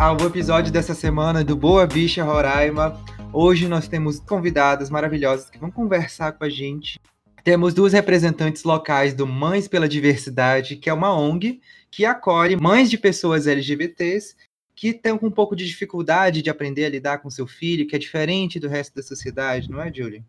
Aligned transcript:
ao 0.00 0.16
episódio 0.26 0.72
dessa 0.72 0.94
semana 0.94 1.44
do 1.44 1.54
Boa 1.54 1.86
Bicha 1.86 2.24
Roraima. 2.24 2.98
Hoje 3.34 3.68
nós 3.68 3.86
temos 3.86 4.18
convidadas 4.18 4.88
maravilhosas 4.88 5.50
que 5.50 5.58
vão 5.58 5.70
conversar 5.70 6.32
com 6.32 6.42
a 6.42 6.48
gente. 6.48 6.98
Temos 7.44 7.74
duas 7.74 7.92
representantes 7.92 8.64
locais 8.64 9.12
do 9.12 9.26
Mães 9.26 9.68
pela 9.68 9.86
Diversidade, 9.86 10.76
que 10.76 10.88
é 10.88 10.92
uma 10.94 11.14
ONG 11.14 11.60
que 11.90 12.06
acolhe 12.06 12.56
mães 12.56 12.88
de 12.88 12.96
pessoas 12.96 13.46
LGBTs 13.46 14.36
que 14.74 14.88
estão 14.88 15.18
com 15.18 15.26
um 15.26 15.30
pouco 15.30 15.54
de 15.54 15.66
dificuldade 15.66 16.40
de 16.40 16.48
aprender 16.48 16.86
a 16.86 16.88
lidar 16.88 17.18
com 17.18 17.28
seu 17.28 17.46
filho, 17.46 17.86
que 17.86 17.94
é 17.94 17.98
diferente 17.98 18.58
do 18.58 18.68
resto 18.68 18.94
da 18.94 19.02
sociedade, 19.02 19.70
não 19.70 19.82
é, 19.82 19.92
Julie? 19.92 20.24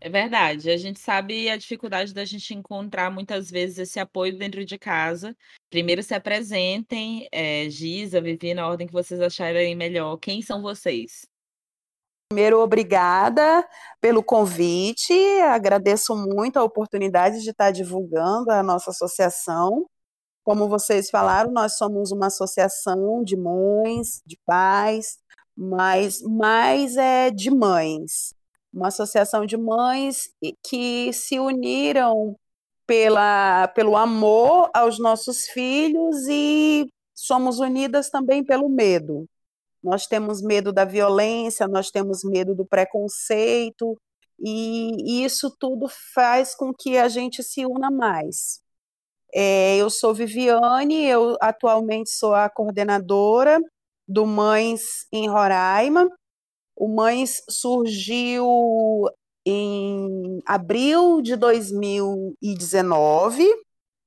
É 0.00 0.08
verdade. 0.08 0.70
A 0.70 0.76
gente 0.76 1.00
sabe 1.00 1.50
a 1.50 1.56
dificuldade 1.56 2.14
da 2.14 2.24
gente 2.24 2.54
encontrar 2.54 3.10
muitas 3.10 3.50
vezes 3.50 3.78
esse 3.78 3.98
apoio 3.98 4.38
dentro 4.38 4.64
de 4.64 4.78
casa. 4.78 5.36
Primeiro 5.68 6.02
se 6.02 6.14
apresentem, 6.14 7.28
é, 7.32 7.68
Giza, 7.68 8.20
Vivi, 8.20 8.54
na 8.54 8.68
ordem 8.68 8.86
que 8.86 8.92
vocês 8.92 9.20
acharem 9.20 9.74
melhor. 9.74 10.16
Quem 10.18 10.40
são 10.40 10.62
vocês? 10.62 11.26
Primeiro, 12.30 12.60
obrigada 12.60 13.66
pelo 14.00 14.22
convite. 14.22 15.12
Agradeço 15.40 16.14
muito 16.14 16.58
a 16.58 16.62
oportunidade 16.62 17.42
de 17.42 17.50
estar 17.50 17.72
divulgando 17.72 18.52
a 18.52 18.62
nossa 18.62 18.90
associação. 18.90 19.86
Como 20.44 20.68
vocês 20.68 21.10
falaram, 21.10 21.50
nós 21.50 21.76
somos 21.76 22.12
uma 22.12 22.26
associação 22.26 23.22
de 23.24 23.36
mães, 23.36 24.22
de 24.24 24.38
pais, 24.46 25.18
mas 25.56 26.22
mais 26.22 26.96
é 26.96 27.30
de 27.30 27.50
mães 27.50 28.37
uma 28.72 28.88
associação 28.88 29.46
de 29.46 29.56
mães 29.56 30.30
que 30.62 31.12
se 31.12 31.38
uniram 31.38 32.36
pela, 32.86 33.68
pelo 33.68 33.96
amor 33.96 34.70
aos 34.74 34.98
nossos 34.98 35.46
filhos 35.48 36.26
e 36.28 36.86
somos 37.14 37.58
unidas 37.58 38.10
também 38.10 38.44
pelo 38.44 38.68
medo. 38.68 39.26
Nós 39.82 40.06
temos 40.06 40.42
medo 40.42 40.72
da 40.72 40.84
violência, 40.84 41.68
nós 41.68 41.90
temos 41.90 42.24
medo 42.24 42.54
do 42.54 42.66
preconceito, 42.66 43.96
e 44.40 45.24
isso 45.24 45.54
tudo 45.58 45.86
faz 46.14 46.54
com 46.54 46.72
que 46.72 46.96
a 46.96 47.08
gente 47.08 47.42
se 47.42 47.66
una 47.66 47.90
mais. 47.90 48.60
É, 49.34 49.76
eu 49.76 49.90
sou 49.90 50.14
Viviane, 50.14 51.04
eu 51.04 51.36
atualmente 51.40 52.10
sou 52.10 52.34
a 52.34 52.48
coordenadora 52.48 53.60
do 54.06 54.24
Mães 54.26 55.06
em 55.12 55.28
Roraima, 55.28 56.08
o 56.78 56.86
Mães 56.86 57.42
surgiu 57.50 58.46
em 59.44 60.40
abril 60.46 61.20
de 61.20 61.34
2019. 61.34 63.44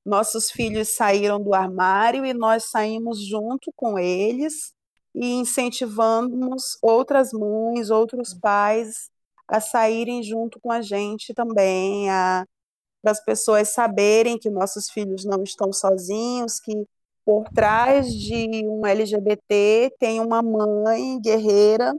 Nossos 0.04 0.50
filhos 0.50 0.88
saíram 0.88 1.38
do 1.38 1.54
armário 1.54 2.24
e 2.24 2.32
nós 2.32 2.70
saímos 2.70 3.24
junto 3.24 3.70
com 3.76 3.98
eles 3.98 4.72
e 5.14 5.34
incentivamos 5.34 6.78
outras 6.80 7.30
mães, 7.32 7.90
outros 7.90 8.32
pais 8.32 9.10
a 9.46 9.60
saírem 9.60 10.22
junto 10.22 10.58
com 10.58 10.72
a 10.72 10.80
gente 10.80 11.34
também, 11.34 12.06
para 12.06 13.12
as 13.12 13.22
pessoas 13.22 13.68
saberem 13.68 14.38
que 14.38 14.48
nossos 14.48 14.88
filhos 14.88 15.26
não 15.26 15.42
estão 15.42 15.70
sozinhos, 15.74 16.58
que 16.58 16.72
por 17.22 17.44
trás 17.50 18.10
de 18.10 18.66
um 18.66 18.86
LGBT 18.86 19.92
tem 19.98 20.20
uma 20.20 20.42
mãe 20.42 21.20
guerreira 21.20 21.92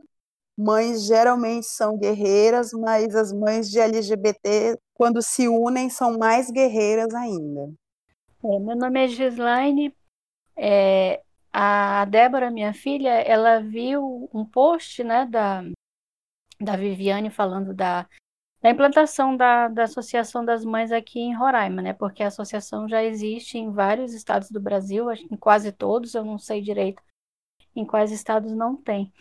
Mães 0.58 1.06
geralmente 1.06 1.66
são 1.66 1.98
guerreiras, 1.98 2.72
mas 2.74 3.16
as 3.16 3.34
mães 3.34 3.70
de 3.70 3.80
LGBT, 3.80 4.78
quando 4.94 5.22
se 5.22 5.48
unem, 5.48 5.90
são 5.90 6.18
mais 6.18 6.52
guerreiras 6.52 7.14
ainda. 7.14 7.74
É, 8.44 8.60
meu 8.60 8.76
nome 8.76 9.04
é 9.04 9.08
Gislaine. 9.08 9.96
É, 10.56 11.24
a 11.52 12.06
Débora, 12.06 12.52
minha 12.52 12.74
filha, 12.74 13.10
ela 13.10 13.60
viu 13.60 14.30
um 14.34 14.46
post 14.46 15.04
né, 15.04 15.26
da, 15.26 15.64
da 16.60 16.76
Viviane 16.76 17.32
falando 17.32 17.74
da, 17.74 18.08
da 18.62 18.70
implantação 18.70 19.36
da, 19.36 19.68
da 19.68 19.84
Associação 19.84 20.46
das 20.46 20.64
Mães 20.64 20.92
aqui 20.92 21.20
em 21.20 21.36
Roraima, 21.36 21.82
né? 21.82 21.94
Porque 21.94 22.24
a 22.24 22.28
associação 22.28 22.88
já 22.88 23.04
existe 23.04 23.58
em 23.58 23.72
vários 23.72 24.14
estados 24.14 24.50
do 24.50 24.60
Brasil, 24.60 25.10
acho 25.10 25.28
que 25.28 25.34
em 25.34 25.38
quase 25.38 25.72
todos, 25.72 26.14
eu 26.14 26.24
não 26.24 26.38
sei 26.38 26.62
direito 26.62 27.02
em 27.76 27.86
quais 27.86 28.12
estados 28.12 28.54
não 28.54 28.76
tem. 28.76 29.12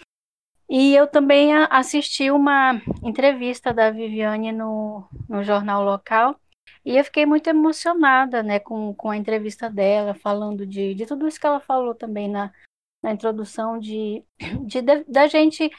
E 0.69 0.95
eu 0.95 1.07
também 1.07 1.55
assisti 1.71 2.31
uma 2.31 2.81
entrevista 3.03 3.73
da 3.75 3.91
Viviane 3.91 4.53
no, 4.53 5.07
no 5.29 5.43
jornal 5.43 5.85
local. 5.85 6.37
E 6.85 6.97
eu 6.97 7.05
fiquei 7.05 7.27
muito 7.27 7.49
emocionada 7.49 8.43
né, 8.43 8.59
com, 8.59 8.95
com 8.95 9.11
a 9.11 9.17
entrevista 9.17 9.69
dela, 9.71 10.15
falando 10.15 10.67
de, 10.67 10.95
de 10.95 11.07
tudo 11.07 11.29
isso 11.29 11.39
que 11.39 11.47
ela 11.47 11.61
falou 11.61 11.95
também 11.95 12.29
na, 12.29 12.53
na 13.03 13.13
introdução, 13.13 13.79
de, 13.79 14.25
de, 14.67 14.83
de 14.83 15.05
da 15.05 15.27
gente 15.27 15.71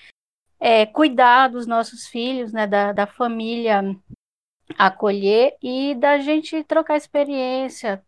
é, 0.59 0.85
cuidar 0.85 1.49
dos 1.49 1.67
nossos 1.67 2.07
filhos, 2.07 2.53
né, 2.53 2.65
da, 2.65 2.93
da 2.93 3.05
família 3.05 3.81
acolher 4.77 5.57
e 5.61 5.93
da 5.95 6.19
gente 6.19 6.63
trocar 6.63 6.95
experiência, 6.95 8.03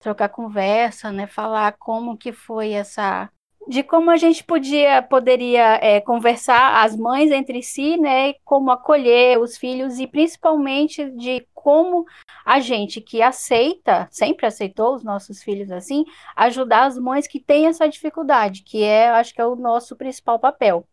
trocar 0.00 0.28
conversa, 0.28 1.12
né, 1.12 1.26
falar 1.26 1.76
como 1.78 2.16
que 2.16 2.32
foi 2.32 2.72
essa 2.72 3.30
de 3.68 3.82
como 3.82 4.10
a 4.10 4.16
gente 4.16 4.42
podia 4.42 5.02
poderia 5.02 5.78
é, 5.82 6.00
conversar 6.00 6.82
as 6.84 6.96
mães 6.96 7.30
entre 7.30 7.62
si, 7.62 7.96
né, 7.96 8.34
como 8.44 8.70
acolher 8.70 9.38
os 9.38 9.56
filhos 9.56 9.98
e 9.98 10.06
principalmente 10.06 11.10
de 11.10 11.46
como 11.54 12.06
a 12.44 12.58
gente 12.58 13.00
que 13.00 13.20
aceita, 13.20 14.08
sempre 14.10 14.46
aceitou 14.46 14.94
os 14.94 15.04
nossos 15.04 15.42
filhos 15.42 15.70
assim, 15.70 16.04
ajudar 16.34 16.84
as 16.84 16.98
mães 16.98 17.26
que 17.26 17.38
têm 17.38 17.66
essa 17.66 17.88
dificuldade, 17.88 18.62
que 18.62 18.82
é, 18.82 19.10
acho 19.10 19.34
que 19.34 19.40
é 19.40 19.46
o 19.46 19.56
nosso 19.56 19.94
principal 19.94 20.38
papel. 20.38 20.86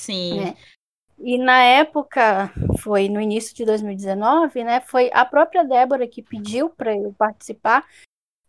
Sim. 0.00 0.40
Né? 0.40 0.56
E 1.22 1.36
na 1.36 1.62
época, 1.62 2.50
foi 2.78 3.08
no 3.08 3.20
início 3.20 3.54
de 3.54 3.64
2019, 3.64 4.64
né, 4.64 4.80
foi 4.80 5.10
a 5.12 5.24
própria 5.24 5.62
Débora 5.62 6.08
que 6.08 6.22
pediu 6.22 6.70
para 6.70 6.96
eu 6.96 7.14
participar, 7.16 7.86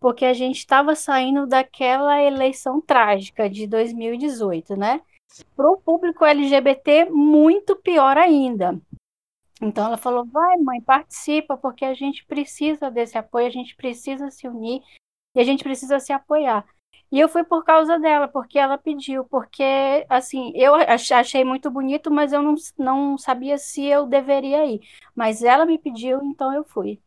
porque 0.02 0.26
a 0.26 0.34
gente 0.34 0.58
estava 0.58 0.96
saindo 0.96 1.46
daquela 1.46 2.20
eleição 2.20 2.82
trágica 2.82 3.48
de 3.48 3.68
2018, 3.68 4.76
né? 4.76 5.00
Para 5.56 5.70
o 5.70 5.78
público 5.78 6.26
LGBT, 6.26 7.06
muito 7.06 7.76
pior 7.76 8.18
ainda. 8.18 8.82
Então 9.62 9.86
ela 9.86 9.98
falou: 9.98 10.26
vai, 10.26 10.58
mãe, 10.58 10.82
participa, 10.82 11.56
porque 11.56 11.86
a 11.86 11.94
gente 11.94 12.26
precisa 12.26 12.90
desse 12.90 13.16
apoio, 13.16 13.46
a 13.46 13.52
gente 13.52 13.76
precisa 13.76 14.32
se 14.32 14.48
unir 14.48 14.82
e 15.36 15.40
a 15.40 15.44
gente 15.44 15.64
precisa 15.64 16.00
se 16.00 16.12
apoiar. 16.12 16.66
E 17.12 17.20
eu 17.20 17.30
fui 17.30 17.44
por 17.44 17.64
causa 17.64 18.00
dela, 18.00 18.28
porque 18.28 18.58
ela 18.58 18.78
pediu, 18.78 19.24
porque, 19.26 19.64
assim, 20.10 20.52
eu 20.56 20.74
achei 21.14 21.44
muito 21.44 21.70
bonito, 21.70 22.10
mas 22.10 22.34
eu 22.34 22.42
não, 22.42 22.56
não 22.78 23.18
sabia 23.18 23.58
se 23.58 23.86
eu 23.86 24.08
deveria 24.08 24.66
ir. 24.66 24.82
Mas 25.14 25.44
ela 25.44 25.66
me 25.66 25.78
pediu, 25.78 26.24
então 26.24 26.54
eu 26.54 26.64
fui. 26.64 27.00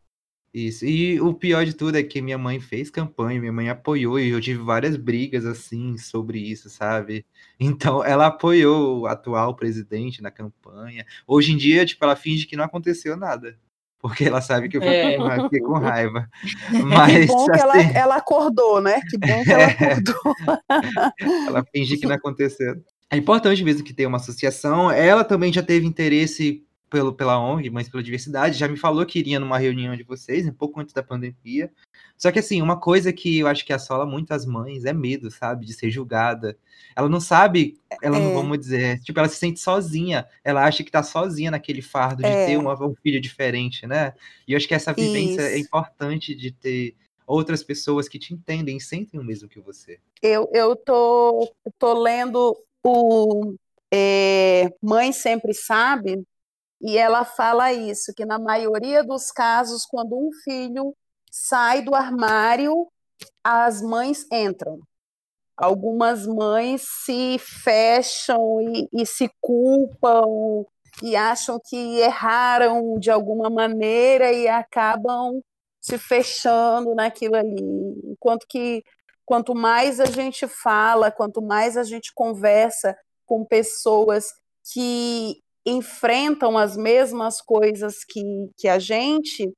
Isso. 0.55 0.85
E 0.85 1.19
o 1.19 1.33
pior 1.33 1.65
de 1.65 1.73
tudo 1.73 1.97
é 1.97 2.03
que 2.03 2.21
minha 2.21 2.37
mãe 2.37 2.61
fez 2.61 2.89
campanha, 2.89 3.41
minha 3.41 3.51
mãe 3.51 3.67
apoiou 3.67 4.17
e 4.17 4.29
eu 4.29 4.39
tive 4.39 4.63
várias 4.63 4.95
brigas 4.95 5.45
assim 5.45 5.97
sobre 5.97 6.39
isso, 6.39 6.69
sabe? 6.69 7.25
Então 7.59 8.01
ela 8.01 8.27
apoiou 8.27 9.01
o 9.01 9.05
atual 9.05 9.53
presidente 9.53 10.21
na 10.21 10.31
campanha. 10.31 11.05
Hoje 11.27 11.51
em 11.51 11.57
dia, 11.57 11.85
tipo, 11.85 12.05
ela 12.05 12.15
finge 12.15 12.47
que 12.47 12.55
não 12.55 12.63
aconteceu 12.63 13.17
nada. 13.17 13.57
Porque 13.99 14.23
ela 14.23 14.39
sabe 14.39 14.69
que 14.69 14.77
eu 14.77 14.81
é. 14.81 15.17
fiquei 15.43 15.59
com 15.59 15.73
raiva. 15.73 16.29
Mas, 16.87 17.25
que 17.25 17.25
bom 17.25 17.45
que 17.47 17.59
ela, 17.59 17.75
assim 17.75 17.91
ela, 17.93 18.15
acordou, 18.15 18.79
né? 18.79 19.01
Que 19.09 19.17
bom 19.17 19.43
que 19.43 19.51
ela 19.51 19.65
acordou. 19.65 20.35
ela 21.47 21.65
finge 21.65 21.97
que 21.97 22.07
não 22.07 22.15
aconteceu. 22.15 22.81
É 23.11 23.17
importante 23.17 23.61
mesmo 23.61 23.83
que 23.83 23.93
tenha 23.93 24.07
uma 24.07 24.19
associação. 24.19 24.89
Ela 24.89 25.25
também 25.25 25.51
já 25.51 25.61
teve 25.61 25.85
interesse 25.85 26.64
pelo, 26.89 27.13
pela 27.13 27.39
ONG, 27.39 27.69
Mães 27.69 27.89
pela 27.89 28.03
Diversidade, 28.03 28.57
já 28.57 28.67
me 28.67 28.77
falou 28.77 29.05
que 29.05 29.19
iria 29.19 29.39
numa 29.39 29.57
reunião 29.57 29.95
de 29.95 30.03
vocês, 30.03 30.47
um 30.47 30.53
pouco 30.53 30.79
antes 30.79 30.93
da 30.93 31.03
pandemia. 31.03 31.71
Só 32.17 32.31
que, 32.31 32.39
assim, 32.39 32.61
uma 32.61 32.79
coisa 32.79 33.11
que 33.11 33.39
eu 33.39 33.47
acho 33.47 33.65
que 33.65 33.73
assola 33.73 34.05
muito 34.05 34.31
as 34.31 34.45
mães 34.45 34.85
é 34.85 34.93
medo, 34.93 35.29
sabe? 35.29 35.65
De 35.65 35.73
ser 35.73 35.89
julgada. 35.89 36.57
Ela 36.95 37.09
não 37.09 37.19
sabe, 37.19 37.77
ela 38.01 38.17
é. 38.17 38.19
não 38.19 38.33
vamos 38.33 38.57
dizer, 38.59 38.99
tipo, 39.01 39.19
ela 39.19 39.27
se 39.27 39.35
sente 39.35 39.59
sozinha. 39.59 40.25
Ela 40.43 40.63
acha 40.63 40.83
que 40.83 40.91
tá 40.91 41.03
sozinha 41.03 41.51
naquele 41.51 41.81
fardo 41.81 42.23
de 42.23 42.29
é. 42.29 42.45
ter 42.45 42.57
uma, 42.57 42.73
um 42.81 42.95
filho 42.95 43.19
diferente, 43.19 43.85
né? 43.85 44.13
E 44.47 44.53
eu 44.53 44.57
acho 44.57 44.67
que 44.67 44.73
essa 44.73 44.93
vivência 44.93 45.41
é 45.41 45.47
Isso. 45.47 45.55
é 45.55 45.59
importante 45.59 46.33
de 46.33 46.51
ter 46.51 46.95
outras 47.27 47.63
pessoas 47.63 48.07
que 48.07 48.19
te 48.19 48.33
entendem 48.33 48.77
e 48.77 48.81
sentem 48.81 49.19
o 49.19 49.23
mesmo 49.23 49.49
que 49.49 49.59
você. 49.59 49.99
Eu, 50.21 50.49
eu 50.53 50.75
tô, 50.75 51.51
tô 51.77 52.01
lendo 52.01 52.55
o 52.83 53.55
é, 53.91 54.69
Mãe 54.81 55.11
Sempre 55.11 55.53
Sabe, 55.53 56.23
e 56.85 56.99
ela 56.99 57.25
fala 57.25 57.73
isso, 57.73 58.13
que 58.13 58.23
na 58.23 58.37
maioria 58.37 59.03
dos 59.03 59.31
casos, 59.31 59.87
quando 59.87 60.15
um 60.15 60.29
filho 60.43 60.95
sai 61.31 61.81
do 61.81 61.95
armário, 61.95 62.87
as 63.43 63.81
mães 63.81 64.23
entram. 64.31 64.79
Algumas 65.57 66.27
mães 66.27 66.85
se 67.03 67.39
fecham 67.39 68.61
e, 68.61 68.87
e 68.93 69.03
se 69.03 69.31
culpam 69.41 70.63
e 71.01 71.15
acham 71.15 71.59
que 71.59 71.97
erraram 71.97 72.99
de 72.99 73.09
alguma 73.09 73.49
maneira 73.49 74.31
e 74.31 74.47
acabam 74.47 75.41
se 75.81 75.97
fechando 75.97 76.93
naquilo 76.93 77.35
ali. 77.35 77.63
Enquanto 78.11 78.45
que 78.47 78.83
quanto 79.25 79.55
mais 79.55 79.99
a 79.99 80.05
gente 80.05 80.47
fala, 80.47 81.09
quanto 81.09 81.41
mais 81.41 81.77
a 81.77 81.83
gente 81.83 82.13
conversa 82.13 82.95
com 83.25 83.43
pessoas 83.43 84.27
que 84.71 85.43
enfrentam 85.65 86.57
as 86.57 86.77
mesmas 86.77 87.41
coisas 87.41 88.03
que, 88.03 88.21
que 88.57 88.67
a 88.67 88.77
gente, 88.77 89.51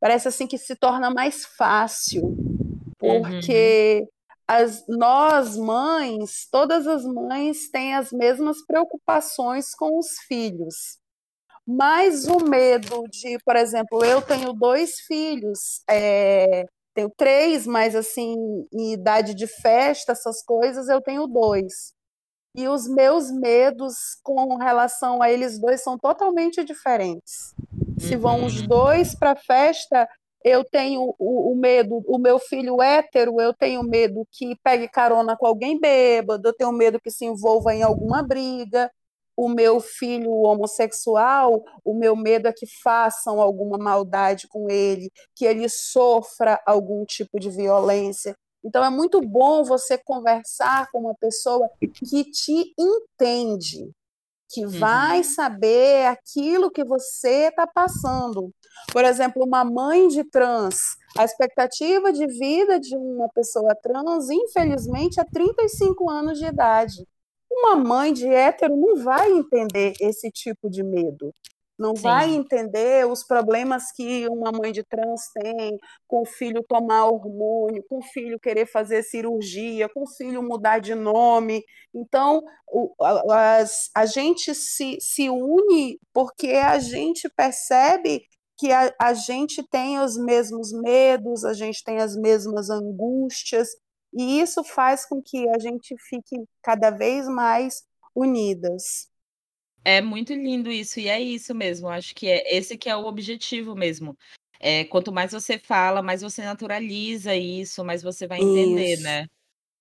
parece 0.00 0.28
assim 0.28 0.46
que 0.46 0.56
se 0.56 0.74
torna 0.74 1.10
mais 1.10 1.44
fácil, 1.44 2.34
porque 2.98 4.00
uhum. 4.00 4.08
as, 4.48 4.84
nós 4.88 5.56
mães, 5.56 6.48
todas 6.50 6.86
as 6.86 7.04
mães 7.04 7.70
têm 7.70 7.94
as 7.94 8.10
mesmas 8.10 8.64
preocupações 8.64 9.74
com 9.74 9.98
os 9.98 10.18
filhos. 10.26 10.98
Mas 11.66 12.26
o 12.26 12.40
medo 12.40 13.04
de, 13.08 13.38
por 13.44 13.54
exemplo, 13.54 14.04
eu 14.04 14.20
tenho 14.22 14.52
dois 14.52 15.00
filhos, 15.00 15.82
é, 15.88 16.64
tenho 16.94 17.10
três, 17.16 17.66
mas 17.66 17.94
assim, 17.94 18.34
em 18.72 18.94
idade 18.94 19.34
de 19.34 19.46
festa, 19.46 20.12
essas 20.12 20.42
coisas, 20.42 20.88
eu 20.88 21.00
tenho 21.00 21.26
dois. 21.26 21.94
E 22.54 22.66
os 22.68 22.88
meus 22.88 23.30
medos 23.30 23.94
com 24.22 24.56
relação 24.56 25.22
a 25.22 25.30
eles 25.30 25.58
dois 25.58 25.82
são 25.82 25.96
totalmente 25.96 26.64
diferentes. 26.64 27.54
Se 27.98 28.16
vão 28.16 28.44
os 28.44 28.60
uhum. 28.60 28.66
dois 28.66 29.14
para 29.14 29.32
a 29.32 29.36
festa, 29.36 30.08
eu 30.42 30.64
tenho 30.64 31.14
o, 31.18 31.52
o, 31.52 31.56
medo, 31.56 32.02
o 32.06 32.18
meu 32.18 32.38
filho 32.38 32.80
hétero, 32.80 33.40
eu 33.40 33.52
tenho 33.52 33.82
medo 33.82 34.26
que 34.32 34.56
pegue 34.62 34.88
carona 34.88 35.36
com 35.36 35.46
alguém 35.46 35.78
bêbado, 35.78 36.48
eu 36.48 36.52
tenho 36.54 36.72
medo 36.72 37.00
que 37.00 37.10
se 37.10 37.26
envolva 37.26 37.74
em 37.74 37.82
alguma 37.82 38.22
briga. 38.22 38.90
O 39.36 39.48
meu 39.48 39.80
filho 39.80 40.30
homossexual, 40.30 41.62
o 41.82 41.94
meu 41.94 42.14
medo 42.14 42.46
é 42.46 42.52
que 42.52 42.66
façam 42.82 43.40
alguma 43.40 43.78
maldade 43.78 44.46
com 44.48 44.68
ele, 44.68 45.10
que 45.34 45.46
ele 45.46 45.66
sofra 45.68 46.60
algum 46.66 47.04
tipo 47.06 47.38
de 47.40 47.48
violência. 47.48 48.34
Então 48.64 48.84
é 48.84 48.90
muito 48.90 49.20
bom 49.20 49.64
você 49.64 49.96
conversar 49.98 50.90
com 50.90 51.00
uma 51.00 51.14
pessoa 51.14 51.68
que 51.80 52.24
te 52.24 52.74
entende, 52.78 53.90
que 54.48 54.64
uhum. 54.64 54.70
vai 54.70 55.24
saber 55.24 56.06
aquilo 56.06 56.70
que 56.70 56.84
você 56.84 57.48
está 57.48 57.66
passando. 57.66 58.50
Por 58.92 59.04
exemplo, 59.04 59.44
uma 59.44 59.64
mãe 59.64 60.08
de 60.08 60.24
trans, 60.24 60.96
a 61.16 61.24
expectativa 61.24 62.12
de 62.12 62.26
vida 62.26 62.78
de 62.78 62.96
uma 62.96 63.28
pessoa 63.30 63.74
trans, 63.82 64.28
infelizmente, 64.30 65.20
é 65.20 65.24
35 65.24 66.10
anos 66.10 66.38
de 66.38 66.46
idade. 66.46 67.06
Uma 67.50 67.76
mãe 67.76 68.12
de 68.12 68.26
hétero 68.26 68.76
não 68.76 69.02
vai 69.02 69.30
entender 69.32 69.94
esse 70.00 70.30
tipo 70.30 70.68
de 70.68 70.82
medo 70.82 71.32
não 71.80 71.96
Sim. 71.96 72.02
vai 72.02 72.30
entender 72.34 73.06
os 73.06 73.24
problemas 73.24 73.90
que 73.90 74.28
uma 74.28 74.52
mãe 74.52 74.70
de 74.70 74.84
trans 74.84 75.30
tem 75.32 75.78
com 76.06 76.20
o 76.20 76.26
filho 76.26 76.62
tomar 76.68 77.06
hormônio, 77.06 77.82
com 77.88 77.98
o 77.98 78.02
filho 78.02 78.38
querer 78.38 78.66
fazer 78.66 79.02
cirurgia, 79.02 79.88
com 79.88 80.02
o 80.02 80.06
filho 80.06 80.42
mudar 80.42 80.78
de 80.78 80.94
nome. 80.94 81.64
Então, 81.94 82.42
o, 82.68 82.94
a, 83.02 83.64
a, 83.96 84.06
gente 84.06 84.54
se, 84.54 84.98
se 85.00 85.30
une 85.30 85.98
porque 86.12 86.50
a 86.50 86.78
gente 86.78 87.30
percebe 87.30 88.20
que 88.58 88.70
a, 88.70 88.94
a 89.00 89.14
gente 89.14 89.66
tem 89.70 89.98
os 89.98 90.18
mesmos 90.18 90.70
medos, 90.72 91.46
a 91.46 91.54
gente 91.54 91.82
tem 91.82 91.96
as 91.96 92.14
mesmas 92.14 92.68
angústias, 92.68 93.70
e 94.12 94.38
isso 94.38 94.62
faz 94.62 95.06
com 95.08 95.22
que 95.24 95.48
a 95.48 95.58
gente 95.58 95.94
fique 96.10 96.36
cada 96.62 96.90
vez 96.90 97.26
mais 97.26 97.82
unidas. 98.14 99.09
É 99.84 100.00
muito 100.00 100.34
lindo 100.34 100.70
isso, 100.70 101.00
e 101.00 101.08
é 101.08 101.20
isso 101.20 101.54
mesmo. 101.54 101.88
Acho 101.88 102.14
que 102.14 102.26
é 102.26 102.56
esse 102.56 102.76
que 102.76 102.88
é 102.88 102.96
o 102.96 103.06
objetivo 103.06 103.74
mesmo. 103.74 104.16
É, 104.62 104.84
quanto 104.84 105.10
mais 105.10 105.32
você 105.32 105.58
fala, 105.58 106.02
mais 106.02 106.20
você 106.20 106.44
naturaliza 106.44 107.34
isso, 107.34 107.82
mais 107.82 108.02
você 108.02 108.26
vai 108.26 108.38
entender, 108.40 108.92
Isso. 108.94 109.02
né? 109.02 109.26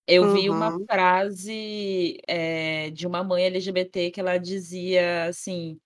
Eu 0.08 0.34
vi 0.34 0.50
uma 0.50 0.72
uhum. 0.76 0.86
frase 0.90 2.18
é, 2.28 2.90
de 2.90 3.06
uma 3.06 3.24
mãe 3.24 3.44
LGBT 3.44 4.10
que 4.10 4.20
ela 4.20 4.38
dizia 4.38 5.26
assim: 5.26 5.78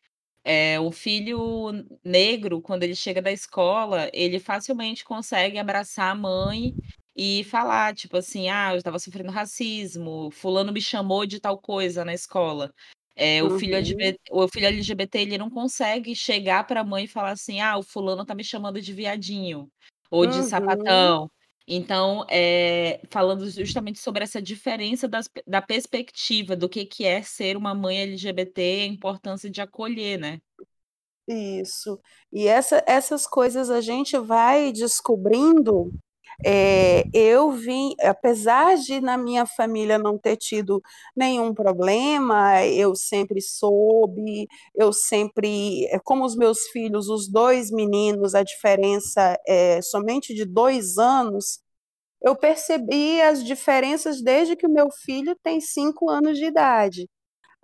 é, 0.45 0.79
o 0.79 0.91
filho 0.91 1.71
negro, 2.03 2.61
quando 2.61 2.83
ele 2.83 2.95
chega 2.95 3.21
da 3.21 3.31
escola, 3.31 4.09
ele 4.13 4.39
facilmente 4.39 5.03
consegue 5.03 5.57
abraçar 5.57 6.11
a 6.11 6.15
mãe 6.15 6.73
e 7.15 7.43
falar, 7.45 7.95
tipo 7.95 8.15
assim, 8.17 8.49
ah, 8.49 8.73
eu 8.73 8.77
estava 8.77 8.99
sofrendo 8.99 9.31
racismo, 9.31 10.29
fulano 10.31 10.71
me 10.71 10.81
chamou 10.81 11.25
de 11.25 11.39
tal 11.39 11.57
coisa 11.57 12.05
na 12.05 12.13
escola. 12.13 12.73
É, 13.15 13.43
o 13.43 13.59
filho 13.59 13.75
LGBT, 13.75 14.19
uhum. 14.31 14.43
o 14.43 14.47
filho 14.47 14.67
LGBT 14.67 15.19
ele 15.19 15.37
não 15.37 15.49
consegue 15.49 16.15
chegar 16.15 16.65
para 16.65 16.81
a 16.81 16.83
mãe 16.83 17.05
e 17.05 17.07
falar 17.07 17.31
assim: 17.31 17.61
ah, 17.61 17.77
o 17.77 17.83
fulano 17.83 18.25
tá 18.25 18.33
me 18.33 18.43
chamando 18.43 18.81
de 18.81 18.93
viadinho 18.93 19.69
ou 20.09 20.25
de 20.25 20.37
Uhum. 20.37 20.43
sapatão. 20.43 21.31
Então, 21.67 22.25
é, 22.29 22.99
falando 23.09 23.49
justamente 23.49 23.99
sobre 23.99 24.23
essa 24.23 24.41
diferença 24.41 25.07
das 25.07 25.29
da 25.47 25.61
perspectiva 25.61 26.55
do 26.55 26.67
que 26.67 26.85
que 26.85 27.05
é 27.05 27.21
ser 27.21 27.55
uma 27.55 27.73
mãe 27.73 28.01
LGBT, 28.01 28.61
a 28.81 28.85
importância 28.85 29.49
de 29.49 29.61
acolher, 29.61 30.19
né? 30.19 30.39
Isso. 31.27 31.99
E 32.31 32.47
essa 32.47 32.83
essas 32.85 33.25
coisas 33.25 33.69
a 33.69 33.79
gente 33.79 34.17
vai 34.17 34.73
descobrindo 34.73 35.91
é, 36.45 37.03
eu 37.13 37.51
vim, 37.51 37.93
apesar 38.01 38.75
de 38.77 39.01
na 39.01 39.17
minha 39.17 39.45
família 39.45 39.97
não 39.97 40.17
ter 40.17 40.37
tido 40.37 40.81
nenhum 41.15 41.53
problema, 41.53 42.65
eu 42.65 42.95
sempre 42.95 43.41
soube, 43.41 44.47
eu 44.75 44.93
sempre, 44.93 45.85
é, 45.87 45.99
como 45.99 46.25
os 46.25 46.35
meus 46.35 46.67
filhos, 46.69 47.09
os 47.09 47.27
dois 47.29 47.71
meninos, 47.71 48.35
a 48.35 48.43
diferença 48.43 49.37
é 49.47 49.81
somente 49.81 50.33
de 50.33 50.45
dois 50.45 50.97
anos, 50.97 51.59
eu 52.21 52.35
percebi 52.35 53.21
as 53.21 53.43
diferenças 53.43 54.21
desde 54.21 54.55
que 54.55 54.65
o 54.67 54.71
meu 54.73 54.89
filho 54.91 55.35
tem 55.43 55.59
cinco 55.61 56.09
anos 56.09 56.37
de 56.37 56.45
idade. 56.45 57.09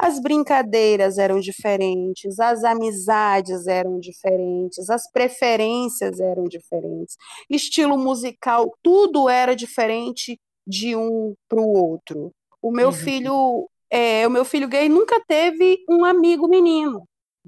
As 0.02 0.18
brincadeiras 0.22 1.18
eram 1.18 1.42
diferentes, 1.42 2.40
as 2.40 2.64
amizades 2.64 3.68
eram 3.68 4.00
diferentes, 4.00 4.90
as 4.90 5.12
preferências 5.12 6.22
eram 6.22 6.46
diferentes, 6.46 7.18
estilo 7.50 7.98
musical, 7.98 8.72
tudo 8.82 9.28
era 9.28 9.54
diferente 9.54 10.40
de 10.66 10.96
um 10.96 11.34
para 11.50 11.60
o 11.60 11.74
outro. 11.74 12.32
O 12.62 12.72
meu 12.72 12.88
uhum. 12.88 12.94
filho, 12.94 13.70
é, 13.92 14.26
o 14.26 14.32
meu 14.32 14.46
filho 14.46 14.70
gay 14.70 14.88
nunca 14.88 15.22
teve 15.28 15.80
um 15.90 16.06
amigo 16.06 16.48
menino. 16.48 17.04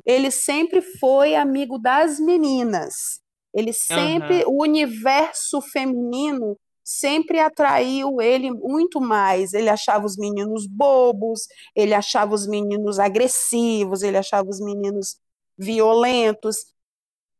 Ele 0.05 0.29
sempre 0.29 0.81
foi 0.81 1.35
amigo 1.35 1.77
das 1.77 2.19
meninas. 2.19 3.21
Ele 3.53 3.71
sempre, 3.71 4.43
uhum. 4.43 4.55
o 4.55 4.61
universo 4.61 5.61
feminino 5.61 6.57
sempre 6.83 7.39
atraiu 7.39 8.21
ele 8.21 8.51
muito 8.51 8.99
mais. 9.01 9.53
Ele 9.53 9.69
achava 9.69 10.05
os 10.05 10.17
meninos 10.17 10.67
bobos, 10.67 11.47
ele 11.75 11.93
achava 11.93 12.33
os 12.33 12.47
meninos 12.47 12.99
agressivos, 12.99 14.03
ele 14.03 14.17
achava 14.17 14.49
os 14.49 14.59
meninos 14.59 15.17
violentos. 15.57 16.57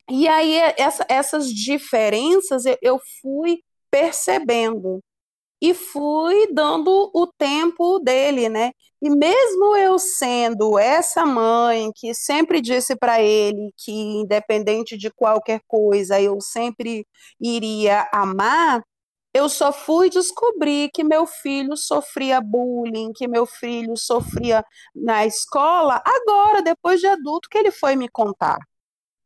E 0.09 0.27
aí, 0.27 0.57
essa, 0.77 1.05
essas 1.09 1.47
diferenças 1.49 2.63
eu 2.81 2.99
fui 3.21 3.59
percebendo 3.89 5.01
e 5.61 5.73
fui 5.75 6.47
dando 6.53 7.11
o 7.13 7.27
tempo 7.27 7.99
dele, 7.99 8.49
né? 8.49 8.71
E 9.01 9.09
mesmo 9.09 9.75
eu 9.77 9.99
sendo 9.99 10.77
essa 10.79 11.25
mãe 11.25 11.91
que 11.95 12.13
sempre 12.15 12.61
disse 12.61 12.95
para 12.95 13.21
ele 13.21 13.71
que, 13.77 13.91
independente 13.91 14.97
de 14.97 15.11
qualquer 15.11 15.61
coisa, 15.67 16.19
eu 16.21 16.39
sempre 16.41 17.05
iria 17.39 18.07
amar, 18.13 18.81
eu 19.33 19.47
só 19.47 19.71
fui 19.71 20.09
descobrir 20.09 20.89
que 20.93 21.03
meu 21.03 21.25
filho 21.25 21.77
sofria 21.77 22.41
bullying, 22.41 23.13
que 23.13 23.27
meu 23.27 23.45
filho 23.45 23.95
sofria 23.95 24.63
na 24.93 25.25
escola, 25.25 26.01
agora, 26.05 26.61
depois 26.61 26.99
de 26.99 27.07
adulto, 27.07 27.47
que 27.49 27.57
ele 27.57 27.71
foi 27.71 27.95
me 27.95 28.09
contar. 28.09 28.59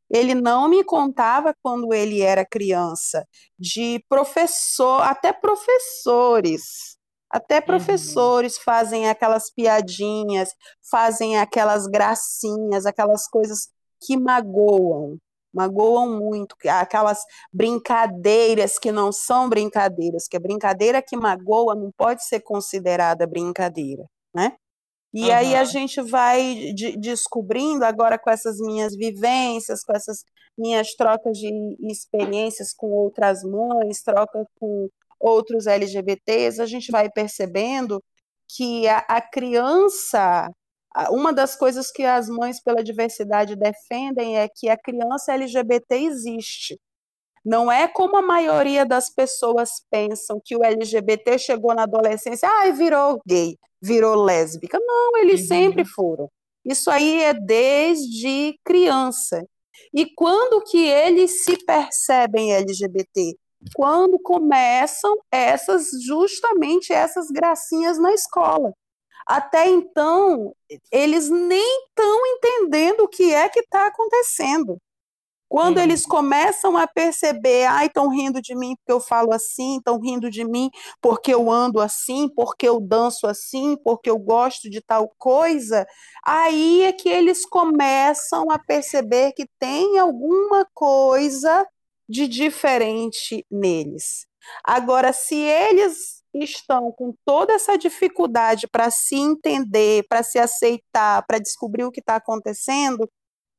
Ele 0.10 0.36
não 0.36 0.70
me 0.70 0.84
contava 0.84 1.56
quando 1.64 1.92
ele 1.94 2.22
era 2.22 2.46
criança, 2.46 3.28
de 3.58 4.04
professor, 4.08 5.02
até 5.02 5.34
professores. 5.34 6.96
Até 7.30 7.58
uhum. 7.58 7.66
professores 7.66 8.56
uhum. 8.58 8.64
fazem 8.64 9.10
aquelas 9.10 9.52
piadinhas, 9.52 10.50
fazem 10.90 11.38
aquelas 11.40 11.88
gracinhas, 11.88 12.86
aquelas 12.86 13.28
coisas 13.28 13.70
que 14.00 14.16
magoam 14.16 15.18
magoam 15.56 16.20
muito, 16.20 16.56
aquelas 16.68 17.24
brincadeiras 17.52 18.78
que 18.78 18.92
não 18.92 19.12
são 19.12 19.48
brincadeiras, 19.48 20.28
que 20.28 20.36
a 20.36 20.40
brincadeira 20.40 21.02
que 21.02 21.16
magoa 21.16 21.74
não 21.74 21.92
pode 21.98 22.26
ser 22.26 22.42
considerada 22.42 23.26
brincadeira, 23.26 24.04
né? 24.34 24.54
E 25.14 25.24
uhum. 25.24 25.34
aí 25.34 25.56
a 25.56 25.64
gente 25.64 26.02
vai 26.02 26.74
de, 26.74 26.98
descobrindo 26.98 27.86
agora 27.86 28.20
com 28.20 28.30
essas 28.30 28.58
minhas 28.60 28.94
vivências, 28.94 29.82
com 29.82 29.96
essas 29.96 30.26
minhas 30.58 30.94
trocas 30.94 31.38
de 31.38 31.50
experiências 31.90 32.74
com 32.74 32.88
outras 32.88 33.42
mães, 33.44 34.04
troca 34.04 34.46
com 34.60 34.90
outros 35.18 35.68
LGBTs, 35.68 36.62
a 36.62 36.66
gente 36.66 36.92
vai 36.92 37.10
percebendo 37.10 38.04
que 38.50 38.88
a, 38.90 38.98
a 39.08 39.22
criança 39.22 40.50
uma 41.10 41.34
das 41.34 41.56
coisas 41.56 41.92
que 41.92 42.04
as 42.04 42.30
mães 42.30 42.62
pela 42.62 42.84
diversidade 42.84 43.56
defendem 43.56 44.38
é 44.38 44.48
que 44.48 44.70
a 44.70 44.78
criança 44.78 45.34
LGBT 45.34 45.96
existe. 45.96 46.80
Não 47.44 47.72
é 47.72 47.88
como 47.88 48.18
a 48.18 48.22
maioria 48.22 48.86
das 48.86 49.10
pessoas 49.10 49.82
pensam 49.92 50.42
que 50.44 50.56
o 50.56 50.64
LGBT 50.64 51.38
chegou 51.38 51.76
na 51.76 51.84
adolescência, 51.84 52.50
ah, 52.50 52.72
virou 52.72 53.22
gay, 53.28 53.56
virou 53.80 54.16
lésbica. 54.16 54.80
Não, 54.80 55.18
eles 55.18 55.42
uhum. 55.42 55.48
sempre 55.48 55.86
foram. 55.86 56.30
Isso 56.66 56.90
aí 56.90 57.22
é 57.22 57.34
desde 57.34 58.58
criança. 58.66 59.46
E 59.94 60.08
quando 60.16 60.64
que 60.64 60.88
eles 60.88 61.44
se 61.44 61.64
percebem 61.66 62.54
LGBT? 62.54 63.38
Quando 63.76 64.20
começam 64.20 65.16
essas 65.32 65.90
justamente 66.04 66.92
essas 66.92 67.28
gracinhas 67.30 68.00
na 68.00 68.12
escola. 68.14 68.74
Até 69.26 69.68
então, 69.70 70.56
eles 70.92 71.30
nem 71.30 71.80
estão 71.88 72.26
entendendo 72.28 73.02
o 73.02 73.08
que 73.08 73.34
é 73.34 73.50
que 73.50 73.62
está 73.62 73.88
acontecendo. 73.88 74.78
Quando 75.48 75.78
eles 75.80 76.06
começam 76.06 76.76
a 76.76 76.88
perceber, 76.88 77.66
ai, 77.66 77.86
estão 77.86 78.10
rindo 78.10 78.42
de 78.42 78.56
mim 78.56 78.76
porque 78.78 78.92
eu 78.92 79.00
falo 79.00 79.32
assim, 79.32 79.78
estão 79.78 80.00
rindo 80.00 80.30
de 80.30 80.44
mim 80.44 80.70
porque 81.02 81.34
eu 81.34 81.52
ando 81.52 81.80
assim, 81.80 82.28
porque 82.36 82.68
eu 82.68 82.80
danço 82.80 83.28
assim, 83.28 83.78
porque 83.84 84.10
eu 84.10 84.18
gosto 84.18 84.70
de 84.70 84.82
tal 84.82 85.08
coisa, 85.18 85.86
aí 86.26 86.84
é 86.84 86.92
que 86.92 87.08
eles 87.08 87.46
começam 87.46 88.50
a 88.52 88.58
perceber 88.60 89.34
que 89.34 89.48
tem 89.60 90.00
alguma 90.00 90.68
coisa 90.74 91.66
de 92.10 92.28
diferente 92.28 93.46
neles. 93.50 94.28
Agora, 94.64 95.14
se 95.14 95.36
eles 95.36 96.24
estão 96.44 96.92
com 96.92 97.14
toda 97.24 97.54
essa 97.54 97.78
dificuldade 97.78 98.68
para 98.68 98.90
se 98.90 99.16
entender, 99.16 100.06
para 100.10 100.24
se 100.24 100.38
aceitar, 100.38 101.26
para 101.26 101.40
descobrir 101.40 101.84
o 101.84 101.92
que 101.92 102.00
está 102.00 102.16
acontecendo, 102.16 103.10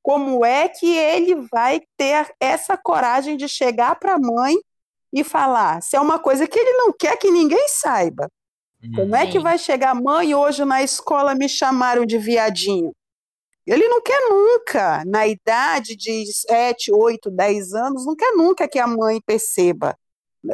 como 0.02 0.45
é 0.45 0.68
que 0.68 0.97
ele 0.97 1.35
vai 1.50 1.80
ter 1.97 2.33
essa 2.38 2.76
coragem 2.76 3.37
de 3.37 3.49
chegar 3.49 3.99
para 3.99 4.14
a 4.14 4.18
mãe 4.18 4.54
e 5.12 5.25
falar? 5.25 5.83
Se 5.83 5.97
é 5.97 6.00
uma 6.00 6.18
coisa 6.18 6.47
que 6.47 6.59
ele 6.59 6.73
não 6.75 6.92
quer 6.92 7.16
que 7.16 7.30
ninguém 7.30 7.68
saiba. 7.68 8.30
Como 8.95 9.16
é 9.16 9.26
que 9.26 9.40
vai 9.40 9.59
chegar, 9.59 9.95
mãe, 9.95 10.33
hoje 10.33 10.64
na 10.64 10.80
escola 10.83 11.35
me 11.35 11.49
chamaram 11.49 12.06
de 12.06 12.18
viadinho? 12.18 12.92
Ele 13.66 13.88
não 13.88 14.00
quer 14.00 14.21
nunca, 14.30 15.04
na 15.04 15.26
idade 15.26 15.97
de 15.97 16.25
7, 16.33 16.92
8, 16.92 17.28
10 17.28 17.75
anos, 17.75 18.06
não 18.06 18.14
quer 18.14 18.30
nunca 18.37 18.68
que 18.68 18.78
a 18.78 18.87
mãe 18.87 19.21
perceba. 19.26 19.97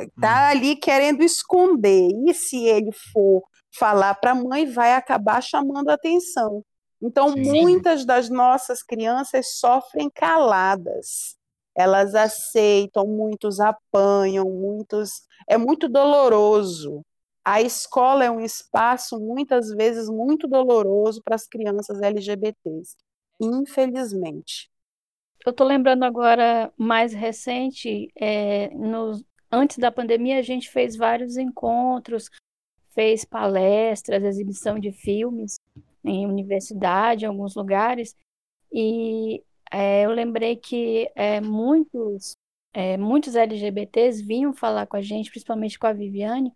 Está 0.01 0.47
hum. 0.47 0.51
ali 0.51 0.77
querendo 0.77 1.23
esconder. 1.23 2.09
E 2.27 2.35
se 2.35 2.65
ele 2.65 2.91
for 3.13 3.43
falar 3.77 4.15
para 4.15 4.33
a 4.33 4.35
mãe, 4.35 4.67
vai 4.67 4.95
acabar 4.95 5.43
chamando 5.43 5.91
atenção. 5.91 6.65
Então, 7.01 7.33
Sim. 7.33 7.43
muitas 7.43 8.05
das 8.05 8.29
nossas 8.29 8.83
crianças 8.83 9.59
sofrem 9.59 10.09
caladas. 10.09 11.37
Elas 11.75 12.15
aceitam, 12.15 13.07
muitos 13.07 13.59
apanham, 13.59 14.45
muitos. 14.49 15.23
É 15.49 15.57
muito 15.57 15.89
doloroso. 15.89 17.03
A 17.45 17.61
escola 17.61 18.25
é 18.25 18.31
um 18.31 18.41
espaço, 18.41 19.19
muitas 19.19 19.71
vezes, 19.71 20.09
muito 20.09 20.47
doloroso 20.47 21.21
para 21.25 21.35
as 21.35 21.47
crianças 21.47 22.01
LGBTs, 22.01 22.95
infelizmente. 23.41 24.71
Eu 25.45 25.51
estou 25.51 25.67
lembrando 25.67 26.05
agora, 26.05 26.73
mais 26.77 27.13
recente, 27.13 28.13
é, 28.17 28.69
nos, 28.75 29.25
antes 29.53 29.79
da 29.79 29.93
pandemia, 29.93 30.39
a 30.39 30.43
gente 30.43 30.71
fez 30.71 30.97
vários 30.97 31.37
encontros, 31.37 32.31
fez 32.91 33.25
palestras, 33.25 34.25
exibição 34.25 34.79
de 34.79 34.91
filmes 34.93 35.57
em 36.05 36.27
universidade, 36.27 37.25
em 37.25 37.29
alguns 37.29 37.55
lugares, 37.55 38.17
e 38.73 39.43
é, 39.71 40.05
eu 40.05 40.11
lembrei 40.11 40.57
que 40.57 41.11
é, 41.15 41.41
muitos, 41.41 42.37
é, 42.73 42.97
muitos 42.97 43.37
LGBTs 43.37 44.23
vinham 44.23 44.53
falar 44.53 44.87
com 44.87 44.97
a 44.97 45.03
gente, 45.03 45.31
principalmente 45.31 45.79
com 45.79 45.87
a 45.87 45.93
Viviane, 45.93 46.53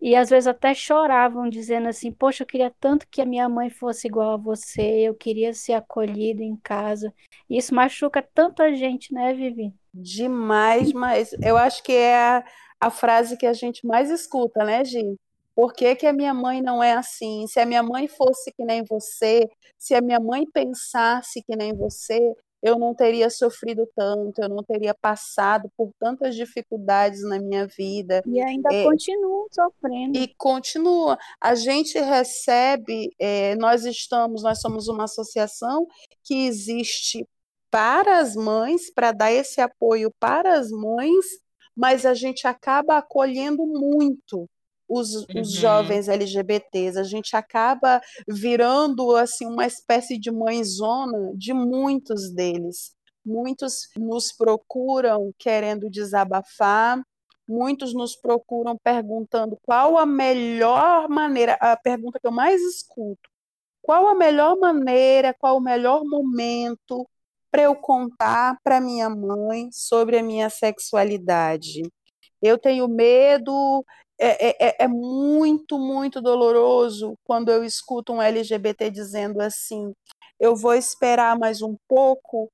e 0.00 0.16
às 0.16 0.30
vezes 0.30 0.46
até 0.46 0.74
choravam, 0.74 1.48
dizendo 1.48 1.88
assim: 1.88 2.10
Poxa, 2.10 2.42
eu 2.42 2.46
queria 2.46 2.72
tanto 2.80 3.06
que 3.08 3.20
a 3.20 3.26
minha 3.26 3.48
mãe 3.48 3.68
fosse 3.68 4.06
igual 4.06 4.32
a 4.32 4.36
você, 4.36 5.00
eu 5.08 5.14
queria 5.14 5.52
ser 5.52 5.74
acolhida 5.74 6.42
em 6.42 6.56
casa. 6.56 7.12
E 7.48 7.58
isso 7.58 7.74
machuca 7.74 8.22
tanta 8.22 8.74
gente, 8.74 9.12
né, 9.12 9.34
Vivi? 9.34 9.74
Demais, 9.92 10.92
mas 10.92 11.32
eu 11.42 11.56
acho 11.56 11.82
que 11.82 11.92
é 11.92 12.16
a, 12.16 12.44
a 12.80 12.90
frase 12.90 13.36
que 13.36 13.46
a 13.46 13.52
gente 13.52 13.86
mais 13.86 14.10
escuta, 14.10 14.64
né, 14.64 14.84
Gi? 14.84 15.16
Por 15.54 15.74
que, 15.74 15.94
que 15.96 16.06
a 16.06 16.12
minha 16.12 16.32
mãe 16.32 16.62
não 16.62 16.82
é 16.82 16.92
assim? 16.92 17.46
Se 17.46 17.60
a 17.60 17.66
minha 17.66 17.82
mãe 17.82 18.08
fosse 18.08 18.52
que 18.52 18.64
nem 18.64 18.82
você, 18.84 19.46
se 19.78 19.94
a 19.94 20.00
minha 20.00 20.20
mãe 20.20 20.46
pensasse 20.50 21.42
que 21.42 21.54
nem 21.54 21.74
você, 21.74 22.18
eu 22.62 22.78
não 22.78 22.94
teria 22.94 23.30
sofrido 23.30 23.88
tanto, 23.96 24.40
eu 24.40 24.48
não 24.48 24.62
teria 24.62 24.94
passado 24.94 25.70
por 25.76 25.92
tantas 25.98 26.34
dificuldades 26.34 27.22
na 27.22 27.38
minha 27.38 27.66
vida. 27.66 28.22
E 28.26 28.40
ainda 28.40 28.68
é, 28.72 28.84
continua 28.84 29.46
sofrendo. 29.50 30.18
E 30.18 30.34
continua. 30.36 31.18
A 31.40 31.54
gente 31.54 31.98
recebe, 31.98 33.10
é, 33.18 33.56
nós 33.56 33.84
estamos, 33.84 34.42
nós 34.42 34.60
somos 34.60 34.88
uma 34.88 35.04
associação 35.04 35.86
que 36.22 36.46
existe 36.46 37.26
para 37.70 38.18
as 38.18 38.34
mães, 38.34 38.92
para 38.92 39.12
dar 39.12 39.32
esse 39.32 39.60
apoio 39.60 40.12
para 40.18 40.58
as 40.58 40.70
mães, 40.70 41.24
mas 41.74 42.04
a 42.04 42.14
gente 42.14 42.46
acaba 42.46 42.98
acolhendo 42.98 43.64
muito 43.66 44.48
os, 44.90 45.14
uhum. 45.14 45.40
os 45.40 45.52
jovens 45.52 46.08
LGBTs. 46.08 46.98
A 46.98 47.04
gente 47.04 47.36
acaba 47.36 48.00
virando 48.28 49.14
assim 49.14 49.46
uma 49.46 49.64
espécie 49.64 50.18
de 50.18 50.30
mãezona 50.30 51.32
de 51.36 51.54
muitos 51.54 52.30
deles. 52.32 52.92
Muitos 53.24 53.88
nos 53.96 54.32
procuram 54.32 55.32
querendo 55.38 55.88
desabafar, 55.88 57.00
muitos 57.48 57.94
nos 57.94 58.16
procuram 58.16 58.76
perguntando 58.82 59.56
qual 59.62 59.96
a 59.96 60.04
melhor 60.04 61.08
maneira, 61.08 61.54
a 61.60 61.76
pergunta 61.76 62.18
que 62.18 62.26
eu 62.26 62.32
mais 62.32 62.60
escuto, 62.60 63.30
qual 63.82 64.08
a 64.08 64.14
melhor 64.14 64.58
maneira, 64.58 65.34
qual 65.38 65.58
o 65.58 65.60
melhor 65.60 66.02
momento 66.04 67.06
para 67.50 67.62
eu 67.62 67.74
contar 67.76 68.56
para 68.62 68.80
minha 68.80 69.10
mãe 69.10 69.68
sobre 69.72 70.18
a 70.18 70.22
minha 70.22 70.48
sexualidade. 70.48 71.82
Eu 72.40 72.56
tenho 72.56 72.88
medo, 72.88 73.84
é, 74.20 74.48
é, 74.48 74.68
é, 74.68 74.76
é, 74.84 74.88
muito, 74.88 75.78
muito 75.78 76.20
doloroso 76.20 77.18
quando 77.24 77.50
eu 77.50 77.64
escuto 77.64 78.12
um 78.12 78.20
LGBT 78.20 78.90
dizendo 78.90 79.40
assim: 79.40 79.94
eu 80.38 80.54
vou 80.54 80.74
esperar 80.74 81.38
mais 81.38 81.62
um 81.62 81.74
pouco 81.88 82.52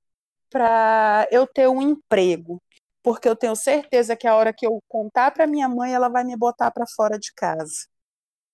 para 0.49 1.27
eu 1.31 1.45
ter 1.45 1.69
um 1.69 1.83
emprego, 1.83 2.63
porque 3.03 3.29
eu 3.29 3.35
tenho 3.35 3.57
certeza 3.57 4.17
que 4.17 4.29
a 4.29 4.37
hora 4.37 4.53
que 4.53 4.65
eu 4.65 4.81
contar 4.87 5.33
para 5.33 5.47
minha 5.47 5.69
mãe, 5.69 5.93
ela 5.93 6.09
vai 6.09 6.23
me 6.23 6.37
botar 6.37 6.71
para 6.71 6.87
fora 6.87 7.19
de 7.19 7.33
casa. 7.35 7.89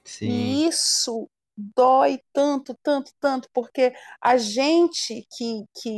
Sim. 0.05 0.27
E 0.27 0.67
isso 0.67 1.29
dói 1.55 2.19
tanto, 2.33 2.75
tanto, 2.83 3.13
tanto, 3.21 3.49
porque 3.53 3.93
a 4.23 4.39
gente 4.39 5.27
que, 5.37 5.65
que 5.75 5.91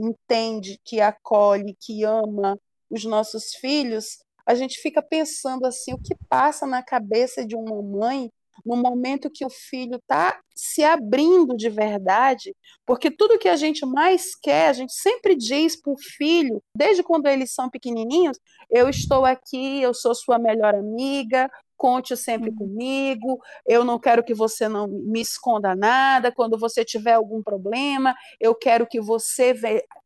entende, 0.00 0.80
que 0.84 1.00
acolhe, 1.00 1.76
que 1.80 2.04
ama 2.04 2.56
os 2.88 3.04
nossos 3.04 3.54
filhos, 3.56 4.18
a 4.46 4.54
gente 4.54 4.80
fica 4.80 5.02
pensando 5.02 5.66
assim, 5.66 5.92
o 5.92 5.98
que 5.98 6.14
passa 6.28 6.66
na 6.66 6.82
cabeça 6.82 7.46
de 7.46 7.56
uma 7.56 7.82
mãe 7.82 8.30
no 8.64 8.76
momento 8.76 9.30
que 9.30 9.44
o 9.44 9.50
filho 9.50 9.96
está 9.96 10.38
se 10.54 10.84
abrindo 10.84 11.56
de 11.56 11.68
verdade, 11.70 12.54
porque 12.84 13.10
tudo 13.10 13.38
que 13.38 13.48
a 13.48 13.56
gente 13.56 13.86
mais 13.86 14.34
quer, 14.34 14.68
a 14.68 14.72
gente 14.72 14.92
sempre 14.92 15.34
diz 15.34 15.80
para 15.80 15.92
o 15.92 15.98
filho, 15.98 16.62
desde 16.76 17.02
quando 17.02 17.26
eles 17.26 17.52
são 17.54 17.70
pequenininhos, 17.70 18.38
eu 18.70 18.88
estou 18.88 19.24
aqui, 19.24 19.80
eu 19.80 19.94
sou 19.94 20.14
sua 20.14 20.38
melhor 20.38 20.74
amiga, 20.74 21.50
conte 21.80 22.14
sempre 22.14 22.50
uhum. 22.50 22.56
comigo, 22.56 23.40
eu 23.66 23.82
não 23.82 23.98
quero 23.98 24.22
que 24.22 24.34
você 24.34 24.68
não 24.68 24.86
me 24.86 25.22
esconda 25.22 25.74
nada, 25.74 26.30
quando 26.30 26.58
você 26.58 26.84
tiver 26.84 27.14
algum 27.14 27.42
problema, 27.42 28.14
eu 28.38 28.54
quero 28.54 28.86
que 28.86 29.00
você 29.00 29.54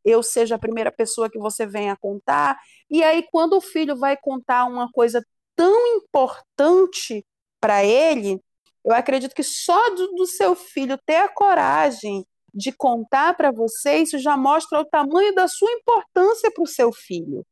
eu 0.05 0.23
seja 0.23 0.55
a 0.55 0.59
primeira 0.59 0.93
pessoa 0.93 1.29
que 1.29 1.39
você 1.39 1.67
venha 1.67 1.97
contar. 1.97 2.57
E 2.89 3.03
aí 3.03 3.25
quando 3.33 3.57
o 3.57 3.61
filho 3.61 3.97
vai 3.97 4.17
contar 4.17 4.67
uma 4.67 4.89
coisa 4.93 5.21
tão 5.57 5.97
importante 5.97 7.27
para 7.61 7.85
ele, 7.85 8.41
eu 8.85 8.93
acredito 8.93 9.35
que 9.35 9.43
só 9.43 9.91
do, 9.91 10.13
do 10.15 10.27
seu 10.27 10.55
filho 10.55 10.97
ter 11.05 11.17
a 11.17 11.29
coragem 11.29 12.25
de 12.55 12.71
contar 12.71 13.37
para 13.37 13.51
você, 13.51 13.97
isso 13.97 14.17
já 14.21 14.37
mostra 14.37 14.79
o 14.79 14.85
tamanho 14.85 15.35
da 15.35 15.49
sua 15.49 15.73
importância 15.73 16.53
para 16.53 16.63
o 16.63 16.69
seu 16.69 16.93
filho. 16.93 17.45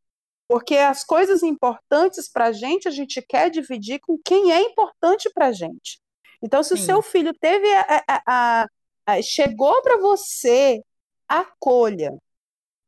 Porque 0.52 0.76
as 0.76 1.02
coisas 1.02 1.42
importantes 1.42 2.28
para 2.30 2.48
a 2.48 2.52
gente, 2.52 2.86
a 2.86 2.90
gente 2.90 3.22
quer 3.22 3.48
dividir 3.48 4.00
com 4.00 4.18
quem 4.22 4.52
é 4.52 4.60
importante 4.60 5.30
para 5.32 5.46
a 5.46 5.52
gente. 5.52 5.98
Então, 6.42 6.62
se 6.62 6.76
Sim. 6.76 6.82
o 6.82 6.84
seu 6.84 7.02
filho 7.02 7.32
teve 7.32 7.66
a, 7.72 8.04
a, 8.26 8.66
a, 9.06 9.22
chegou 9.22 9.80
para 9.80 9.96
você, 9.96 10.82
acolha. 11.26 12.12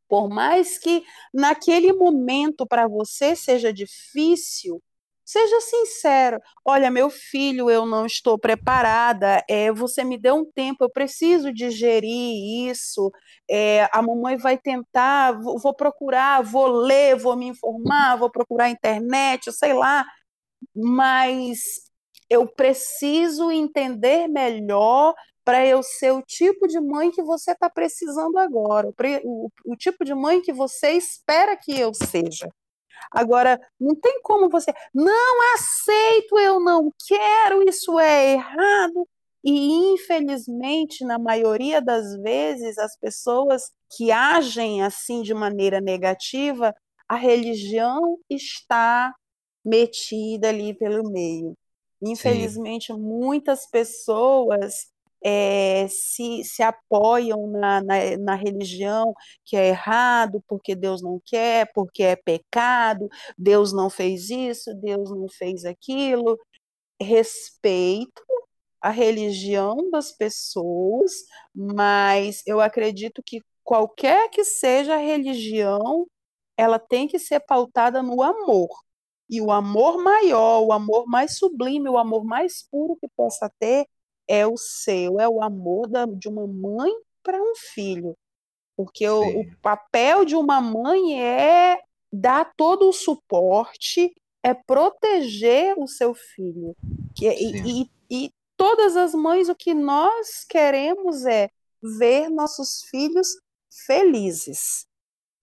Por 0.06 0.28
mais 0.28 0.78
que 0.78 1.02
naquele 1.32 1.90
momento 1.94 2.66
para 2.66 2.86
você 2.86 3.34
seja 3.34 3.72
difícil, 3.72 4.82
Seja 5.24 5.60
sincero. 5.60 6.38
Olha, 6.64 6.90
meu 6.90 7.08
filho, 7.08 7.70
eu 7.70 7.86
não 7.86 8.04
estou 8.04 8.38
preparada. 8.38 9.42
É, 9.48 9.72
você 9.72 10.04
me 10.04 10.18
deu 10.18 10.36
um 10.36 10.44
tempo, 10.44 10.84
eu 10.84 10.90
preciso 10.90 11.52
digerir 11.52 12.68
isso. 12.70 13.10
É, 13.50 13.88
a 13.92 14.02
mamãe 14.02 14.36
vai 14.36 14.58
tentar, 14.58 15.32
vou, 15.32 15.58
vou 15.58 15.74
procurar, 15.74 16.42
vou 16.42 16.66
ler, 16.66 17.16
vou 17.16 17.36
me 17.36 17.46
informar, 17.46 18.16
vou 18.16 18.30
procurar 18.30 18.68
internet, 18.68 19.50
sei 19.52 19.72
lá. 19.72 20.04
Mas 20.74 21.84
eu 22.30 22.46
preciso 22.46 23.50
entender 23.50 24.28
melhor 24.28 25.14
para 25.44 25.66
eu 25.66 25.82
ser 25.82 26.12
o 26.12 26.22
tipo 26.22 26.66
de 26.66 26.80
mãe 26.80 27.10
que 27.10 27.22
você 27.22 27.52
está 27.52 27.68
precisando 27.70 28.38
agora, 28.38 28.88
o, 28.88 28.94
o, 29.24 29.50
o 29.66 29.76
tipo 29.76 30.04
de 30.04 30.14
mãe 30.14 30.40
que 30.40 30.52
você 30.52 30.92
espera 30.92 31.56
que 31.56 31.78
eu 31.78 31.92
seja. 31.94 32.48
Agora, 33.10 33.60
não 33.78 33.94
tem 33.94 34.20
como 34.22 34.48
você, 34.48 34.72
não 34.92 35.54
aceito, 35.54 36.38
eu 36.38 36.60
não 36.60 36.90
quero, 37.06 37.68
isso 37.68 37.98
é 37.98 38.32
errado. 38.32 39.08
E, 39.44 39.92
infelizmente, 39.92 41.04
na 41.04 41.18
maioria 41.18 41.80
das 41.80 42.16
vezes, 42.22 42.78
as 42.78 42.96
pessoas 42.96 43.70
que 43.94 44.10
agem 44.10 44.82
assim 44.82 45.22
de 45.22 45.34
maneira 45.34 45.80
negativa, 45.80 46.74
a 47.06 47.16
religião 47.16 48.18
está 48.28 49.14
metida 49.64 50.48
ali 50.48 50.74
pelo 50.74 51.10
meio. 51.10 51.54
Infelizmente, 52.02 52.86
Sim. 52.86 52.98
muitas 52.98 53.66
pessoas 53.70 54.88
é, 55.24 55.86
se, 55.88 56.44
se 56.44 56.62
apoiam 56.62 57.46
na, 57.48 57.82
na, 57.82 58.16
na, 58.18 58.34
religião 58.34 59.14
que 59.44 59.56
é 59.56 59.68
errado, 59.68 60.44
porque 60.46 60.74
Deus 60.74 61.02
não 61.02 61.20
quer, 61.24 61.72
porque 61.74 62.02
é 62.02 62.14
pecado, 62.14 63.08
Deus 63.38 63.72
não 63.72 63.88
fez 63.88 64.28
isso, 64.28 64.74
Deus 64.74 65.10
não 65.10 65.26
fez 65.28 65.64
aquilo. 65.64 66.38
Respeito 67.00 68.22
a 68.80 68.90
religião 68.90 69.90
das 69.90 70.12
pessoas, 70.12 71.12
mas 71.54 72.42
eu 72.46 72.60
acredito 72.60 73.22
que 73.24 73.40
qualquer 73.64 74.28
que 74.30 74.44
seja 74.44 74.94
a 74.94 74.98
religião, 74.98 76.06
ela 76.56 76.78
tem 76.78 77.08
que 77.08 77.18
ser 77.18 77.40
pautada 77.40 78.02
no 78.02 78.22
amor. 78.22 78.68
E 79.28 79.40
o 79.40 79.50
amor 79.50 80.02
maior, 80.02 80.60
o 80.62 80.72
amor 80.72 81.06
mais 81.06 81.38
sublime, 81.38 81.88
o 81.88 81.98
amor 81.98 82.24
mais 82.24 82.62
puro 82.70 82.96
que 82.96 83.08
possa 83.16 83.50
ter 83.58 83.86
é 84.28 84.46
o 84.46 84.56
seu, 84.56 85.20
é 85.20 85.28
o 85.28 85.42
amor 85.42 85.88
da, 85.88 86.06
de 86.06 86.28
uma 86.28 86.46
mãe 86.46 86.92
para 87.22 87.40
um 87.40 87.54
filho. 87.56 88.16
Porque 88.76 89.08
o, 89.08 89.40
o, 89.40 89.56
papel 89.62 90.24
de 90.24 90.34
uma 90.34 90.60
mãe 90.60 91.22
é 91.22 91.80
dar 92.12 92.52
todo 92.56 92.88
o 92.88 92.92
suporte, 92.92 94.12
é 94.42 94.52
proteger 94.52 95.74
o 95.78 95.86
seu 95.86 96.14
filho. 96.14 96.74
Que, 97.14 97.28
e, 97.28 97.82
e, 97.82 97.90
e 98.10 98.30
todas 98.56 98.96
as 98.96 99.14
mães, 99.14 99.48
o 99.48 99.54
que 99.54 99.74
nós 99.74 100.44
queremos 100.48 101.24
é 101.24 101.48
ver 101.80 102.28
nossos 102.30 102.82
filhos 102.90 103.28
felizes. 103.86 104.86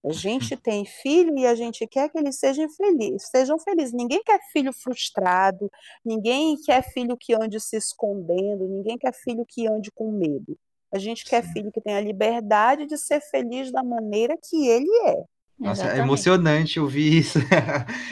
A 0.04 0.12
gente 0.12 0.58
tem 0.58 0.84
filho 0.84 1.38
e 1.38 1.46
a 1.46 1.54
gente 1.54 1.86
quer 1.86 2.10
que 2.10 2.18
eles 2.18 2.40
sejam 2.40 2.68
felizes, 2.70 3.30
sejam 3.30 3.60
felizes. 3.60 3.94
Ninguém 3.94 4.24
quer 4.24 4.40
filho 4.52 4.74
frustrado, 4.74 5.72
ninguém 6.04 6.58
quer 6.58 6.82
filho 6.92 7.16
que 7.16 7.34
ande 7.34 7.60
se 7.60 7.78
escondendo, 7.78 8.68
ninguém 8.68 8.98
quer 8.98 9.14
filho 9.14 9.46
que 9.48 9.68
ande 9.68 9.92
com 9.92 10.12
medo. 10.12 10.58
A 10.92 10.98
gente 10.98 11.24
quer 11.24 11.44
filho 11.54 11.72
que 11.72 11.80
tenha 11.80 12.02
liberdade 12.02 12.88
de 12.88 12.98
ser 12.98 13.22
feliz 13.22 13.72
da 13.72 13.84
maneira 13.84 14.36
que 14.38 14.68
ele 14.68 14.90
é. 15.06 15.24
Nossa, 15.58 15.88
é 15.88 16.00
emocionante 16.00 16.80
ouvir 16.80 17.14
isso. 17.22 17.40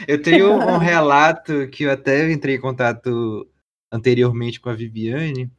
eu 0.06 0.22
tenho 0.22 0.52
um 0.52 0.78
relato 0.78 1.68
que 1.68 1.84
eu 1.84 1.90
até 1.90 2.30
entrei 2.30 2.54
em 2.54 2.60
contato 2.60 3.46
anteriormente 3.90 4.60
com 4.60 4.70
a 4.70 4.74
Viviane, 4.74 5.50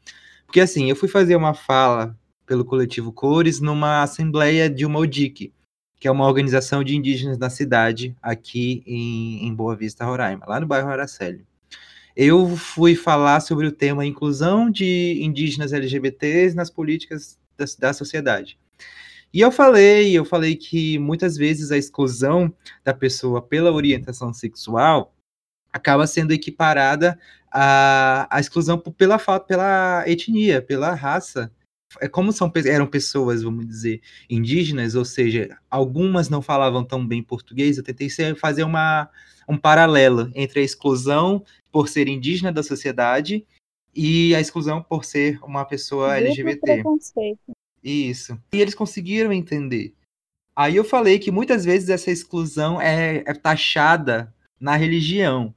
porque 0.46 0.62
assim, 0.62 0.90
eu 0.90 0.96
fui 0.96 1.10
fazer 1.10 1.36
uma 1.36 1.54
fala 1.54 2.18
pelo 2.46 2.64
coletivo 2.64 3.12
Cores 3.12 3.60
numa 3.60 4.02
assembleia 4.02 4.70
de 4.70 4.86
uma 4.86 5.00
ODIC, 5.00 5.54
que 6.02 6.08
é 6.08 6.12
uma 6.12 6.26
organização 6.26 6.84
de 6.84 6.98
indígenas 6.98 7.38
da 7.38 7.48
cidade, 7.48 8.18
aqui 8.24 8.82
em, 8.88 9.46
em 9.46 9.54
Boa 9.54 9.76
Vista, 9.76 10.04
Roraima, 10.04 10.44
lá 10.48 10.60
no 10.60 10.66
bairro 10.66 10.90
Araceli. 10.90 11.46
Eu 12.16 12.58
fui 12.58 12.96
falar 12.96 13.40
sobre 13.40 13.68
o 13.68 13.72
tema 13.72 14.04
inclusão 14.04 14.72
de 14.72 15.20
indígenas 15.22 15.72
LGBTs 15.72 16.56
nas 16.56 16.72
políticas 16.72 17.38
da, 17.56 17.66
da 17.78 17.94
sociedade. 17.94 18.58
E 19.32 19.42
eu 19.42 19.52
falei, 19.52 20.12
eu 20.12 20.26
falei 20.26 20.56
que 20.56 20.98
muitas 20.98 21.38
vezes 21.38 21.72
a 21.72 21.78
exclusão 21.78 22.52
da 22.84 22.96
pessoa 22.96 23.40
pela 23.40 23.72
orientação 23.72 24.34
sexual 24.34 25.14
acaba 25.72 26.08
sendo 26.08 26.34
equiparada 26.34 27.16
à, 27.52 28.28
à 28.36 28.40
exclusão 28.40 28.80
pela, 28.80 29.20
pela 29.40 30.04
etnia, 30.08 30.64
pela 30.64 30.96
raça, 30.96 31.52
como 32.12 32.32
são, 32.32 32.52
eram 32.66 32.88
pessoas, 32.88 33.44
vamos 33.44 33.68
dizer, 33.68 34.02
indígenas, 34.30 34.96
ou 34.96 35.06
seja, 35.06 35.58
algumas 35.70 36.30
não 36.30 36.42
falavam 36.42 36.84
tão 36.84 37.06
bem 37.06 37.22
português, 37.24 37.78
eu 37.78 37.84
tentei 37.84 38.10
fazer 38.36 38.64
uma, 38.64 39.10
um 39.48 39.58
paralelo 39.58 40.32
entre 40.36 40.60
a 40.60 40.64
exclusão 40.64 41.44
por 41.72 41.88
ser 41.88 42.08
indígena 42.08 42.52
da 42.52 42.64
sociedade 42.64 43.46
e 43.94 44.34
a 44.36 44.40
exclusão 44.40 44.82
por 44.82 45.04
ser 45.06 45.40
uma 45.44 45.66
pessoa 45.66 46.18
LGBT. 46.18 46.84
Isso. 47.84 48.40
E 48.54 48.62
eles 48.62 48.76
conseguiram 48.76 49.34
entender. 49.34 49.94
Aí 50.56 50.76
eu 50.76 50.84
falei 50.84 51.18
que 51.18 51.32
muitas 51.32 51.66
vezes 51.66 51.90
essa 51.90 52.12
exclusão 52.12 52.80
é, 52.80 53.24
é 53.26 53.34
taxada 53.34 54.34
na 54.60 54.76
religião. 54.76 55.54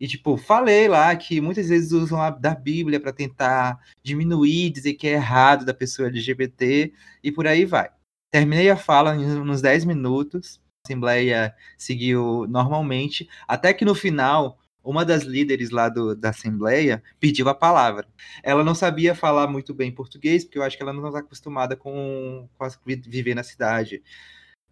E, 0.00 0.08
tipo, 0.08 0.36
falei 0.36 0.88
lá 0.88 1.14
que 1.14 1.40
muitas 1.40 1.68
vezes 1.68 1.92
usam 1.92 2.20
a 2.20 2.30
da 2.30 2.54
Bíblia 2.54 3.00
para 3.00 3.12
tentar 3.12 3.78
diminuir, 4.02 4.70
dizer 4.70 4.94
que 4.94 5.06
é 5.06 5.12
errado 5.12 5.64
da 5.64 5.72
pessoa 5.72 6.08
LGBT 6.08 6.92
e 7.22 7.32
por 7.32 7.46
aí 7.46 7.64
vai. 7.64 7.88
Terminei 8.30 8.68
a 8.68 8.76
fala 8.76 9.14
nos 9.14 9.62
10 9.62 9.84
minutos, 9.84 10.60
a 10.84 10.88
Assembleia 10.88 11.54
seguiu 11.78 12.46
normalmente, 12.48 13.28
até 13.46 13.72
que 13.72 13.84
no 13.84 13.94
final, 13.94 14.58
uma 14.82 15.04
das 15.04 15.22
líderes 15.22 15.70
lá 15.70 15.88
do, 15.88 16.16
da 16.16 16.30
Assembleia 16.30 17.02
pediu 17.20 17.48
a 17.48 17.54
palavra. 17.54 18.08
Ela 18.42 18.64
não 18.64 18.74
sabia 18.74 19.14
falar 19.14 19.46
muito 19.46 19.72
bem 19.72 19.92
português, 19.92 20.44
porque 20.44 20.58
eu 20.58 20.64
acho 20.64 20.76
que 20.76 20.82
ela 20.82 20.92
não 20.92 21.06
está 21.06 21.20
acostumada 21.20 21.76
com, 21.76 22.48
com 22.58 22.68
viver 23.06 23.34
na 23.34 23.44
cidade. 23.44 24.02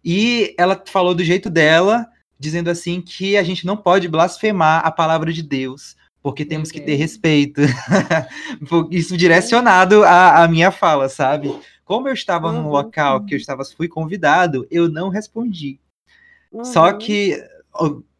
E 0.03 0.53
ela 0.57 0.83
falou 0.85 1.15
do 1.15 1.23
jeito 1.23 1.49
dela, 1.49 2.05
dizendo 2.43 2.69
assim 2.69 3.01
que 3.01 3.37
a 3.37 3.43
gente 3.43 3.65
não 3.65 3.77
pode 3.77 4.07
blasfemar 4.07 4.85
a 4.85 4.91
palavra 4.91 5.31
de 5.31 5.41
Deus, 5.41 5.95
porque 6.21 6.43
temos 6.43 6.69
que 6.69 6.81
ter 6.81 6.95
respeito. 6.95 7.61
Isso 8.91 9.15
direcionado 9.17 10.03
à, 10.03 10.43
à, 10.43 10.47
minha 10.47 10.69
fala, 10.69 11.07
sabe? 11.07 11.57
Como 11.85 12.07
eu 12.07 12.13
estava 12.13 12.49
uhum. 12.49 12.63
num 12.63 12.69
local 12.69 13.23
que 13.25 13.33
eu 13.33 13.37
estava, 13.37 13.63
fui 13.65 13.87
convidado, 13.87 14.67
eu 14.69 14.89
não 14.89 15.09
respondi. 15.09 15.79
Uhum. 16.51 16.65
Só 16.65 16.91
que. 16.93 17.41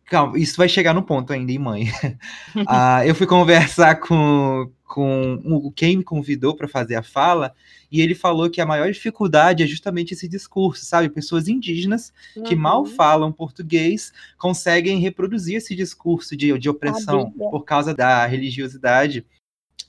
Calma, 0.06 0.38
isso 0.38 0.58
vai 0.58 0.68
chegar 0.68 0.94
no 0.94 1.02
ponto 1.02 1.32
ainda, 1.32 1.52
hein, 1.52 1.60
mãe? 1.60 1.88
ah, 2.68 3.06
eu 3.06 3.16
fui 3.16 3.26
conversar 3.26 3.96
com, 3.96 4.70
com 4.86 5.72
quem 5.76 5.98
me 5.98 6.04
convidou 6.04 6.56
para 6.56 6.68
fazer 6.68 6.96
a 6.96 7.02
fala, 7.04 7.54
e 7.92 8.02
ele 8.02 8.13
falou 8.13 8.50
que 8.50 8.60
a 8.60 8.66
maior 8.66 8.92
dificuldade 8.92 9.63
é 9.63 9.68
justamente 9.68 10.13
esse 10.13 10.28
discurso, 10.28 10.86
sabe? 10.86 11.10
Pessoas 11.10 11.48
indígenas 11.48 12.13
uhum. 12.36 12.44
que 12.44 12.56
mal 12.56 12.82
uhum. 12.82 12.86
falam 12.88 13.32
português 13.32 14.12
conseguem 14.38 15.00
reproduzir 15.00 15.58
esse 15.58 15.76
discurso 15.76 16.36
de, 16.36 16.58
de 16.58 16.70
opressão 16.70 17.32
por 17.32 17.63
causa 17.63 17.94
da 17.94 18.26
religiosidade. 18.26 19.26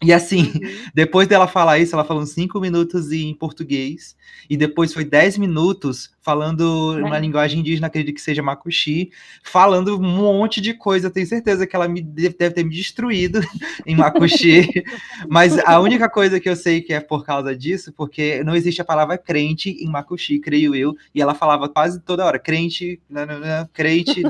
E 0.03 0.13
assim, 0.13 0.53
uhum. 0.55 0.61
depois 0.95 1.27
dela 1.27 1.49
falar 1.49 1.79
isso, 1.79 1.95
ela 1.95 2.05
falou 2.05 2.25
cinco 2.25 2.61
minutos 2.61 3.11
em 3.11 3.35
português, 3.35 4.17
e 4.49 4.57
depois 4.57 4.95
foi 4.95 5.05
dez 5.05 5.37
minutos 5.37 6.14
falando 6.25 6.97
uma 6.99 7.19
linguagem 7.19 7.61
indígena, 7.61 7.87
acredito 7.87 8.15
que 8.15 8.21
seja 8.21 8.43
macuxi, 8.43 9.11
falando 9.43 9.99
um 9.99 10.03
monte 10.03 10.59
de 10.59 10.73
coisa. 10.73 11.11
Tenho 11.11 11.27
certeza 11.27 11.67
que 11.67 11.77
ela 11.77 11.87
me 11.87 12.01
deve, 12.01 12.35
deve 12.35 12.55
ter 12.55 12.65
me 12.65 12.75
destruído 12.75 13.41
em 13.87 13.95
macuxi, 13.95 14.67
mas 15.29 15.59
a 15.59 15.79
única 15.79 16.09
coisa 16.09 16.41
que 16.41 16.49
eu 16.49 16.57
sei 16.57 16.81
que 16.81 16.95
é 16.95 17.01
por 17.01 17.27
causa 17.27 17.55
disso, 17.55 17.93
porque 17.93 18.43
não 18.43 18.57
existe 18.57 18.81
a 18.81 18.85
palavra 18.85 19.19
crente 19.19 19.69
em 19.69 19.87
macuxi, 19.87 20.39
creio 20.39 20.75
eu, 20.75 20.97
e 21.15 21.21
ela 21.21 21.35
falava 21.35 21.69
quase 21.69 22.01
toda 22.01 22.25
hora, 22.25 22.39
crente, 22.39 22.99
crente, 23.75 24.23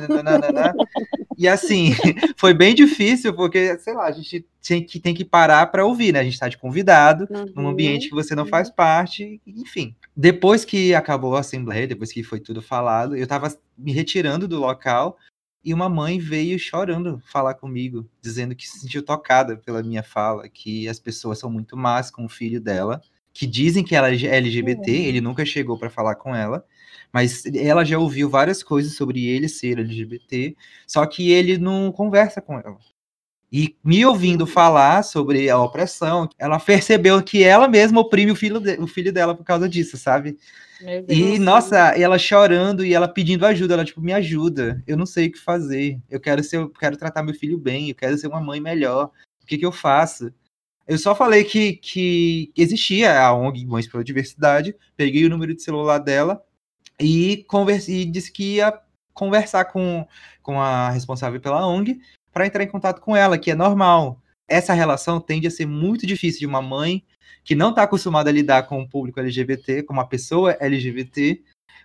e 1.39 1.47
assim, 1.47 1.93
foi 2.37 2.53
bem 2.53 2.75
difícil, 2.75 3.33
porque, 3.35 3.79
sei 3.79 3.95
lá, 3.95 4.07
a 4.07 4.13
gente 4.13 4.45
tem 4.67 4.83
que, 4.83 4.99
tem 4.99 5.15
que 5.15 5.25
parar 5.25 5.67
para 5.67 5.85
ouvir, 5.85 6.13
né? 6.13 6.21
A 6.21 6.25
gente 6.25 6.35
está 6.35 6.49
de 6.49 6.57
convidado, 6.57 7.29
uhum, 7.31 7.53
num 7.55 7.69
ambiente 7.69 8.09
que 8.09 8.15
você 8.15 8.35
não 8.35 8.47
faz 8.47 8.71
parte, 8.71 9.41
enfim. 9.47 9.95
Depois 10.17 10.65
que 10.65 10.95
acabou 10.95 11.37
a 11.37 11.41
assembleia, 11.41 11.89
depois 11.89 12.13
que 12.13 12.23
foi 12.23 12.39
tudo 12.39 12.63
falado, 12.63 13.17
eu 13.17 13.25
estava 13.25 13.53
me 13.77 13.93
retirando 13.93 14.47
do 14.47 14.59
local 14.59 15.19
e 15.65 15.75
uma 15.75 15.89
mãe 15.89 16.19
veio 16.19 16.59
chorando 16.59 17.21
falar 17.27 17.55
comigo, 17.55 18.09
dizendo 18.21 18.55
que 18.55 18.69
se 18.69 18.81
sentiu 18.81 19.03
tocada 19.03 19.57
pela 19.57 19.83
minha 19.83 20.03
fala, 20.03 20.49
que 20.49 20.89
as 20.89 21.01
pessoas 21.01 21.39
são 21.39 21.51
muito 21.51 21.77
más 21.77 22.11
com 22.11 22.27
o 22.27 22.29
filho 22.29 22.61
dela, 22.61 23.01
que 23.33 23.47
dizem 23.47 23.83
que 23.83 23.97
ela 23.97 24.09
é 24.09 24.37
LGBT, 24.37 24.91
uhum. 24.91 25.05
ele 25.05 25.21
nunca 25.21 25.45
chegou 25.45 25.77
para 25.77 25.91
falar 25.91 26.15
com 26.15 26.35
ela, 26.35 26.65
mas 27.13 27.45
ela 27.47 27.85
já 27.85 27.99
ouviu 27.99 28.29
várias 28.29 28.63
coisas 28.63 28.95
sobre 28.95 29.27
ele 29.27 29.49
ser 29.49 29.79
LGBT, 29.79 30.55
só 30.87 31.05
que 31.07 31.33
ele 31.33 31.59
não 31.59 31.91
conversa 31.91 32.41
com 32.41 32.59
ela. 32.59 32.79
E 33.57 33.77
me 33.85 34.05
ouvindo 34.05 34.49
falar 34.49 35.05
sobre 35.05 35.49
a 35.49 35.57
opressão, 35.57 36.29
ela 36.37 36.59
percebeu 36.59 37.23
que 37.23 37.45
ela 37.45 37.69
mesma 37.69 38.01
oprime 38.01 38.33
o 38.33 38.35
filho, 38.35 38.59
de, 38.59 38.73
o 38.81 38.87
filho 38.89 39.13
dela 39.13 39.33
por 39.33 39.45
causa 39.45 39.69
disso, 39.69 39.97
sabe? 39.97 40.37
E, 41.09 41.39
nossa, 41.39 41.77
ela 41.91 42.19
chorando 42.19 42.85
e 42.85 42.93
ela 42.93 43.07
pedindo 43.07 43.47
ajuda, 43.47 43.75
ela, 43.75 43.85
tipo, 43.85 44.01
me 44.01 44.13
ajuda, 44.13 44.83
eu 44.89 44.97
não 44.97 45.07
sei 45.07 45.29
o 45.29 45.31
que 45.33 45.39
fazer, 45.39 46.01
eu 46.11 46.19
quero 46.19 46.43
ser, 46.43 46.57
eu 46.57 46.69
quero 46.69 46.97
tratar 46.97 47.23
meu 47.23 47.33
filho 47.33 47.57
bem, 47.57 47.91
eu 47.91 47.95
quero 47.95 48.19
ser 48.19 48.27
uma 48.27 48.41
mãe 48.41 48.59
melhor, 48.59 49.13
o 49.41 49.47
que 49.47 49.57
que 49.57 49.65
eu 49.65 49.71
faço? 49.71 50.33
Eu 50.85 50.99
só 50.99 51.15
falei 51.15 51.45
que, 51.45 51.75
que 51.75 52.53
existia 52.57 53.21
a 53.21 53.33
ONG 53.33 53.65
Mães 53.67 53.87
pela 53.87 54.03
Diversidade, 54.03 54.75
peguei 54.97 55.25
o 55.27 55.31
número 55.31 55.55
de 55.55 55.63
celular 55.63 55.99
dela 55.99 56.43
e, 56.99 57.45
conversei, 57.47 58.01
e 58.01 58.05
disse 58.05 58.33
que 58.33 58.57
ia 58.57 58.77
conversar 59.13 59.67
com, 59.67 60.05
com 60.43 60.61
a 60.61 60.91
responsável 60.91 61.41
pela 61.41 61.65
ONG 61.65 62.01
para 62.35 62.47
entrar 62.47 62.65
em 62.65 62.69
contato 62.69 63.01
com 63.01 63.17
ela, 63.17 63.39
que 63.39 63.53
é 63.53 63.55
normal. 63.55 64.21
Essa 64.49 64.75
relação 64.75 65.21
tende 65.21 65.47
a 65.47 65.51
ser 65.51 65.67
muito 65.67 66.05
difícil 66.05 66.41
de 66.41 66.47
uma 66.47 66.61
mãe 66.61 67.05
que 67.45 67.55
não 67.55 67.71
está 67.71 67.85
acostumada 67.85 68.29
a 68.29 68.33
lidar 68.33 68.65
com 68.65 68.83
o 68.83 68.89
público 68.89 69.21
LGBT, 69.21 69.85
com 69.85 69.93
uma 69.93 70.07
pessoa 70.07 70.57
LGBT, 70.59 71.41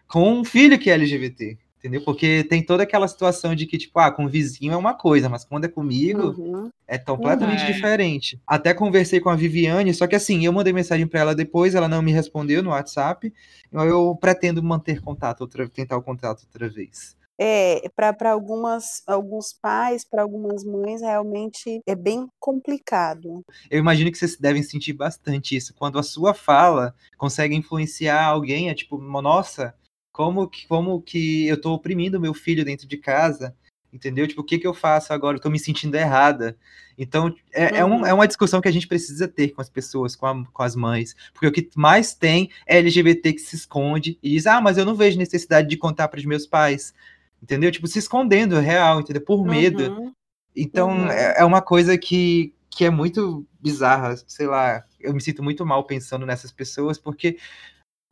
com 0.07 0.33
um 0.33 0.43
filho 0.43 0.79
que 0.79 0.89
é 0.89 0.93
LGBT, 0.93 1.57
entendeu? 1.77 2.01
Porque 2.03 2.43
tem 2.45 2.63
toda 2.63 2.83
aquela 2.83 3.07
situação 3.07 3.53
de 3.53 3.67
que, 3.67 3.77
tipo, 3.77 3.99
ah, 3.99 4.09
com 4.09 4.25
o 4.25 4.29
vizinho 4.29 4.73
é 4.73 4.77
uma 4.77 4.93
coisa, 4.93 5.29
mas 5.29 5.45
quando 5.45 5.65
é 5.65 5.67
comigo, 5.67 6.29
uhum. 6.29 6.71
é 6.87 6.97
completamente 6.97 7.61
uhum. 7.61 7.71
diferente. 7.71 8.41
Até 8.47 8.73
conversei 8.73 9.19
com 9.19 9.29
a 9.29 9.35
Viviane, 9.35 9.93
só 9.93 10.07
que 10.07 10.15
assim, 10.15 10.45
eu 10.45 10.53
mandei 10.53 10.73
mensagem 10.73 11.05
para 11.05 11.19
ela 11.19 11.35
depois, 11.35 11.75
ela 11.75 11.87
não 11.87 12.01
me 12.01 12.11
respondeu 12.11 12.63
no 12.63 12.71
WhatsApp, 12.71 13.31
eu 13.71 14.17
pretendo 14.19 14.63
manter 14.63 15.01
contato, 15.01 15.41
outra, 15.41 15.69
tentar 15.69 15.97
o 15.97 16.01
contato 16.01 16.43
outra 16.45 16.67
vez 16.67 17.18
é, 17.39 17.89
para 17.95 18.31
algumas 18.31 19.01
alguns 19.07 19.53
pais, 19.53 20.03
para 20.03 20.21
algumas 20.21 20.65
mães, 20.65 21.01
realmente 21.01 21.81
é 21.87 21.95
bem 21.95 22.27
complicado. 22.37 23.41
Eu 23.71 23.79
imagino 23.79 24.11
que 24.11 24.17
vocês 24.17 24.37
devem 24.37 24.61
sentir 24.61 24.91
bastante 24.91 25.55
isso. 25.55 25.73
Quando 25.73 25.97
a 25.97 26.03
sua 26.03 26.33
fala 26.33 26.93
consegue 27.17 27.55
influenciar 27.55 28.25
alguém, 28.25 28.69
é 28.69 28.73
tipo, 28.73 28.97
nossa, 28.97 29.73
como 30.11 30.49
que, 30.49 30.67
como 30.67 31.01
que 31.01 31.47
eu 31.47 31.55
estou 31.55 31.73
oprimindo 31.73 32.19
meu 32.19 32.33
filho 32.33 32.65
dentro 32.65 32.85
de 32.85 32.97
casa? 32.97 33.55
Entendeu? 33.91 34.27
Tipo, 34.27 34.41
o 34.41 34.43
que, 34.43 34.59
que 34.59 34.67
eu 34.67 34.73
faço 34.73 35.13
agora? 35.13 35.37
Eu 35.37 35.41
tô 35.41 35.49
me 35.49 35.57
sentindo 35.57 35.95
errada. 35.95 36.55
Então, 36.97 37.33
é, 37.53 37.63
uhum. 37.63 37.77
é, 37.77 37.85
um, 37.85 37.99
uhum. 37.99 38.05
é, 38.05 38.13
uma 38.13 38.27
discussão 38.27 38.59
que 38.59 38.67
a 38.67 38.71
gente 38.71 38.87
precisa 38.87 39.27
ter 39.27 39.49
com 39.49 39.61
as 39.61 39.69
pessoas, 39.69 40.15
com, 40.15 40.25
a, 40.27 40.45
com, 40.45 40.61
as 40.61 40.75
mães. 40.75 41.15
Porque 41.33 41.47
o 41.47 41.51
que 41.51 41.69
mais 41.75 42.13
tem 42.13 42.51
é 42.67 42.77
LGBT 42.77 43.33
que 43.33 43.39
se 43.39 43.55
esconde 43.55 44.19
e 44.21 44.31
diz: 44.31 44.45
ah, 44.45 44.61
mas 44.61 44.77
eu 44.77 44.85
não 44.85 44.93
vejo 44.93 45.17
necessidade 45.17 45.69
de 45.69 45.77
contar 45.77 46.09
para 46.09 46.19
os 46.19 46.25
meus 46.25 46.45
pais 46.45 46.93
entendeu? 47.41 47.71
Tipo, 47.71 47.87
se 47.87 47.99
escondendo, 47.99 48.57
é 48.57 48.61
real, 48.61 48.99
entendeu? 48.99 49.23
Por 49.23 49.45
medo. 49.45 49.91
Uhum. 49.91 50.13
Então, 50.55 50.89
uhum. 50.89 51.07
É, 51.09 51.39
é 51.39 51.45
uma 51.45 51.61
coisa 51.61 51.97
que, 51.97 52.53
que 52.69 52.85
é 52.85 52.89
muito 52.89 53.45
bizarra, 53.59 54.15
sei 54.27 54.47
lá, 54.47 54.83
eu 54.99 55.13
me 55.13 55.21
sinto 55.21 55.43
muito 55.43 55.65
mal 55.65 55.83
pensando 55.83 56.25
nessas 56.25 56.51
pessoas, 56.51 56.97
porque, 56.97 57.37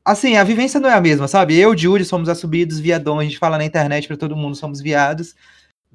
assim, 0.03 0.35
a 0.35 0.43
vivência 0.43 0.79
não 0.79 0.89
é 0.89 0.93
a 0.93 1.01
mesma, 1.01 1.27
sabe? 1.27 1.57
Eu, 1.57 1.77
Júlio, 1.77 2.05
somos 2.05 2.29
assubidos, 2.29 2.79
viadões, 2.79 3.27
a 3.27 3.29
gente 3.29 3.39
fala 3.39 3.57
na 3.57 3.65
internet 3.65 4.07
para 4.07 4.17
todo 4.17 4.35
mundo, 4.35 4.55
somos 4.55 4.81
viados. 4.81 5.35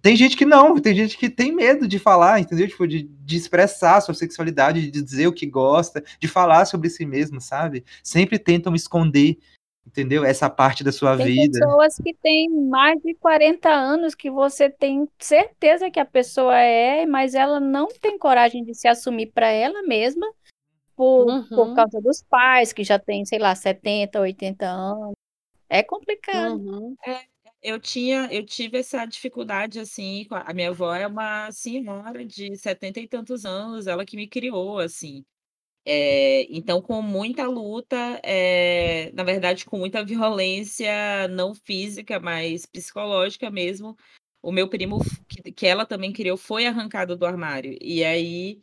Tem 0.01 0.17
gente 0.17 0.37
que 0.37 0.45
não, 0.45 0.81
tem 0.81 0.97
gente 0.97 1.17
que 1.17 1.31
tem 1.31 1.55
medo 1.55 1.87
de 1.87 1.97
falar, 1.97 2.41
entendeu? 2.41 2.67
Tipo, 2.67 2.89
de, 2.89 3.05
de 3.05 3.37
expressar 3.37 4.01
sua 4.01 4.15
sexualidade, 4.15 4.91
de 4.91 5.01
dizer 5.01 5.29
o 5.29 5.33
que 5.33 5.47
gosta, 5.47 6.03
de 6.19 6.27
falar 6.27 6.65
sobre 6.65 6.91
si 6.91 7.07
mesmo, 7.07 7.41
sabe? 7.41 7.85
Sempre 8.03 8.37
tentam 8.37 8.75
esconder 8.75 9.39
entendeu? 9.87 10.25
Essa 10.25 10.49
parte 10.49 10.83
da 10.83 10.93
sua 10.93 11.17
tem 11.17 11.27
vida. 11.27 11.59
Tem 11.59 11.61
pessoas 11.61 11.97
que 11.97 12.15
têm 12.15 12.49
mais 12.51 13.01
de 13.03 13.15
40 13.15 13.69
anos 13.69 14.15
que 14.15 14.31
você 14.31 14.71
tem 14.71 15.09
certeza 15.19 15.91
que 15.91 16.01
a 16.01 16.05
pessoa 16.05 16.59
é, 16.59 17.05
mas 17.07 17.35
ela 17.35 17.61
não 17.61 17.89
tem 17.89 18.19
coragem 18.19 18.65
de 18.65 18.75
se 18.75 18.89
assumir 18.89 19.33
para 19.33 19.49
ela 19.49 19.83
mesma 19.83 20.27
por, 20.97 21.27
uhum. 21.29 21.49
por 21.49 21.75
causa 21.75 22.01
dos 22.01 22.23
pais 22.23 22.73
que 22.73 22.85
já 22.85 22.99
têm, 22.99 23.25
sei 23.25 23.39
lá, 23.39 23.55
70, 23.55 24.21
80 24.21 24.67
anos. 24.67 25.15
É 25.69 25.83
complicado. 25.83 26.55
Uhum. 26.55 26.95
É, 27.07 27.23
eu 27.63 27.81
tinha, 27.81 28.29
eu 28.31 28.45
tive 28.45 28.79
essa 28.79 29.05
dificuldade 29.07 29.79
assim, 29.79 30.27
a 30.31 30.53
minha 30.53 30.71
avó 30.71 30.95
é 30.95 31.07
uma 31.07 31.51
senhora 31.51 32.25
de 32.25 32.57
70 32.57 33.01
e 33.01 33.09
tantos 33.09 33.45
anos, 33.45 33.87
ela 33.87 34.05
que 34.05 34.17
me 34.17 34.29
criou 34.29 34.79
assim. 34.79 35.25
É, 35.85 36.47
então, 36.49 36.81
com 36.81 37.03
muita 37.03 37.47
luta, 37.47 37.97
é, 38.23 39.11
na 39.15 39.25
verdade, 39.25 39.65
com 39.65 39.79
muita 39.79 40.05
violência, 40.05 41.27
não 41.29 41.55
física, 41.55 42.21
mas 42.21 42.67
psicológica 42.67 43.51
mesmo, 43.51 43.97
o 44.41 44.53
meu 44.53 44.69
primo, 44.69 45.01
que, 45.29 45.53
que 45.53 45.67
ela 45.67 45.85
também 45.85 46.13
criou, 46.13 46.37
foi 46.37 46.67
arrancado 46.67 47.17
do 47.17 47.27
armário. 47.27 47.77
E 47.81 48.05
aí, 48.05 48.63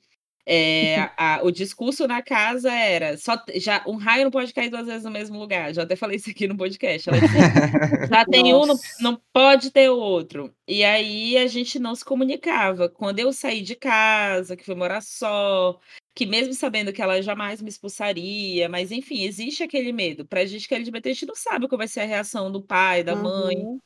é, 0.52 1.12
a, 1.16 1.42
o 1.44 1.52
discurso 1.52 2.08
na 2.08 2.24
casa 2.24 2.74
era: 2.74 3.16
só 3.20 3.38
já 3.54 3.84
um 3.86 3.98
raio 3.98 4.24
não 4.24 4.32
pode 4.32 4.52
cair 4.52 4.72
duas 4.72 4.88
vezes 4.88 5.04
no 5.04 5.12
mesmo 5.12 5.38
lugar. 5.38 5.72
Já 5.76 5.84
até 5.84 5.96
falei 5.96 6.18
isso 6.18 6.32
aqui 6.32 6.48
no 6.48 6.58
podcast. 6.58 7.08
Ela 7.08 7.20
dizia, 7.20 8.08
já 8.10 8.26
tem 8.26 8.52
um, 8.56 8.66
não, 8.66 8.76
não 9.00 9.22
pode 9.32 9.70
ter 9.70 9.90
outro. 9.90 10.52
E 10.68 10.84
aí 10.84 11.38
a 11.38 11.46
gente 11.46 11.78
não 11.78 11.94
se 11.94 12.04
comunicava. 12.04 12.90
Quando 12.90 13.20
eu 13.20 13.32
saí 13.32 13.62
de 13.62 13.76
casa, 13.76 14.58
que 14.58 14.66
fui 14.66 14.74
morar 14.74 15.02
só, 15.02 15.80
que 16.16 16.26
mesmo 16.26 16.56
sabendo 16.56 16.92
que 16.92 17.02
ela 17.02 17.22
jamais 17.22 17.62
me 17.62 17.70
expulsaria, 17.70 18.68
mas 18.68 18.92
enfim, 18.92 19.26
existe 19.26 19.62
aquele 19.62 19.92
medo. 19.92 20.26
Pra 20.26 20.46
gente 20.46 20.68
que 20.68 20.74
é 20.74 20.78
LGBT, 20.78 21.10
a 21.10 21.14
gente 21.14 21.26
não 21.28 21.36
sabe 21.36 21.68
qual 21.68 21.78
vai 21.78 21.88
ser 21.88 22.00
a 22.00 22.06
reação 22.06 22.52
do 22.52 22.64
pai, 22.64 23.04
da 23.04 23.16
mãe. 23.16 23.80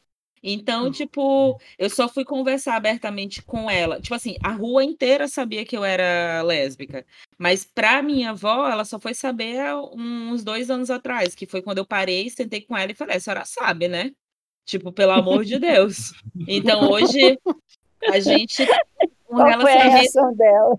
Uhum. 0.43 0.51
Então, 0.51 0.91
tipo, 0.91 1.58
eu 1.79 1.89
só 1.89 2.10
fui 2.10 2.25
conversar 2.25 2.75
abertamente 2.75 3.41
com 3.41 3.69
ela. 3.69 4.01
Tipo 4.01 4.15
assim, 4.15 4.36
a 4.43 4.51
rua 4.51 4.84
inteira 4.84 5.27
sabia 5.27 5.65
que 5.65 5.75
eu 5.75 5.86
era 5.86 6.41
lésbica. 6.43 7.06
Mas 7.38 7.63
pra 7.63 8.03
minha 8.03 8.32
avó, 8.32 8.67
ela 8.69 8.84
só 8.84 8.99
foi 8.99 9.13
saber 9.13 9.62
uns 9.95 10.43
dois 10.43 10.69
anos 10.69 10.91
atrás, 10.91 11.34
que 11.34 11.45
foi 11.45 11.62
quando 11.62 11.77
eu 11.77 11.86
parei, 11.86 12.29
sentei 12.29 12.62
com 12.62 12.75
ela 12.77 12.91
e 12.91 12.95
falei, 12.95 13.15
a 13.17 13.19
senhora 13.19 13.45
sabe, 13.45 13.88
né? 13.88 14.12
Tipo, 14.65 14.91
pelo 14.91 15.12
amor 15.12 15.45
de 15.45 15.58
Deus. 15.60 16.13
Então, 16.47 16.89
hoje, 16.91 17.39
a 18.10 18.19
gente... 18.19 18.63
Um 19.29 19.38
Qual 19.38 19.62
foi 19.62 19.73
a 19.73 19.89
reação 19.89 20.36
dela? 20.36 20.77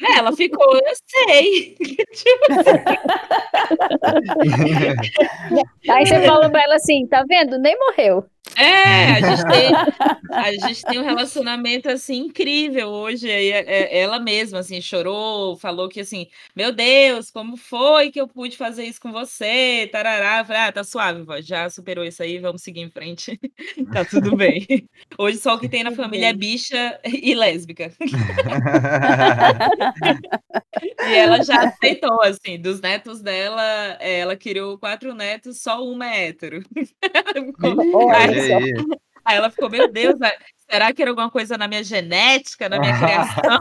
É, 0.00 0.18
ela 0.18 0.30
ficou, 0.36 0.74
eu 0.74 0.94
sei. 1.06 1.76
Aí 5.90 6.06
você 6.06 6.24
falou 6.24 6.50
pra 6.50 6.62
ela 6.62 6.76
assim, 6.76 7.06
tá 7.06 7.24
vendo? 7.26 7.58
Nem 7.58 7.76
morreu. 7.78 8.24
É, 8.54 9.12
a 9.12 9.20
gente 9.20 9.44
tem, 9.48 9.72
a 10.32 10.52
gente 10.52 10.82
tem 10.84 10.98
um 10.98 11.04
relacionamento 11.04 11.90
assim 11.90 12.26
incrível 12.26 12.88
hoje. 12.88 13.30
É, 13.30 13.48
é, 13.48 13.98
ela 13.98 14.18
mesma 14.18 14.60
assim 14.60 14.80
chorou, 14.80 15.56
falou 15.56 15.88
que 15.88 16.00
assim, 16.00 16.26
meu 16.54 16.72
Deus, 16.72 17.30
como 17.30 17.56
foi 17.56 18.10
que 18.10 18.20
eu 18.20 18.28
pude 18.28 18.56
fazer 18.56 18.84
isso 18.84 19.00
com 19.00 19.12
você? 19.12 19.88
Tarará, 19.92 20.44
falei, 20.44 20.62
ah, 20.62 20.72
tá 20.72 20.84
suave, 20.84 21.22
vó, 21.22 21.40
já 21.40 21.68
superou 21.68 22.04
isso 22.04 22.22
aí, 22.22 22.38
vamos 22.38 22.62
seguir 22.62 22.80
em 22.80 22.90
frente. 22.90 23.38
tá 23.92 24.04
tudo 24.04 24.36
bem. 24.36 24.66
Hoje 25.18 25.38
só 25.38 25.54
o 25.54 25.58
que 25.58 25.68
tem 25.68 25.82
na 25.82 25.92
família 25.92 26.28
é 26.28 26.32
bicha 26.32 26.98
e 27.04 27.34
lésbica. 27.34 27.92
e 31.08 31.14
ela 31.14 31.42
já 31.42 31.64
aceitou, 31.64 32.22
assim, 32.22 32.58
dos 32.58 32.80
netos 32.80 33.20
dela, 33.20 33.62
ela 34.00 34.36
criou 34.36 34.78
quatro 34.78 35.14
netos, 35.14 35.60
só 35.60 35.84
uma 35.84 36.06
é 36.06 36.28
hétero. 36.28 36.62
Olha 37.94 38.35
aí. 38.40 38.74
Aí 39.24 39.36
ela 39.36 39.50
ficou, 39.50 39.68
meu 39.68 39.90
Deus, 39.90 40.16
será 40.70 40.92
que 40.92 41.02
era 41.02 41.10
alguma 41.10 41.28
coisa 41.28 41.58
na 41.58 41.66
minha 41.66 41.82
genética, 41.82 42.68
na 42.68 42.78
minha 42.78 42.96
criação? 42.96 43.58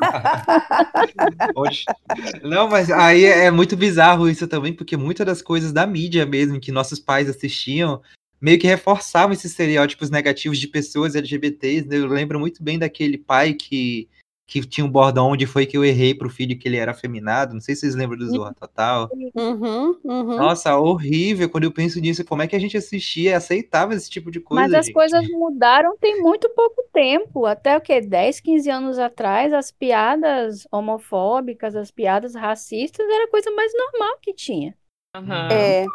Não, 2.43 2.67
mas 2.67 2.91
aí 2.91 3.25
é, 3.25 3.45
é 3.45 3.51
muito 3.51 3.75
bizarro 3.75 4.29
isso 4.29 4.47
também, 4.47 4.73
porque 4.73 4.95
muitas 4.95 5.25
das 5.25 5.41
coisas 5.41 5.73
da 5.73 5.87
mídia 5.87 6.23
mesmo, 6.23 6.59
que 6.59 6.71
nossos 6.71 6.99
pais 6.99 7.27
assistiam, 7.27 7.99
meio 8.39 8.59
que 8.59 8.67
reforçavam 8.67 9.33
esses 9.33 9.51
estereótipos 9.51 10.11
negativos 10.11 10.59
de 10.59 10.67
pessoas 10.67 11.15
LGBTs. 11.15 11.87
Né? 11.87 11.97
Eu 11.97 12.05
lembro 12.07 12.39
muito 12.39 12.61
bem 12.61 12.77
daquele 12.77 13.17
pai 13.17 13.53
que 13.53 14.07
que 14.47 14.61
tinha 14.61 14.85
um 14.85 14.89
bordão 14.89 15.29
onde 15.31 15.47
foi 15.47 15.65
que 15.65 15.75
eu 15.75 15.83
errei 15.83 16.13
pro 16.13 16.29
filho 16.29 16.57
que 16.57 16.67
ele 16.67 16.77
era 16.77 16.91
afeminado. 16.91 17.53
Não 17.53 17.61
sei 17.61 17.73
se 17.73 17.81
vocês 17.81 17.95
lembram 17.95 18.19
do 18.19 18.29
Zorra 18.29 18.53
Total. 18.53 19.09
Uhum, 19.33 19.97
uhum. 20.03 20.37
Nossa, 20.37 20.77
horrível. 20.77 21.49
Quando 21.49 21.63
eu 21.63 21.71
penso 21.71 21.99
nisso, 21.99 22.23
como 22.23 22.43
é 22.43 22.47
que 22.47 22.55
a 22.55 22.59
gente 22.59 22.77
assistia 22.77 23.31
e 23.31 23.33
aceitava 23.33 23.95
esse 23.95 24.09
tipo 24.09 24.29
de 24.29 24.39
coisa? 24.39 24.61
Mas 24.61 24.73
as 24.73 24.85
gente? 24.85 24.93
coisas 24.93 25.27
mudaram 25.29 25.97
tem 25.97 26.21
muito 26.21 26.47
pouco 26.49 26.83
tempo. 26.93 27.45
Até 27.47 27.75
o 27.75 27.81
que? 27.81 27.99
10, 27.99 28.39
15 28.39 28.69
anos 28.69 28.99
atrás, 28.99 29.51
as 29.51 29.71
piadas 29.71 30.67
homofóbicas, 30.71 31.75
as 31.75 31.89
piadas 31.89 32.35
racistas, 32.35 33.07
era 33.07 33.25
a 33.25 33.31
coisa 33.31 33.49
mais 33.51 33.71
normal 33.73 34.19
que 34.21 34.33
tinha. 34.33 34.75
Uhum. 35.15 35.47
É, 35.49 35.85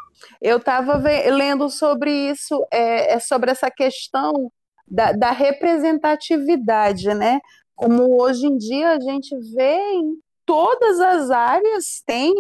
eu 0.41 0.57
estava 0.57 0.97
lendo 0.97 1.69
sobre 1.69 2.11
isso, 2.11 2.67
é, 2.73 3.15
é 3.15 3.21
sobre 3.21 3.51
essa 3.51 3.71
questão 3.71 4.51
da, 4.91 5.13
da 5.13 5.31
representatividade, 5.31 7.15
né? 7.15 7.39
Como 7.81 8.21
hoje 8.21 8.47
em 8.47 8.59
dia 8.59 8.91
a 8.91 9.01
gente 9.01 9.35
vê 9.55 9.79
em 9.95 10.13
todas 10.45 11.01
as 11.01 11.31
áreas 11.31 12.03
tem 12.05 12.35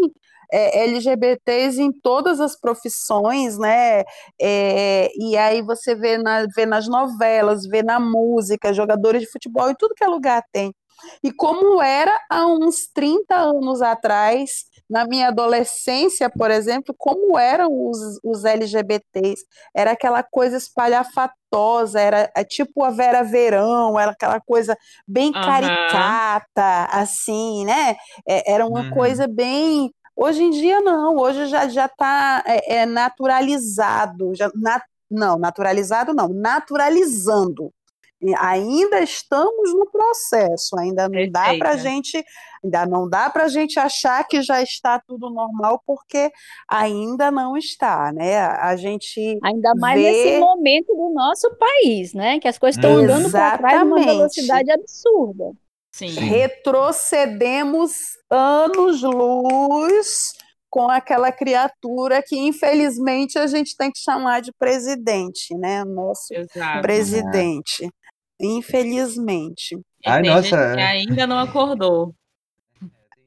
é, 0.52 0.84
LGBTs 0.84 1.80
em 1.80 1.90
todas 1.90 2.40
as 2.40 2.60
profissões, 2.60 3.56
né? 3.56 4.04
É, 4.38 5.10
e 5.16 5.38
aí 5.38 5.62
você 5.62 5.94
vê, 5.94 6.18
na, 6.18 6.44
vê 6.54 6.66
nas 6.66 6.86
novelas, 6.86 7.66
vê 7.66 7.82
na 7.82 7.98
música, 7.98 8.74
jogadores 8.74 9.22
de 9.22 9.30
futebol, 9.30 9.70
em 9.70 9.74
tudo 9.74 9.94
que 9.94 10.04
é 10.04 10.08
lugar 10.08 10.42
tem. 10.52 10.74
E 11.22 11.32
como 11.32 11.80
era 11.80 12.20
há 12.28 12.46
uns 12.46 12.86
30 12.92 13.34
anos 13.34 13.80
atrás, 13.80 14.66
na 14.90 15.06
minha 15.06 15.28
adolescência, 15.28 16.28
por 16.28 16.50
exemplo, 16.50 16.92
como 16.98 17.38
eram 17.38 17.68
os, 17.70 18.18
os 18.24 18.44
LGBTs. 18.44 19.44
Era 19.72 19.92
aquela 19.92 20.20
coisa 20.20 20.56
espalhafatosa, 20.56 22.00
era 22.00 22.28
é 22.36 22.42
tipo 22.42 22.82
a 22.82 22.90
Vera 22.90 23.22
Verão, 23.22 23.98
era 23.98 24.10
aquela 24.10 24.40
coisa 24.40 24.76
bem 25.06 25.26
uhum. 25.26 25.32
caricata, 25.32 26.88
assim, 26.90 27.64
né? 27.64 27.94
É, 28.28 28.52
era 28.52 28.66
uma 28.66 28.80
uhum. 28.80 28.90
coisa 28.90 29.28
bem. 29.28 29.94
Hoje 30.16 30.42
em 30.42 30.50
dia, 30.50 30.80
não, 30.80 31.16
hoje 31.16 31.46
já 31.46 31.66
está 31.66 31.68
já 31.68 31.88
tá, 31.88 32.42
é, 32.46 32.78
é, 32.78 32.86
naturalizado. 32.86 34.34
Já, 34.34 34.50
na, 34.56 34.82
não, 35.08 35.38
naturalizado 35.38 36.12
não, 36.12 36.28
naturalizando 36.28 37.72
ainda 38.38 39.00
estamos 39.00 39.72
no 39.72 39.86
processo, 39.90 40.78
ainda 40.78 41.04
não 41.04 41.10
Perfeita. 41.10 41.32
dá 41.32 41.56
para 41.56 41.76
gente, 41.76 42.24
ainda 42.62 42.86
não 42.86 43.08
dá 43.08 43.30
para 43.30 43.44
a 43.44 43.48
gente 43.48 43.78
achar 43.78 44.22
que 44.24 44.42
já 44.42 44.62
está 44.62 44.98
tudo 44.98 45.30
normal, 45.30 45.82
porque 45.86 46.30
ainda 46.68 47.30
não 47.30 47.56
está, 47.56 48.12
né? 48.12 48.38
A 48.38 48.76
gente 48.76 49.38
ainda 49.42 49.72
mais 49.76 50.00
vê... 50.00 50.10
nesse 50.10 50.40
momento 50.40 50.94
do 50.94 51.10
nosso 51.14 51.50
país, 51.56 52.12
né? 52.12 52.38
Que 52.38 52.48
as 52.48 52.58
coisas 52.58 52.76
estão 52.76 52.98
andando 52.98 53.30
para 53.30 53.58
trás 53.58 53.80
numa 53.80 54.00
velocidade 54.00 54.70
absurda. 54.70 55.52
Sim. 55.92 56.08
Retrocedemos 56.08 57.92
anos-luz 58.30 60.32
com 60.70 60.88
aquela 60.88 61.32
criatura 61.32 62.22
que 62.24 62.36
infelizmente 62.36 63.36
a 63.36 63.48
gente 63.48 63.76
tem 63.76 63.90
que 63.90 63.98
chamar 63.98 64.40
de 64.40 64.52
presidente, 64.52 65.52
né? 65.56 65.84
Nosso 65.84 66.32
Exato. 66.32 66.82
presidente. 66.82 67.90
Infelizmente. 68.40 69.78
Ai, 70.04 70.22
tem 70.22 70.30
nossa. 70.30 70.74
ainda 70.76 71.26
não 71.26 71.38
acordou. 71.38 72.14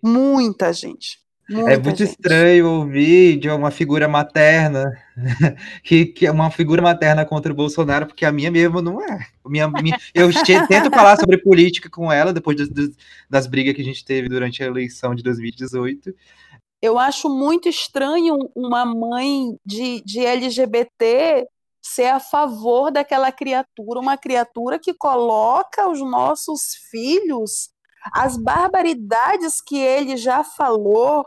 Muita 0.01 0.73
gente. 0.73 1.23
Muita 1.49 1.71
é 1.71 1.77
muito 1.77 1.97
gente. 1.97 2.09
estranho 2.09 2.69
ouvir 2.69 3.37
de 3.37 3.49
uma 3.49 3.69
figura 3.69 4.07
materna 4.07 4.91
que, 5.83 6.05
que 6.05 6.25
é 6.25 6.31
uma 6.31 6.49
figura 6.49 6.81
materna 6.81 7.25
contra 7.25 7.51
o 7.51 7.55
Bolsonaro, 7.55 8.07
porque 8.07 8.25
a 8.25 8.31
minha 8.31 8.49
mesmo 8.49 8.81
não 8.81 9.01
é. 9.01 9.27
Minha, 9.45 9.67
minha, 9.67 9.97
eu 10.13 10.29
tento 10.67 10.89
falar 10.89 11.17
sobre 11.17 11.37
política 11.37 11.89
com 11.89 12.11
ela 12.11 12.33
depois 12.33 12.57
das, 12.57 12.89
das 13.29 13.45
brigas 13.45 13.75
que 13.75 13.81
a 13.81 13.85
gente 13.85 14.03
teve 14.03 14.29
durante 14.29 14.63
a 14.63 14.65
eleição 14.65 15.13
de 15.13 15.21
2018. 15.21 16.13
Eu 16.81 16.97
acho 16.97 17.29
muito 17.29 17.69
estranho 17.69 18.37
uma 18.55 18.85
mãe 18.85 19.55
de, 19.65 20.01
de 20.03 20.19
LGBT 20.19 21.45
ser 21.83 22.05
a 22.05 22.19
favor 22.19 22.89
daquela 22.89 23.31
criatura, 23.31 23.99
uma 23.99 24.17
criatura 24.17 24.79
que 24.79 24.93
coloca 24.93 25.89
os 25.89 25.99
nossos 25.99 26.75
filhos, 26.89 27.69
as 28.13 28.37
barbaridades 28.37 29.61
que 29.61 29.77
ele 29.77 30.15
já 30.15 30.43
falou. 30.43 31.25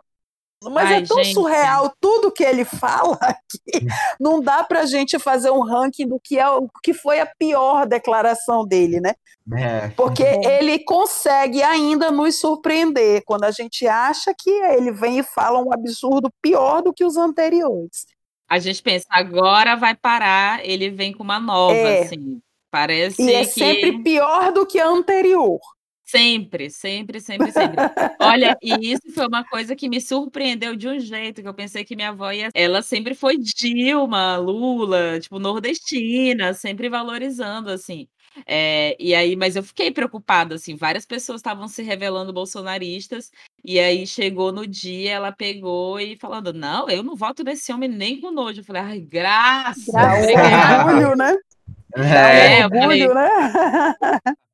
Mas 0.65 0.89
Ai, 0.89 1.03
é 1.03 1.07
tão 1.07 1.23
gente. 1.23 1.35
surreal 1.35 1.93
tudo 2.01 2.33
que 2.33 2.43
ele 2.43 2.65
fala 2.65 3.19
que 3.49 3.87
não 4.19 4.41
dá 4.41 4.65
para 4.65 4.81
a 4.81 4.87
gente 4.87 5.19
fazer 5.19 5.51
um 5.51 5.61
ranking 5.61 6.09
do 6.09 6.19
que 6.19 6.39
é 6.39 6.49
o 6.49 6.67
que 6.83 6.95
foi 6.95 7.21
a 7.21 7.27
pior 7.27 7.87
declaração 7.87 8.67
dele, 8.67 8.99
né? 8.99 9.15
É. 9.55 9.89
Porque 9.91 10.25
é. 10.25 10.59
ele 10.59 10.79
consegue 10.81 11.63
ainda 11.63 12.11
nos 12.11 12.41
surpreender 12.41 13.23
quando 13.27 13.45
a 13.45 13.51
gente 13.51 13.87
acha 13.87 14.35
que 14.37 14.51
ele 14.51 14.91
vem 14.91 15.19
e 15.19 15.23
fala 15.23 15.63
um 15.63 15.73
absurdo 15.73 16.31
pior 16.41 16.83
do 16.83 16.93
que 16.93 17.05
os 17.05 17.19
anteriores. 17.19 18.07
A 18.49 18.59
gente 18.59 18.83
pensa, 18.83 19.07
agora 19.11 19.75
vai 19.75 19.95
parar, 19.95 20.65
ele 20.65 20.91
vem 20.91 21.13
com 21.13 21.23
uma 21.23 21.41
nova, 21.41 21.75
é. 21.75 22.03
assim. 22.03 22.41
Parece 22.71 23.23
e 23.23 23.33
é 23.33 23.45
que... 23.45 23.51
sempre 23.53 24.03
pior 24.03 24.53
do 24.53 24.67
que 24.67 24.79
a 24.79 24.89
anterior. 24.89 25.59
Sempre, 26.05 26.71
sempre, 26.71 27.21
sempre, 27.21 27.51
sempre. 27.51 27.77
Olha, 28.21 28.57
e 28.63 28.93
isso 28.93 29.13
foi 29.13 29.27
uma 29.27 29.43
coisa 29.45 29.75
que 29.75 29.89
me 29.89 30.01
surpreendeu 30.01 30.77
de 30.77 30.87
um 30.87 31.01
jeito, 31.01 31.43
que 31.43 31.49
eu 31.49 31.55
pensei 31.55 31.85
que 31.85 31.97
minha 31.97 32.11
avó 32.11 32.31
ia. 32.31 32.49
Ela 32.55 32.81
sempre 32.81 33.13
foi 33.13 33.37
Dilma, 33.37 34.37
Lula, 34.37 35.19
tipo, 35.19 35.41
nordestina, 35.41 36.55
sempre 36.55 36.89
valorizando, 36.89 37.71
assim. 37.71 38.07
É, 38.47 38.97
e 38.99 39.15
aí, 39.15 39.37
mas 39.37 39.57
eu 39.57 39.63
fiquei 39.63 39.91
preocupada, 39.91 40.57
assim, 40.57 40.75
várias 40.77 41.07
pessoas 41.07 41.41
estavam 41.41 41.69
se 41.69 41.83
revelando 41.83 42.33
bolsonaristas, 42.33 43.31
e 43.65 43.79
aí 43.79 44.07
chegou 44.07 44.53
no 44.53 44.67
dia, 44.67 45.13
ela 45.13 45.33
pegou 45.33 45.99
e 46.01 46.17
falando, 46.17 46.53
não, 46.53 46.89
eu 46.89 47.03
não 47.03 47.17
voto 47.17 47.43
nesse 47.45 47.73
homem 47.73 47.89
nem 47.89 48.21
com 48.21 48.31
nojo. 48.31 48.61
Eu 48.61 48.65
falei, 48.65 48.83
ai, 48.83 49.01
graças! 49.01 49.89
orgulho, 49.89 51.17
né? 51.17 51.37
É, 51.95 52.65
orgulho, 52.65 53.09
falei... 53.09 53.09
né? 53.09 53.95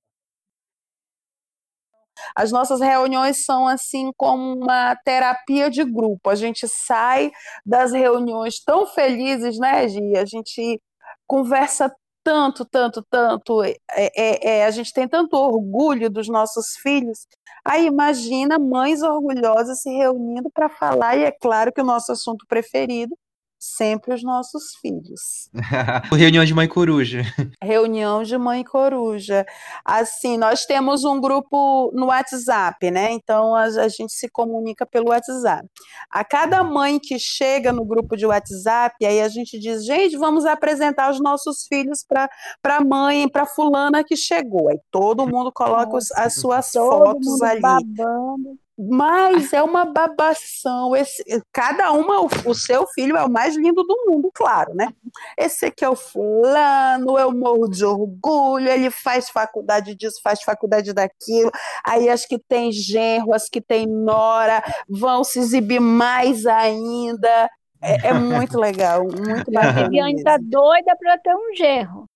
As 2.34 2.50
nossas 2.50 2.80
reuniões 2.80 3.44
são 3.44 3.66
assim 3.66 4.10
como 4.16 4.54
uma 4.54 4.96
terapia 4.96 5.70
de 5.70 5.84
grupo. 5.84 6.30
A 6.30 6.34
gente 6.34 6.66
sai 6.68 7.30
das 7.64 7.92
reuniões 7.92 8.62
tão 8.64 8.86
felizes, 8.86 9.58
né, 9.58 9.88
Gi? 9.88 10.16
A 10.16 10.24
gente 10.24 10.80
conversa 11.26 11.92
tanto, 12.24 12.64
tanto, 12.64 13.02
tanto, 13.10 13.62
é, 13.64 13.76
é, 13.90 14.58
é, 14.58 14.64
a 14.64 14.70
gente 14.70 14.92
tem 14.92 15.08
tanto 15.08 15.36
orgulho 15.36 16.10
dos 16.10 16.28
nossos 16.28 16.76
filhos. 16.76 17.26
Aí 17.64 17.86
imagina 17.86 18.58
mães 18.58 19.02
orgulhosas 19.02 19.80
se 19.82 19.90
reunindo 19.90 20.50
para 20.50 20.68
falar, 20.68 21.16
e 21.16 21.24
é 21.24 21.32
claro 21.32 21.72
que 21.72 21.80
o 21.80 21.84
nosso 21.84 22.12
assunto 22.12 22.46
preferido 22.48 23.16
sempre 23.62 24.12
os 24.12 24.24
nossos 24.24 24.74
filhos. 24.80 25.48
Reunião 26.10 26.44
de 26.44 26.52
mãe 26.52 26.66
coruja. 26.66 27.22
Reunião 27.62 28.24
de 28.24 28.36
mãe 28.36 28.64
coruja. 28.64 29.46
Assim, 29.84 30.36
nós 30.36 30.66
temos 30.66 31.04
um 31.04 31.20
grupo 31.20 31.92
no 31.94 32.06
WhatsApp, 32.06 32.90
né? 32.90 33.12
Então 33.12 33.54
a, 33.54 33.62
a, 33.62 33.88
gente 33.88 34.12
se 34.12 34.28
comunica 34.28 34.84
pelo 34.84 35.10
WhatsApp. 35.10 35.64
A 36.10 36.24
cada 36.24 36.64
mãe 36.64 36.98
que 36.98 37.20
chega 37.20 37.72
no 37.72 37.84
grupo 37.84 38.16
de 38.16 38.26
WhatsApp, 38.26 39.06
aí 39.06 39.20
a 39.20 39.28
gente 39.28 39.60
diz: 39.60 39.84
gente, 39.84 40.16
vamos 40.16 40.44
apresentar 40.44 41.12
os 41.12 41.20
nossos 41.20 41.64
filhos 41.68 42.04
para 42.04 42.28
a 42.64 42.84
mãe, 42.84 43.28
para 43.28 43.46
fulana 43.46 44.02
que 44.02 44.16
chegou. 44.16 44.70
Aí 44.70 44.80
todo 44.90 45.28
mundo 45.28 45.52
coloca 45.52 45.96
os, 45.96 46.10
as 46.12 46.34
suas 46.34 46.72
fotos 46.72 47.40
ali. 47.42 47.60
Babando. 47.60 48.58
Mas 48.78 49.52
é 49.52 49.62
uma 49.62 49.84
babação. 49.84 50.96
Esse, 50.96 51.22
cada 51.52 51.92
uma, 51.92 52.20
o, 52.20 52.28
o, 52.46 52.54
seu 52.54 52.86
filho 52.86 53.16
é 53.16 53.24
o 53.24 53.30
mais 53.30 53.54
lindo 53.56 53.82
do 53.82 54.04
mundo, 54.06 54.30
claro, 54.34 54.74
né? 54.74 54.88
Esse 55.36 55.66
aqui 55.66 55.84
é 55.84 55.88
o 55.88 55.94
fulano, 55.94 57.18
eu 57.18 57.30
morro 57.32 57.68
de 57.68 57.84
orgulho, 57.84 58.68
ele 58.68 58.90
faz 58.90 59.28
faculdade 59.28 59.94
disso, 59.94 60.20
faz 60.22 60.42
faculdade 60.42 60.92
daquilo. 60.92 61.50
Aí 61.84 62.08
as 62.08 62.24
que 62.24 62.38
tem 62.38 62.72
genro, 62.72 63.34
as 63.34 63.48
que 63.48 63.60
tem 63.60 63.86
nora, 63.86 64.62
vão 64.88 65.22
se 65.22 65.38
exibir 65.38 65.80
mais 65.80 66.46
ainda. 66.46 67.50
É, 67.80 68.08
é 68.08 68.12
muito 68.14 68.58
legal, 68.58 69.02
muito 69.02 69.50
bacana. 69.52 69.80
A 69.80 69.82
Viviane 69.84 70.22
tá 70.22 70.38
doida 70.40 70.96
para 70.98 71.18
ter 71.18 71.34
um 71.34 71.54
genro. 71.54 72.08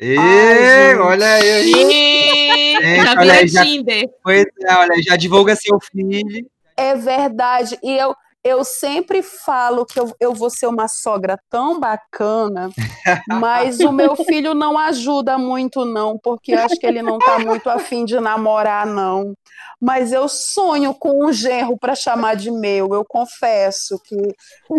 E, 0.00 0.16
Ai, 0.18 0.96
olha 0.98 1.26
aí. 1.26 1.72
Gente, 1.72 3.02
já 3.02 3.20
olha 3.20 3.32
aí, 3.32 3.48
já, 3.48 3.64
Tinder. 3.64 4.04
Pois 4.22 4.44
é, 4.44 4.74
olha, 4.74 5.02
já 5.02 5.16
divulga 5.16 5.56
seu 5.56 5.78
filho. 5.80 6.46
É 6.76 6.94
verdade. 6.94 7.78
E 7.82 7.96
eu, 7.96 8.14
eu 8.46 8.64
sempre 8.64 9.22
falo 9.22 9.84
que 9.84 9.98
eu, 9.98 10.14
eu 10.20 10.32
vou 10.32 10.48
ser 10.48 10.66
uma 10.66 10.88
sogra 10.88 11.38
tão 11.50 11.80
bacana, 11.80 12.70
mas 13.28 13.80
o 13.80 13.92
meu 13.92 14.16
filho 14.16 14.54
não 14.54 14.78
ajuda 14.78 15.36
muito, 15.36 15.84
não, 15.84 16.18
porque 16.18 16.52
eu 16.52 16.60
acho 16.60 16.76
que 16.76 16.86
ele 16.86 17.02
não 17.02 17.18
está 17.18 17.38
muito 17.38 17.68
afim 17.68 18.04
de 18.04 18.18
namorar, 18.20 18.86
não. 18.86 19.34
Mas 19.80 20.12
eu 20.12 20.28
sonho 20.28 20.94
com 20.94 21.26
um 21.26 21.32
genro 21.32 21.76
para 21.78 21.94
chamar 21.94 22.36
de 22.36 22.50
meu, 22.50 22.94
eu 22.94 23.04
confesso 23.04 24.00
que 24.04 24.16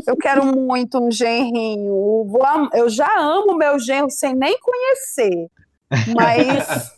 eu 0.07 0.15
quero 0.15 0.45
muito 0.45 0.99
um 0.99 1.11
genrinho. 1.11 2.25
Eu 2.73 2.89
já 2.89 3.19
amo 3.19 3.57
meu 3.57 3.77
genro 3.79 4.09
sem 4.09 4.33
nem 4.33 4.57
conhecer, 4.59 5.47
mas 6.15 6.97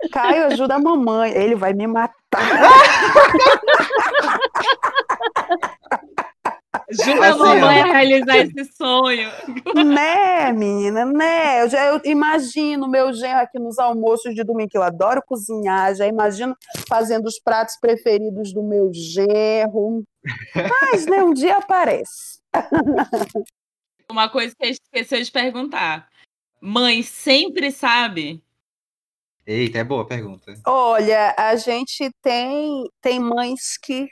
Caio, 0.12 0.46
ajuda 0.46 0.76
a 0.76 0.78
mamãe. 0.78 1.32
Ele 1.32 1.54
vai 1.54 1.74
me 1.74 1.86
matar. 1.86 2.14
Ajuda 6.90 7.28
assim, 7.28 7.40
a 7.40 7.54
mamãe 7.54 7.80
a 7.80 7.84
realizar 7.84 8.36
esse 8.38 8.64
sonho. 8.72 9.30
Né, 9.74 10.52
menina, 10.52 11.04
né? 11.04 11.62
Eu, 11.62 11.68
já, 11.68 11.86
eu 11.86 12.00
imagino 12.04 12.88
meu 12.88 13.12
genro 13.12 13.40
aqui 13.40 13.58
nos 13.58 13.78
almoços 13.78 14.34
de 14.34 14.42
domingo, 14.42 14.70
que 14.70 14.78
eu 14.78 14.82
adoro 14.82 15.22
cozinhar, 15.26 15.94
já 15.94 16.06
imagino 16.06 16.56
fazendo 16.88 17.26
os 17.26 17.38
pratos 17.38 17.76
preferidos 17.80 18.52
do 18.52 18.62
meu 18.62 18.90
genro. 18.92 20.02
Mas, 20.54 21.06
né, 21.06 21.22
um 21.22 21.32
dia 21.32 21.56
aparece. 21.56 22.40
Uma 24.10 24.28
coisa 24.28 24.54
que 24.56 24.64
a 24.64 24.66
gente 24.66 24.80
esqueceu 24.82 25.22
de 25.22 25.30
perguntar. 25.30 26.08
Mãe 26.60 27.02
sempre 27.02 27.70
sabe 27.70 28.42
Eita, 29.46 29.78
é 29.78 29.84
boa 29.84 30.02
a 30.02 30.06
pergunta. 30.06 30.54
Olha, 30.64 31.34
a 31.36 31.56
gente 31.56 32.08
tem, 32.22 32.84
tem 33.00 33.18
mães 33.18 33.76
que 33.76 34.06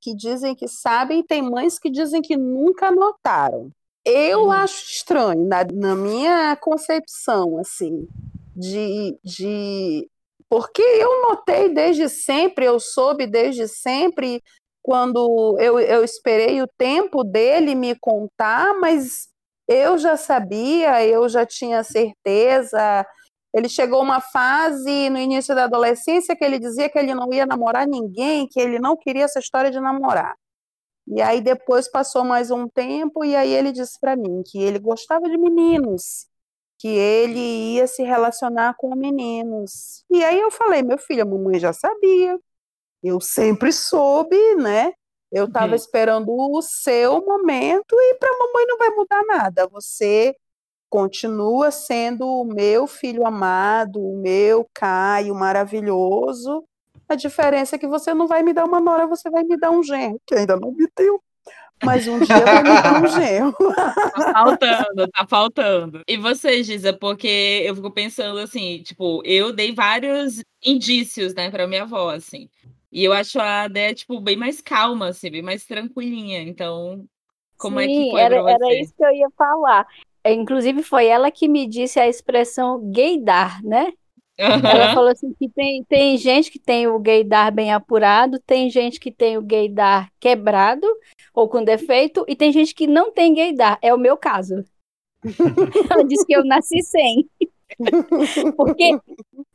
que 0.00 0.14
dizem 0.14 0.54
que 0.54 0.68
sabem, 0.68 1.22
tem 1.22 1.42
mães 1.42 1.78
que 1.78 1.90
dizem 1.90 2.22
que 2.22 2.36
nunca 2.36 2.90
notaram. 2.90 3.70
Eu 4.04 4.46
hum. 4.46 4.50
acho 4.50 4.84
estranho, 4.90 5.46
na, 5.46 5.64
na, 5.64 5.94
minha 5.94 6.56
concepção, 6.56 7.58
assim, 7.58 8.08
de, 8.56 9.18
de. 9.22 10.08
Porque 10.48 10.82
eu 10.82 11.22
notei 11.22 11.68
desde 11.68 12.08
sempre, 12.08 12.64
eu 12.64 12.80
soube 12.80 13.26
desde 13.26 13.68
sempre, 13.68 14.42
quando 14.82 15.56
eu, 15.60 15.78
eu 15.78 16.02
esperei 16.02 16.60
o 16.62 16.68
tempo 16.78 17.22
dele 17.22 17.74
me 17.74 17.94
contar, 17.94 18.74
mas 18.80 19.28
eu 19.68 19.98
já 19.98 20.16
sabia, 20.16 21.06
eu 21.06 21.28
já 21.28 21.46
tinha 21.46 21.84
certeza. 21.84 23.06
Ele 23.52 23.68
chegou 23.68 24.00
uma 24.00 24.20
fase 24.20 25.10
no 25.10 25.18
início 25.18 25.54
da 25.54 25.64
adolescência 25.64 26.36
que 26.36 26.44
ele 26.44 26.58
dizia 26.58 26.88
que 26.88 26.98
ele 26.98 27.14
não 27.14 27.32
ia 27.32 27.44
namorar 27.44 27.86
ninguém, 27.86 28.46
que 28.46 28.60
ele 28.60 28.78
não 28.78 28.96
queria 28.96 29.24
essa 29.24 29.40
história 29.40 29.70
de 29.70 29.80
namorar. 29.80 30.36
E 31.06 31.20
aí 31.20 31.40
depois 31.40 31.90
passou 31.90 32.24
mais 32.24 32.50
um 32.52 32.68
tempo 32.68 33.24
e 33.24 33.34
aí 33.34 33.52
ele 33.52 33.72
disse 33.72 33.98
para 33.98 34.14
mim 34.14 34.42
que 34.46 34.62
ele 34.62 34.78
gostava 34.78 35.28
de 35.28 35.36
meninos, 35.36 36.26
que 36.78 36.88
ele 36.88 37.74
ia 37.74 37.86
se 37.88 38.04
relacionar 38.04 38.74
com 38.78 38.94
meninos. 38.94 40.04
E 40.08 40.22
aí 40.24 40.38
eu 40.38 40.50
falei, 40.52 40.82
meu 40.82 40.98
filho, 40.98 41.22
a 41.22 41.26
mamãe 41.26 41.58
já 41.58 41.72
sabia. 41.72 42.38
Eu 43.02 43.20
sempre 43.20 43.72
soube, 43.72 44.36
né? 44.56 44.92
Eu 45.32 45.46
estava 45.46 45.68
uhum. 45.68 45.74
esperando 45.74 46.28
o 46.30 46.62
seu 46.62 47.24
momento 47.24 47.94
e 47.98 48.14
para 48.16 48.28
a 48.28 48.38
mamãe 48.38 48.66
não 48.66 48.78
vai 48.78 48.90
mudar 48.90 49.24
nada. 49.26 49.66
Você 49.68 50.36
continua 50.90 51.70
sendo 51.70 52.26
o 52.26 52.44
meu 52.44 52.86
filho 52.88 53.24
amado, 53.24 54.00
o 54.00 54.20
meu 54.20 54.68
Caio 54.74 55.34
maravilhoso, 55.34 56.64
a 57.08 57.14
diferença 57.14 57.76
é 57.76 57.78
que 57.78 57.86
você 57.86 58.12
não 58.12 58.26
vai 58.26 58.42
me 58.42 58.52
dar 58.52 58.64
uma 58.64 58.80
nora, 58.80 59.06
você 59.06 59.30
vai 59.30 59.44
me 59.44 59.56
dar 59.56 59.70
um 59.70 59.82
genro, 59.82 60.20
que 60.26 60.34
ainda 60.34 60.56
não 60.56 60.72
me 60.72 60.86
deu. 60.96 61.22
Mas 61.82 62.06
um 62.06 62.18
dia 62.18 62.44
vai 62.44 62.62
me 62.62 62.82
dar 62.82 63.02
um 63.02 63.06
genro. 63.08 63.56
Tá 63.74 64.32
faltando, 64.32 65.08
tá 65.08 65.26
faltando. 65.26 66.02
E 66.06 66.16
você, 66.16 66.62
Giza, 66.62 66.92
porque 66.92 67.62
eu 67.64 67.74
fico 67.74 67.90
pensando 67.90 68.38
assim, 68.38 68.82
tipo, 68.82 69.22
eu 69.24 69.52
dei 69.52 69.72
vários 69.72 70.42
indícios, 70.62 71.34
né, 71.34 71.50
pra 71.50 71.66
minha 71.66 71.82
avó, 71.82 72.10
assim. 72.10 72.50
E 72.92 73.04
eu 73.04 73.12
acho 73.12 73.40
a 73.40 73.66
Dé, 73.66 73.94
tipo, 73.94 74.20
bem 74.20 74.36
mais 74.36 74.60
calma, 74.60 75.08
assim, 75.08 75.30
bem 75.30 75.42
mais 75.42 75.64
tranquilinha. 75.64 76.42
Então, 76.42 77.04
como 77.56 77.80
Sim, 77.80 77.84
é 77.84 77.88
que 77.88 78.10
foi 78.10 78.20
era, 78.20 78.42
pra 78.42 78.42
você? 78.42 78.64
Era 78.64 78.82
isso 78.82 78.94
que 78.96 79.04
eu 79.04 79.12
ia 79.12 79.28
falar. 79.36 79.86
Inclusive, 80.24 80.82
foi 80.82 81.06
ela 81.06 81.30
que 81.30 81.48
me 81.48 81.66
disse 81.66 81.98
a 81.98 82.08
expressão 82.08 82.90
gaydar, 82.90 83.62
né? 83.62 83.92
Uhum. 84.38 84.70
Ela 84.70 84.94
falou 84.94 85.10
assim 85.10 85.34
que 85.38 85.50
tem, 85.50 85.84
tem 85.84 86.16
gente 86.16 86.50
que 86.50 86.58
tem 86.58 86.86
o 86.86 86.98
gaydar 86.98 87.52
bem 87.52 87.72
apurado, 87.72 88.40
tem 88.40 88.70
gente 88.70 88.98
que 88.98 89.10
tem 89.10 89.36
o 89.36 89.42
gaydar 89.42 90.10
quebrado 90.18 90.86
ou 91.34 91.46
com 91.48 91.62
defeito, 91.62 92.24
e 92.26 92.34
tem 92.34 92.50
gente 92.50 92.74
que 92.74 92.86
não 92.86 93.12
tem 93.12 93.34
gaydar. 93.34 93.78
É 93.82 93.92
o 93.92 93.98
meu 93.98 94.16
caso. 94.16 94.64
Ela 95.90 96.04
disse 96.04 96.24
que 96.26 96.34
eu 96.34 96.44
nasci 96.44 96.82
sem. 96.82 97.28
Porque 98.56 98.98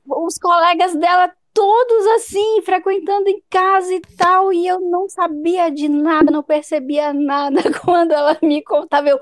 os 0.05 0.37
colegas 0.37 0.95
dela 0.95 1.33
todos 1.55 2.05
assim, 2.07 2.61
frequentando 2.63 3.29
em 3.29 3.41
casa 3.49 3.95
e 3.95 4.01
tal, 4.17 4.51
e 4.51 4.67
eu 4.67 4.81
não 4.81 5.07
sabia 5.07 5.71
de 5.71 5.87
nada, 5.87 6.29
não 6.29 6.43
percebia 6.43 7.13
nada 7.13 7.61
quando 7.81 8.11
ela 8.11 8.37
me 8.43 8.61
contava. 8.61 9.07
Eu, 9.07 9.19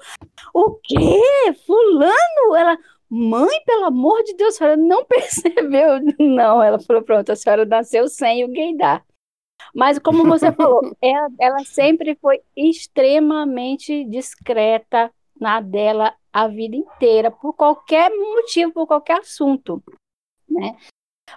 o 0.51 0.71
quê? 0.83 1.21
Fulano? 1.63 2.55
Ela, 2.57 2.75
Mãe, 3.07 3.61
pelo 3.63 3.85
amor 3.85 4.23
de 4.23 4.33
Deus, 4.33 4.55
a 4.55 4.57
senhora 4.57 4.77
não 4.77 5.05
percebeu? 5.05 5.99
Não, 6.19 6.63
ela 6.63 6.79
falou, 6.79 7.03
pronto, 7.03 7.31
a 7.31 7.35
senhora 7.35 7.63
nasceu 7.63 8.07
sem 8.07 8.43
o 8.43 8.51
gaydar. 8.51 9.05
Mas 9.73 9.99
como 9.99 10.25
você 10.25 10.51
falou, 10.51 10.81
ela, 10.99 11.29
ela 11.39 11.63
sempre 11.63 12.15
foi 12.19 12.41
extremamente 12.57 14.03
discreta 14.05 15.13
na 15.39 15.61
dela 15.61 16.15
a 16.31 16.47
vida 16.47 16.75
inteira, 16.75 17.29
por 17.29 17.53
qualquer 17.53 18.09
motivo, 18.09 18.73
por 18.73 18.87
qualquer 18.87 19.19
assunto, 19.19 19.83
né? 20.49 20.75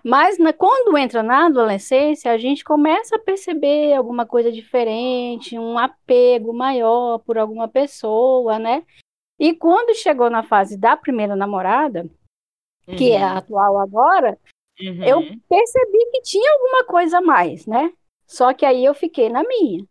Mas 0.04 0.38
na, 0.38 0.52
quando 0.52 0.96
entra 0.96 1.22
na 1.22 1.46
adolescência, 1.46 2.30
a 2.30 2.38
gente 2.38 2.64
começa 2.64 3.16
a 3.16 3.18
perceber 3.18 3.94
alguma 3.94 4.26
coisa 4.26 4.50
diferente, 4.50 5.58
um 5.58 5.78
apego 5.78 6.52
maior 6.52 7.18
por 7.18 7.38
alguma 7.38 7.68
pessoa, 7.68 8.58
né? 8.58 8.84
E 9.38 9.54
quando 9.54 9.94
chegou 9.94 10.30
na 10.30 10.42
fase 10.42 10.78
da 10.78 10.96
primeira 10.96 11.36
namorada, 11.36 12.08
uhum. 12.86 12.96
que 12.96 13.12
é 13.12 13.22
a 13.22 13.32
uhum. 13.32 13.38
atual 13.38 13.78
agora, 13.78 14.38
uhum. 14.80 15.04
eu 15.04 15.20
percebi 15.48 16.10
que 16.12 16.22
tinha 16.22 16.52
alguma 16.52 16.84
coisa 16.84 17.18
a 17.18 17.22
mais, 17.22 17.66
né? 17.66 17.92
Só 18.26 18.52
que 18.52 18.64
aí 18.64 18.84
eu 18.84 18.94
fiquei 18.94 19.28
na 19.28 19.42
minha. 19.42 19.84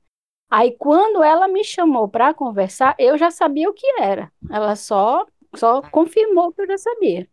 Aí 0.49 0.71
quando 0.77 1.23
ela 1.23 1.47
me 1.47 1.63
chamou 1.63 2.07
para 2.07 2.33
conversar, 2.33 2.95
eu 2.99 3.17
já 3.17 3.31
sabia 3.31 3.69
o 3.69 3.73
que 3.73 3.87
era. 3.99 4.31
Ela 4.49 4.75
só 4.75 5.25
só 5.55 5.81
confirmou 5.81 6.51
que 6.51 6.61
eu 6.61 6.67
já 6.67 6.77
sabia. 6.77 7.27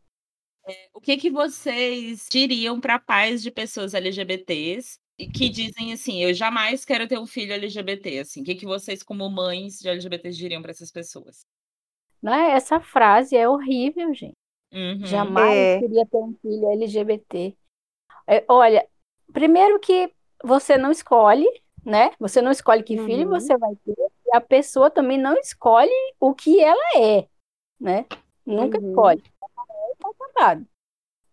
É, 0.66 0.88
o 0.94 1.00
que 1.00 1.16
que 1.16 1.30
vocês 1.30 2.28
diriam 2.30 2.80
para 2.80 2.98
pais 2.98 3.42
de 3.42 3.50
pessoas 3.50 3.94
LGBTs 3.94 5.00
que 5.34 5.48
dizem 5.48 5.92
assim, 5.92 6.22
eu 6.22 6.32
jamais 6.34 6.84
quero 6.84 7.06
ter 7.06 7.18
um 7.18 7.26
filho 7.26 7.52
LGBT, 7.52 8.20
assim. 8.20 8.42
O 8.42 8.44
que 8.44 8.54
que 8.54 8.66
vocês 8.66 9.02
como 9.02 9.28
mães 9.28 9.78
de 9.78 9.88
LGBTs 9.88 10.36
diriam 10.36 10.62
para 10.62 10.70
essas 10.70 10.90
pessoas? 10.90 11.46
Né? 12.22 12.52
Essa 12.52 12.80
frase 12.80 13.36
é 13.36 13.48
horrível, 13.48 14.12
gente. 14.14 14.36
Uhum. 14.72 15.04
Jamais 15.04 15.54
é. 15.54 15.80
queria 15.80 16.06
ter 16.06 16.16
um 16.16 16.34
filho 16.40 16.70
LGBT. 16.70 17.54
É, 18.26 18.44
olha, 18.48 18.86
primeiro 19.32 19.78
que 19.78 20.10
você 20.42 20.78
não 20.78 20.90
escolhe, 20.90 21.46
né? 21.84 22.12
Você 22.18 22.40
não 22.40 22.50
escolhe 22.50 22.82
que 22.82 22.98
uhum. 22.98 23.06
filho 23.06 23.28
você 23.28 23.56
vai 23.56 23.74
ter, 23.84 23.94
e 24.26 24.36
a 24.36 24.40
pessoa 24.40 24.90
também 24.90 25.18
não 25.18 25.34
escolhe 25.34 25.92
o 26.18 26.32
que 26.34 26.60
ela 26.60 26.82
é, 26.96 27.26
né? 27.78 28.06
Nunca 28.46 28.80
uhum. 28.80 28.88
escolhe. 28.88 29.22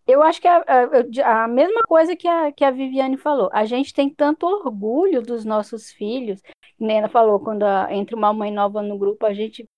Eu 0.07 0.23
acho 0.23 0.41
que 0.41 0.47
é 0.47 0.51
a, 0.51 1.43
a, 1.43 1.47
mesma 1.47 1.81
coisa 1.87 2.15
que 2.15 2.27
a, 2.27 2.51
que 2.51 2.63
a 2.63 2.71
Viviane 2.71 3.15
falou. 3.15 3.47
A 3.53 3.63
gente 3.65 3.93
tem 3.93 4.09
tanto 4.09 4.47
orgulho 4.47 5.21
dos 5.21 5.45
nossos 5.45 5.91
filhos. 5.91 6.41
Nena 6.79 7.07
falou, 7.07 7.39
quando 7.39 7.63
a, 7.63 7.93
entra 7.93 8.15
uma 8.15 8.33
mãe 8.33 8.51
nova 8.51 8.81
no 8.81 8.97
grupo, 8.97 9.25
a 9.25 9.33
gente 9.33 9.69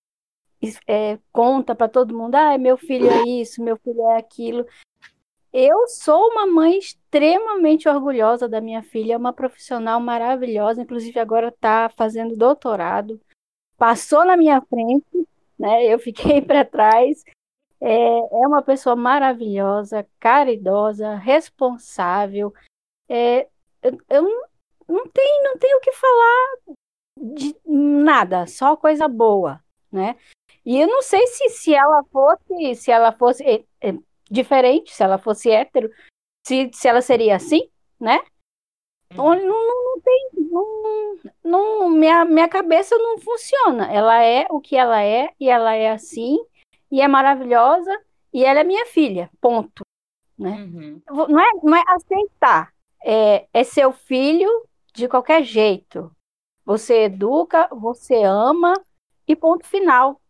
é, 0.88 1.20
conta 1.32 1.76
para 1.76 1.90
todo 1.90 2.18
mundo: 2.18 2.36
ah, 2.36 2.58
meu 2.58 2.78
filho 2.78 3.10
é 3.10 3.28
isso, 3.28 3.62
meu 3.64 3.78
filho 3.78 4.02
é 4.12 4.18
aquilo. 4.18 4.66
Eu 5.54 5.86
sou 5.88 6.30
uma 6.30 6.48
mãe 6.48 6.78
extremamente 6.78 7.90
orgulhosa 7.90 8.48
da 8.48 8.62
minha 8.62 8.82
filha, 8.84 9.16
é 9.16 9.18
uma 9.18 9.34
profissional 9.34 10.00
maravilhosa, 10.00 10.82
inclusive 10.82 11.20
agora 11.20 11.50
está 11.50 11.90
fazendo 11.90 12.38
doutorado. 12.38 13.20
Passou 13.78 14.24
na 14.24 14.38
minha 14.38 14.62
frente, 14.62 15.28
né? 15.60 15.86
Eu 15.86 16.00
fiquei 16.00 16.40
para 16.42 16.64
trás. 16.64 17.24
É, 17.82 17.88
é 17.88 18.48
uma 18.48 18.62
pessoa 18.62 18.96
maravilhosa, 18.96 20.08
caridosa, 20.20 21.16
responsável. 21.16 22.54
É, 23.10 23.48
eu, 23.82 23.98
eu 24.08 24.22
não, 24.22 24.42
não, 24.88 25.08
tenho, 25.08 25.44
não 25.44 25.58
tenho 25.58 25.78
o 25.78 25.82
que 25.82 25.92
falar 25.94 26.76
de 27.18 27.56
nada, 27.66 28.46
só 28.46 28.76
coisa 28.78 29.08
boa, 29.08 29.60
né? 29.92 30.16
E 30.64 30.80
eu 30.80 30.88
não 30.88 31.02
sei 31.02 31.26
se, 31.28 31.50
se 31.50 31.74
ela 31.74 32.04
fosse, 32.12 32.76
se 32.76 32.92
ela 32.92 33.12
fosse 33.12 33.44
é, 33.44 33.64
é, 33.82 33.94
diferente, 34.30 34.94
se 34.94 35.04
ela 35.04 35.18
fosse 35.18 35.50
hétero, 35.50 35.92
se, 36.46 36.70
se 36.74 36.88
ela 36.88 37.02
seria 37.02 37.36
assim, 37.36 37.68
né? 38.00 38.20
Uhum. 39.18 39.36
Não, 39.36 39.48
não, 39.48 39.86
não 39.86 40.02
tem. 40.02 40.30
Não, 40.52 41.18
não, 41.44 41.90
minha, 41.90 42.26
minha 42.26 42.48
cabeça 42.48 42.96
não 42.98 43.18
funciona. 43.18 43.92
Ela 43.92 44.24
é 44.24 44.46
o 44.50 44.62
que 44.62 44.76
ela 44.76 45.02
é, 45.04 45.34
e 45.40 45.50
ela 45.50 45.74
é 45.74 45.92
assim, 45.92 46.40
e 46.92 47.02
é 47.02 47.08
maravilhosa, 47.08 47.92
e 48.34 48.44
ela 48.44 48.60
é 48.60 48.64
minha 48.64 48.86
filha. 48.86 49.30
Ponto. 49.40 49.84
Né? 50.38 50.52
Uhum. 50.52 51.02
Não, 51.30 51.40
é, 51.40 51.52
não 51.64 51.76
é 51.76 51.84
aceitar. 51.88 52.74
É, 53.04 53.48
é 53.54 53.64
seu 53.64 53.92
filho 53.92 54.50
de 54.94 55.08
qualquer 55.08 55.44
jeito. 55.44 56.12
Você 56.66 57.04
educa, 57.04 57.68
você 57.72 58.24
ama, 58.24 58.74
e 59.28 59.36
ponto 59.36 59.66
final. 59.66 60.22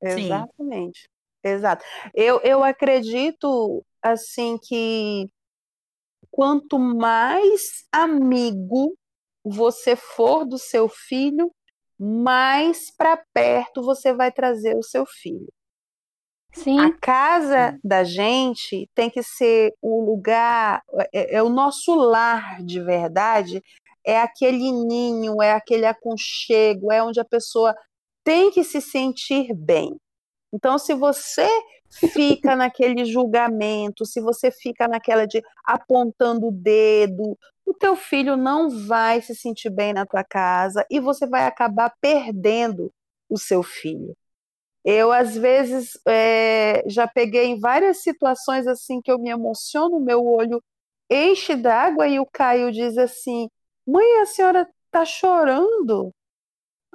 Exatamente. 0.00 1.08
Exato. 1.42 1.84
Eu, 2.14 2.40
eu 2.40 2.64
acredito 2.64 3.84
assim 4.02 4.58
que 4.58 5.28
quanto 6.30 6.78
mais 6.78 7.86
amigo 7.92 8.96
você 9.44 9.94
for 9.94 10.44
do 10.44 10.58
seu 10.58 10.88
filho, 10.88 11.50
mais 11.98 12.90
para 12.90 13.22
perto 13.32 13.82
você 13.82 14.12
vai 14.12 14.32
trazer 14.32 14.76
o 14.76 14.82
seu 14.82 15.04
filho. 15.06 15.52
Sim. 16.54 16.78
A 16.78 16.92
casa 16.98 17.78
da 17.82 18.04
gente 18.04 18.88
tem 18.94 19.10
que 19.10 19.22
ser 19.22 19.74
o 19.82 20.04
lugar, 20.04 20.82
é, 21.12 21.36
é, 21.36 21.42
o 21.42 21.48
nosso 21.48 21.94
lar 21.94 22.62
de 22.62 22.80
verdade, 22.80 23.62
é 24.04 24.20
aquele 24.20 24.70
ninho, 24.70 25.42
é 25.42 25.52
aquele 25.52 25.84
aconchego, 25.86 26.92
é 26.92 27.02
onde 27.02 27.18
a 27.20 27.24
pessoa 27.24 27.74
tem 28.22 28.50
que 28.50 28.62
se 28.62 28.80
sentir 28.80 29.52
bem. 29.54 29.96
Então, 30.52 30.78
se 30.78 30.94
você 30.94 31.48
fica 32.12 32.54
naquele 32.56 33.04
julgamento, 33.04 34.06
se 34.06 34.20
você 34.20 34.50
fica 34.50 34.86
naquela 34.86 35.26
de 35.26 35.42
apontando 35.64 36.48
o 36.48 36.52
dedo, 36.52 37.36
o 37.66 37.74
teu 37.74 37.96
filho 37.96 38.36
não 38.36 38.70
vai 38.86 39.20
se 39.22 39.34
sentir 39.34 39.70
bem 39.70 39.92
na 39.92 40.06
tua 40.06 40.22
casa 40.22 40.86
e 40.90 41.00
você 41.00 41.26
vai 41.26 41.46
acabar 41.46 41.92
perdendo 42.00 42.92
o 43.28 43.38
seu 43.38 43.62
filho. 43.62 44.14
Eu, 44.84 45.10
às 45.12 45.36
vezes, 45.36 45.98
é, 46.06 46.84
já 46.86 47.08
peguei 47.08 47.46
em 47.46 47.58
várias 47.58 47.98
situações 47.98 48.66
assim 48.66 49.00
que 49.00 49.10
eu 49.10 49.18
me 49.18 49.30
emociono, 49.30 49.98
meu 49.98 50.24
olho 50.26 50.62
enche 51.10 51.54
d'água 51.54 52.06
e 52.08 52.18
o 52.18 52.26
Caio 52.26 52.70
diz 52.72 52.98
assim: 52.98 53.48
Mãe, 53.86 54.20
a 54.20 54.26
senhora 54.26 54.68
está 54.86 55.04
chorando? 55.04 56.12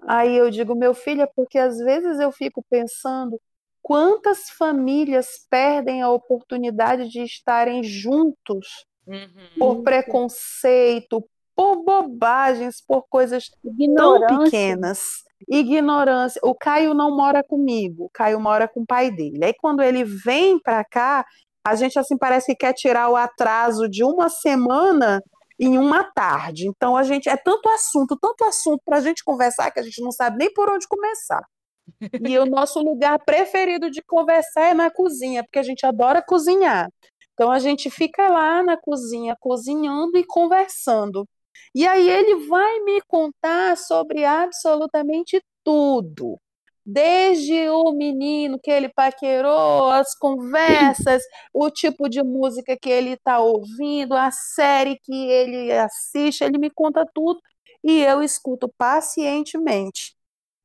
Aí 0.04 0.36
eu 0.36 0.50
digo, 0.50 0.76
meu 0.76 0.94
filho, 0.94 1.22
é 1.22 1.28
porque 1.36 1.58
às 1.58 1.78
vezes 1.80 2.20
eu 2.20 2.32
fico 2.32 2.64
pensando 2.70 3.40
quantas 3.82 4.50
famílias 4.50 5.46
perdem 5.50 6.02
a 6.02 6.10
oportunidade 6.10 7.10
de 7.10 7.22
estarem 7.22 7.84
juntos 7.84 8.86
uhum. 9.06 9.50
por 9.58 9.84
preconceito, 9.84 11.28
por 11.60 11.84
bobagens, 11.84 12.82
por 12.88 13.04
coisas 13.10 13.52
tão 13.98 14.26
pequenas. 14.44 15.26
Ignorância. 15.46 16.40
O 16.42 16.56
Caio 16.56 16.94
não 16.94 17.14
mora 17.14 17.44
comigo, 17.44 18.06
o 18.06 18.10
Caio 18.10 18.40
mora 18.40 18.66
com 18.66 18.80
o 18.80 18.86
pai 18.86 19.12
dele. 19.12 19.44
Aí 19.44 19.54
quando 19.54 19.84
ele 19.84 20.06
vem 20.06 20.58
para 20.58 20.86
cá, 20.86 21.26
a 21.68 21.76
gente 21.76 22.00
assim 22.00 22.18
parece 22.18 22.54
que 22.54 22.60
quer 22.60 22.72
tirar 22.72 23.10
o 23.10 23.18
atraso 23.18 23.90
de 23.90 24.06
uma 24.06 24.30
semana 24.30 25.22
em 25.60 25.78
uma 25.78 26.02
tarde. 26.02 26.66
Então 26.66 26.96
a 26.96 27.04
gente 27.04 27.28
é 27.28 27.36
tanto 27.36 27.68
assunto, 27.68 28.18
tanto 28.18 28.46
assunto 28.46 28.82
para 28.86 28.96
a 28.96 29.02
gente 29.02 29.22
conversar 29.22 29.70
que 29.70 29.82
a 29.82 29.84
gente 29.84 30.02
não 30.02 30.14
sabe 30.14 30.38
nem 30.38 30.54
por 30.54 30.70
onde 30.70 30.88
começar. 30.88 31.44
E 32.32 32.40
o 32.40 32.46
nosso 32.46 32.80
lugar 32.80 33.20
preferido 33.26 33.92
de 33.92 34.02
conversar 34.02 34.70
é 34.70 34.74
na 34.74 34.90
cozinha, 34.90 35.44
porque 35.44 35.60
a 35.60 35.64
gente 35.64 35.86
adora 35.86 36.24
cozinhar. 36.26 36.88
Então 37.34 37.52
a 37.52 37.60
gente 37.60 37.90
fica 37.90 38.30
lá 38.30 38.64
na 38.64 38.78
cozinha 38.78 39.36
cozinhando 39.42 40.18
e 40.18 40.24
conversando. 40.24 41.28
E 41.74 41.88
aí 41.88 42.10
ele 42.10 42.48
vai 42.48 42.80
me 42.82 43.02
contar 43.08 43.78
sobre 43.78 44.26
absolutamente 44.26 45.42
tudo. 45.64 46.40
Desde 46.86 47.70
o 47.70 47.92
menino 47.92 48.60
que 48.60 48.72
ele 48.72 48.90
paquerou, 48.90 49.92
as 49.92 50.16
conversas, 50.18 51.22
o 51.54 51.70
tipo 51.70 52.10
de 52.10 52.24
música 52.24 52.76
que 52.76 52.90
ele 52.90 53.12
está 53.12 53.40
ouvindo, 53.40 54.16
a 54.16 54.32
série 54.32 55.00
que 55.04 55.14
ele 55.14 55.72
assiste, 55.72 56.44
ele 56.44 56.58
me 56.58 56.72
conta 56.72 57.06
tudo 57.14 57.40
e 57.84 58.02
eu 58.02 58.24
escuto 58.24 58.68
pacientemente. 58.78 60.16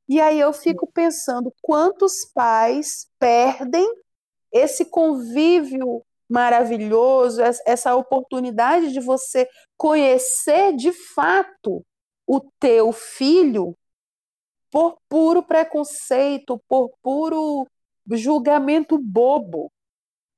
E 0.09 0.20
aí 0.20 0.38
eu 0.40 0.53
fico 0.53 0.90
pensando 0.92 1.53
quantos 1.62 2.24
pais 2.34 3.07
perdem 3.18 3.86
esse 4.53 4.84
convívio 4.84 6.03
maravilhoso, 6.29 7.41
essa 7.66 7.95
oportunidade 7.95 8.93
de 8.93 9.01
você 9.01 9.49
conhecer 9.77 10.75
de 10.75 10.93
fato 10.93 11.85
o 12.27 12.41
teu 12.59 12.93
filho 12.93 13.77
por 14.70 14.99
puro 15.09 15.43
preconceito, 15.43 16.61
por 16.68 16.91
puro 17.03 17.66
julgamento 18.12 18.99
bobo. 18.99 19.70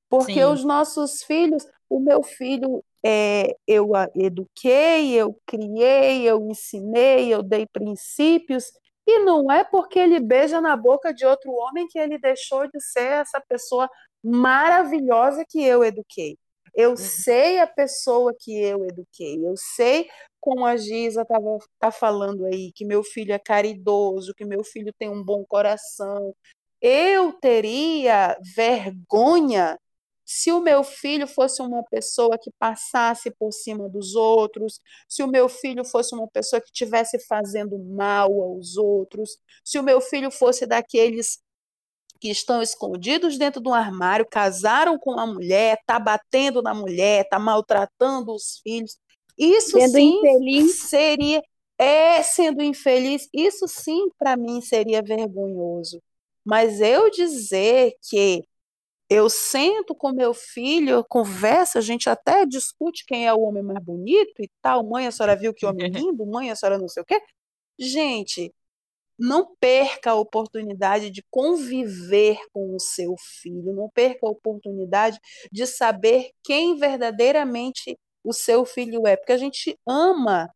Porque 0.09 0.33
Sim. 0.33 0.43
os 0.43 0.63
nossos 0.63 1.23
filhos, 1.23 1.65
o 1.89 1.99
meu 1.99 2.21
filho, 2.23 2.83
é, 3.03 3.55
eu 3.65 3.91
eduquei, 4.15 5.13
eu 5.13 5.37
criei, 5.45 6.23
eu 6.23 6.45
ensinei, 6.47 7.33
eu 7.33 7.41
dei 7.41 7.65
princípios, 7.65 8.65
e 9.05 9.19
não 9.19 9.49
é 9.49 9.63
porque 9.63 9.97
ele 9.97 10.19
beija 10.19 10.59
na 10.59 10.75
boca 10.75 11.13
de 11.13 11.25
outro 11.25 11.51
homem 11.51 11.87
que 11.87 11.97
ele 11.97 12.17
deixou 12.17 12.67
de 12.69 12.79
ser 12.81 13.21
essa 13.21 13.41
pessoa 13.41 13.89
maravilhosa 14.23 15.45
que 15.47 15.63
eu 15.63 15.83
eduquei. 15.83 16.37
Eu 16.75 16.91
uhum. 16.91 16.97
sei 16.97 17.59
a 17.59 17.67
pessoa 17.67 18.35
que 18.39 18.55
eu 18.55 18.85
eduquei, 18.85 19.43
eu 19.43 19.55
sei 19.57 20.07
como 20.39 20.65
a 20.65 20.77
Giza 20.77 21.23
estava 21.23 21.57
tá 21.79 21.91
falando 21.91 22.45
aí, 22.45 22.71
que 22.73 22.85
meu 22.85 23.03
filho 23.03 23.33
é 23.33 23.39
caridoso, 23.39 24.33
que 24.35 24.45
meu 24.45 24.63
filho 24.63 24.93
tem 24.97 25.09
um 25.09 25.23
bom 25.23 25.43
coração. 25.45 26.33
Eu 26.81 27.33
teria 27.33 28.37
vergonha 28.55 29.77
se 30.27 30.51
o 30.51 30.59
meu 30.59 30.83
filho 30.83 31.25
fosse 31.25 31.61
uma 31.61 31.83
pessoa 31.85 32.37
que 32.37 32.51
passasse 32.59 33.31
por 33.31 33.51
cima 33.53 33.89
dos 33.89 34.13
outros, 34.13 34.81
se 35.07 35.23
o 35.23 35.27
meu 35.27 35.47
filho 35.47 35.85
fosse 35.85 36.13
uma 36.13 36.27
pessoa 36.27 36.61
que 36.61 36.67
estivesse 36.67 37.17
fazendo 37.27 37.79
mal 37.79 38.29
aos 38.41 38.75
outros, 38.75 39.37
se 39.63 39.79
o 39.79 39.83
meu 39.83 40.01
filho 40.01 40.29
fosse 40.29 40.65
daqueles 40.67 41.39
que 42.17 42.29
estão 42.29 42.61
escondidos 42.61 43.37
dentro 43.37 43.61
de 43.61 43.69
um 43.69 43.73
armário, 43.73 44.27
casaram 44.29 44.97
com 44.97 45.13
uma 45.13 45.25
mulher, 45.25 45.77
tá 45.85 45.99
batendo 45.99 46.61
na 46.61 46.73
mulher, 46.73 47.27
tá 47.29 47.39
maltratando 47.39 48.33
os 48.33 48.59
filhos. 48.63 48.97
Isso 49.37 49.71
sendo 49.71 49.93
sim 49.93 50.17
infeliz. 50.17 50.75
seria 50.75 51.41
é 51.77 52.23
sendo 52.23 52.63
infeliz, 52.63 53.29
isso 53.31 53.67
sim 53.67 54.09
para 54.17 54.35
mim 54.35 54.61
seria 54.61 55.01
vergonhoso. 55.01 56.01
Mas 56.43 56.81
eu 56.81 57.09
dizer 57.11 57.93
que 58.09 58.43
eu 59.09 59.29
sento 59.29 59.95
com 59.95 60.11
meu 60.11 60.33
filho, 60.33 60.89
eu 60.89 61.03
converso, 61.03 61.77
a 61.77 61.81
gente 61.81 62.09
até 62.09 62.45
discute 62.45 63.05
quem 63.05 63.27
é 63.27 63.33
o 63.33 63.41
homem 63.41 63.63
mais 63.63 63.83
bonito 63.83 64.41
e 64.41 64.49
tal. 64.61 64.83
Mãe, 64.83 65.07
a 65.07 65.11
senhora 65.11 65.35
viu 65.35 65.53
que 65.53 65.65
homem 65.65 65.89
lindo? 65.91 66.25
Mãe, 66.25 66.51
a 66.51 66.55
senhora 66.55 66.77
não 66.79 66.87
sei 66.87 67.03
o 67.03 67.05
quê. 67.05 67.21
Gente, 67.79 68.53
não 69.17 69.55
perca 69.59 70.11
a 70.11 70.15
oportunidade 70.15 71.09
de 71.09 71.23
conviver 71.29 72.39
com 72.51 72.75
o 72.75 72.79
seu 72.79 73.15
filho, 73.41 73.73
não 73.73 73.89
perca 73.89 74.27
a 74.27 74.29
oportunidade 74.29 75.19
de 75.51 75.65
saber 75.65 76.31
quem 76.43 76.77
verdadeiramente 76.77 77.97
o 78.23 78.33
seu 78.33 78.65
filho 78.65 79.07
é, 79.07 79.15
porque 79.15 79.33
a 79.33 79.37
gente 79.37 79.77
ama 79.87 80.49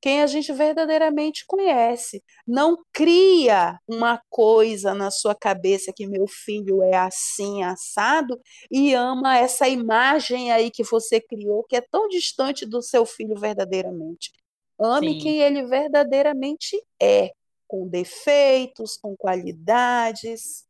quem 0.00 0.22
a 0.22 0.26
gente 0.26 0.52
verdadeiramente 0.52 1.44
conhece. 1.46 2.22
Não 2.46 2.78
cria 2.92 3.78
uma 3.86 4.20
coisa 4.30 4.94
na 4.94 5.10
sua 5.10 5.34
cabeça 5.34 5.92
que 5.94 6.06
meu 6.06 6.26
filho 6.26 6.82
é 6.82 6.96
assim, 6.96 7.62
assado, 7.62 8.40
e 8.70 8.94
ama 8.94 9.36
essa 9.36 9.68
imagem 9.68 10.50
aí 10.50 10.70
que 10.70 10.82
você 10.82 11.20
criou, 11.20 11.64
que 11.64 11.76
é 11.76 11.82
tão 11.82 12.08
distante 12.08 12.64
do 12.64 12.80
seu 12.80 13.04
filho 13.04 13.38
verdadeiramente. 13.38 14.32
Ame 14.78 15.14
Sim. 15.14 15.18
quem 15.18 15.40
ele 15.42 15.66
verdadeiramente 15.66 16.82
é, 17.00 17.32
com 17.70 17.86
defeitos, 17.86 18.96
com 18.96 19.16
qualidades. 19.16 20.64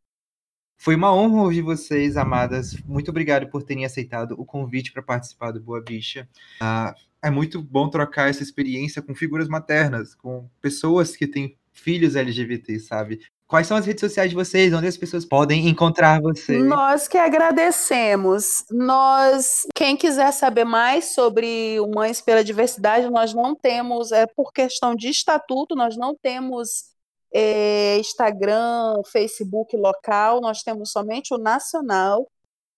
Foi 0.76 0.94
uma 0.94 1.14
honra 1.14 1.44
ouvir 1.44 1.62
vocês, 1.62 2.14
amadas. 2.14 2.76
Muito 2.84 3.10
obrigado 3.10 3.48
por 3.48 3.62
terem 3.62 3.86
aceitado 3.86 4.34
o 4.38 4.44
convite 4.44 4.92
para 4.92 5.02
participar 5.02 5.50
do 5.50 5.62
Boa 5.62 5.80
Bicha. 5.80 6.28
Uh, 6.60 6.94
é 7.22 7.30
muito 7.30 7.62
bom 7.62 7.88
trocar 7.88 8.28
essa 8.28 8.42
experiência 8.42 9.00
com 9.00 9.14
figuras 9.14 9.48
maternas, 9.48 10.14
com 10.14 10.46
pessoas 10.60 11.16
que 11.16 11.26
têm 11.26 11.56
filhos 11.72 12.16
LGBT, 12.16 12.78
sabe? 12.78 13.20
Quais 13.46 13.66
são 13.66 13.76
as 13.76 13.84
redes 13.84 14.00
sociais 14.00 14.30
de 14.30 14.36
vocês? 14.36 14.72
Onde 14.72 14.86
as 14.86 14.96
pessoas 14.96 15.24
podem 15.24 15.68
encontrar 15.68 16.20
vocês? 16.20 16.62
Nós 16.64 17.08
que 17.08 17.18
agradecemos. 17.18 18.64
Nós, 18.70 19.66
quem 19.74 19.96
quiser 19.96 20.32
saber 20.32 20.64
mais 20.64 21.06
sobre 21.06 21.80
o 21.80 21.88
Mães 21.88 22.20
pela 22.20 22.44
Diversidade, 22.44 23.10
nós 23.10 23.34
não 23.34 23.56
temos, 23.56 24.12
é 24.12 24.24
por 24.24 24.52
questão 24.52 24.94
de 24.94 25.08
estatuto, 25.08 25.74
nós 25.74 25.96
não 25.96 26.14
temos 26.14 26.89
é, 27.32 27.98
Instagram, 27.98 29.02
Facebook 29.10 29.76
local, 29.76 30.40
nós 30.40 30.62
temos 30.62 30.90
somente 30.90 31.32
o 31.32 31.38
nacional, 31.38 32.28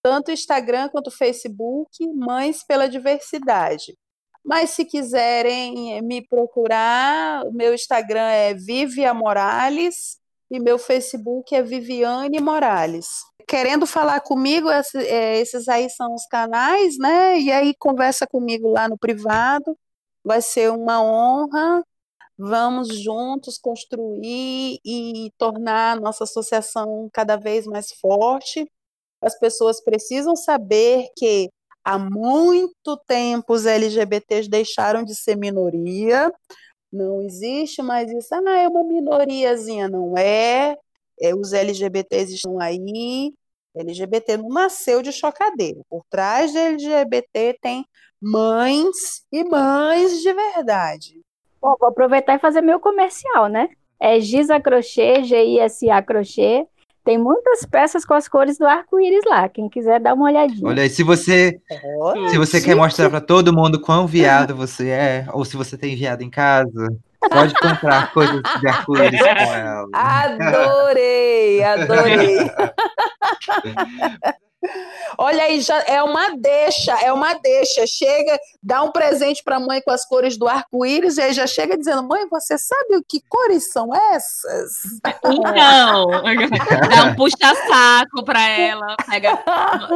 tanto 0.02 0.30
Instagram 0.30 0.88
quanto 0.88 1.10
Facebook, 1.10 2.06
Mães 2.14 2.64
pela 2.64 2.88
Diversidade. 2.88 3.96
Mas 4.44 4.70
se 4.70 4.84
quiserem 4.84 6.02
me 6.02 6.26
procurar, 6.26 7.44
meu 7.52 7.72
Instagram 7.72 8.28
é 8.28 8.54
Vivia 8.54 9.14
Morales 9.14 10.18
e 10.50 10.58
meu 10.58 10.78
Facebook 10.78 11.54
é 11.54 11.62
Viviane 11.62 12.40
Morales. 12.40 13.06
Querendo 13.46 13.86
falar 13.86 14.20
comigo, 14.20 14.68
é, 14.70 15.38
esses 15.40 15.68
aí 15.68 15.88
são 15.90 16.14
os 16.14 16.26
canais, 16.26 16.98
né? 16.98 17.38
E 17.38 17.52
aí 17.52 17.74
conversa 17.78 18.26
comigo 18.26 18.68
lá 18.68 18.88
no 18.88 18.98
privado. 18.98 19.76
Vai 20.24 20.42
ser 20.42 20.70
uma 20.70 21.02
honra. 21.02 21.84
Vamos 22.38 22.88
juntos 23.02 23.58
construir 23.58 24.78
e 24.84 25.30
tornar 25.38 25.96
a 25.96 26.00
nossa 26.00 26.24
associação 26.24 27.08
cada 27.12 27.36
vez 27.36 27.66
mais 27.66 27.92
forte. 28.00 28.66
As 29.20 29.38
pessoas 29.38 29.82
precisam 29.82 30.34
saber 30.34 31.08
que 31.16 31.50
há 31.84 31.98
muito 31.98 32.96
tempo 33.06 33.54
os 33.54 33.66
LGBTs 33.66 34.48
deixaram 34.48 35.04
de 35.04 35.14
ser 35.14 35.36
minoria, 35.36 36.32
não 36.92 37.22
existe 37.22 37.82
mais 37.82 38.10
isso, 38.10 38.34
ah, 38.34 38.58
é 38.58 38.68
uma 38.68 38.84
minoriazinha, 38.84 39.88
não 39.88 40.16
é, 40.16 40.76
é 41.20 41.34
os 41.34 41.52
LGBTs 41.52 42.34
estão 42.34 42.60
aí, 42.60 43.32
LGBT 43.74 44.36
não 44.36 44.48
nasceu 44.48 45.02
de 45.02 45.12
chocadeira, 45.12 45.80
por 45.88 46.04
trás 46.10 46.52
de 46.52 46.58
LGBT 46.58 47.58
tem 47.60 47.84
mães 48.20 49.24
e 49.32 49.44
mães 49.44 50.20
de 50.20 50.32
verdade. 50.32 51.20
Bom, 51.62 51.76
vou 51.78 51.88
aproveitar 51.90 52.34
e 52.34 52.38
fazer 52.40 52.60
meu 52.60 52.80
comercial, 52.80 53.46
né? 53.46 53.68
É 54.00 54.18
Gisa 54.18 54.58
Crochê, 54.58 55.22
G-I-S-A 55.22 56.02
Crochê, 56.02 56.66
Tem 57.04 57.16
muitas 57.16 57.64
peças 57.64 58.04
com 58.04 58.14
as 58.14 58.26
cores 58.28 58.58
do 58.58 58.66
arco-íris 58.66 59.22
lá. 59.26 59.48
Quem 59.48 59.68
quiser 59.68 60.00
dar 60.00 60.14
uma 60.14 60.24
olhadinha. 60.26 60.68
Olha 60.68 60.82
aí, 60.82 60.90
se 60.90 61.04
você, 61.04 61.60
se 62.30 62.38
você 62.38 62.60
quer 62.60 62.74
mostrar 62.74 63.10
para 63.10 63.20
todo 63.20 63.54
mundo 63.54 63.80
quão 63.80 64.06
viado 64.06 64.56
você 64.56 64.88
é, 64.88 65.26
ou 65.32 65.44
se 65.44 65.56
você 65.56 65.78
tem 65.78 65.94
viado 65.96 66.22
em 66.22 66.30
casa, 66.30 66.88
pode 67.30 67.54
comprar 67.54 68.12
coisas 68.12 68.42
de 68.60 68.68
arco-íris 68.68 69.20
com 69.20 69.26
ela. 69.54 69.86
Adorei, 69.92 71.62
adorei. 71.62 72.38
Olha 75.18 75.44
aí, 75.44 75.60
já 75.60 75.78
é 75.82 76.02
uma 76.02 76.36
deixa, 76.36 76.92
é 77.02 77.12
uma 77.12 77.34
deixa. 77.34 77.86
Chega, 77.86 78.38
dá 78.62 78.82
um 78.82 78.90
presente 78.90 79.42
para 79.42 79.56
a 79.56 79.60
mãe 79.60 79.82
com 79.82 79.90
as 79.90 80.06
cores 80.06 80.36
do 80.36 80.48
arco-íris 80.48 81.16
e 81.18 81.22
aí 81.22 81.32
já 81.32 81.46
chega 81.46 81.76
dizendo: 81.76 82.02
"Mãe, 82.02 82.26
você 82.30 82.56
sabe 82.56 82.96
o 82.96 83.04
que 83.06 83.20
cores 83.28 83.72
são 83.72 83.94
essas?" 83.94 85.00
Então, 85.06 86.88
dá 86.88 87.04
um 87.04 87.14
puxa-saco 87.14 88.24
para 88.24 88.48
ela, 88.48 88.96
pega, 89.08 89.36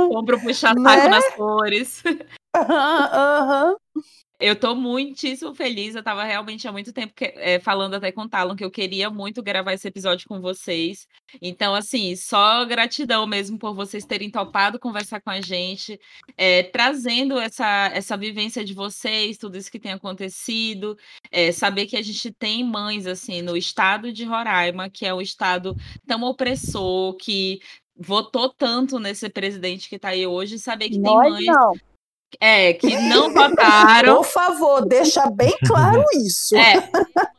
compra 0.08 0.36
o 0.36 0.38
um 0.38 0.42
puxa-saco 0.42 0.80
né? 0.80 1.08
nas 1.08 1.34
cores. 1.34 2.02
Aham. 2.56 3.70
Uhum. 3.70 4.02
Eu 4.38 4.54
tô 4.54 4.74
muitíssimo 4.74 5.54
feliz. 5.54 5.94
Eu 5.94 6.02
tava 6.02 6.22
realmente 6.24 6.68
há 6.68 6.72
muito 6.72 6.92
tempo 6.92 7.12
que, 7.14 7.24
é, 7.36 7.58
falando 7.58 7.94
até 7.94 8.12
com 8.12 8.22
o 8.22 8.28
Talon 8.28 8.54
que 8.54 8.64
eu 8.64 8.70
queria 8.70 9.08
muito 9.08 9.42
gravar 9.42 9.72
esse 9.72 9.88
episódio 9.88 10.28
com 10.28 10.40
vocês. 10.40 11.06
Então, 11.40 11.74
assim, 11.74 12.14
só 12.16 12.64
gratidão 12.64 13.26
mesmo 13.26 13.58
por 13.58 13.74
vocês 13.74 14.04
terem 14.04 14.30
topado 14.30 14.78
conversar 14.78 15.20
com 15.20 15.30
a 15.30 15.40
gente, 15.40 15.98
é, 16.36 16.62
trazendo 16.62 17.38
essa, 17.38 17.90
essa 17.92 18.16
vivência 18.16 18.64
de 18.64 18.74
vocês, 18.74 19.38
tudo 19.38 19.56
isso 19.56 19.70
que 19.70 19.80
tem 19.80 19.92
acontecido, 19.92 20.96
é, 21.30 21.50
saber 21.50 21.86
que 21.86 21.96
a 21.96 22.02
gente 22.02 22.30
tem 22.32 22.62
mães, 22.62 23.06
assim, 23.06 23.42
no 23.42 23.56
estado 23.56 24.12
de 24.12 24.24
Roraima, 24.24 24.90
que 24.90 25.06
é 25.06 25.14
um 25.14 25.20
estado 25.20 25.74
tão 26.06 26.22
opressor, 26.22 27.14
que 27.16 27.58
votou 27.98 28.50
tanto 28.50 28.98
nesse 28.98 29.28
presidente 29.30 29.88
que 29.88 29.98
tá 29.98 30.08
aí 30.08 30.26
hoje, 30.26 30.58
saber 30.58 30.90
que 30.90 30.98
Nós 30.98 31.22
tem 31.22 31.30
mães. 31.32 31.46
Não 31.46 31.95
é, 32.40 32.72
que 32.74 32.96
não 32.96 33.32
votaram. 33.32 34.16
Por 34.16 34.26
favor, 34.26 34.86
deixa 34.86 35.30
bem 35.30 35.56
claro 35.66 36.04
isso. 36.14 36.56
É. 36.56 36.74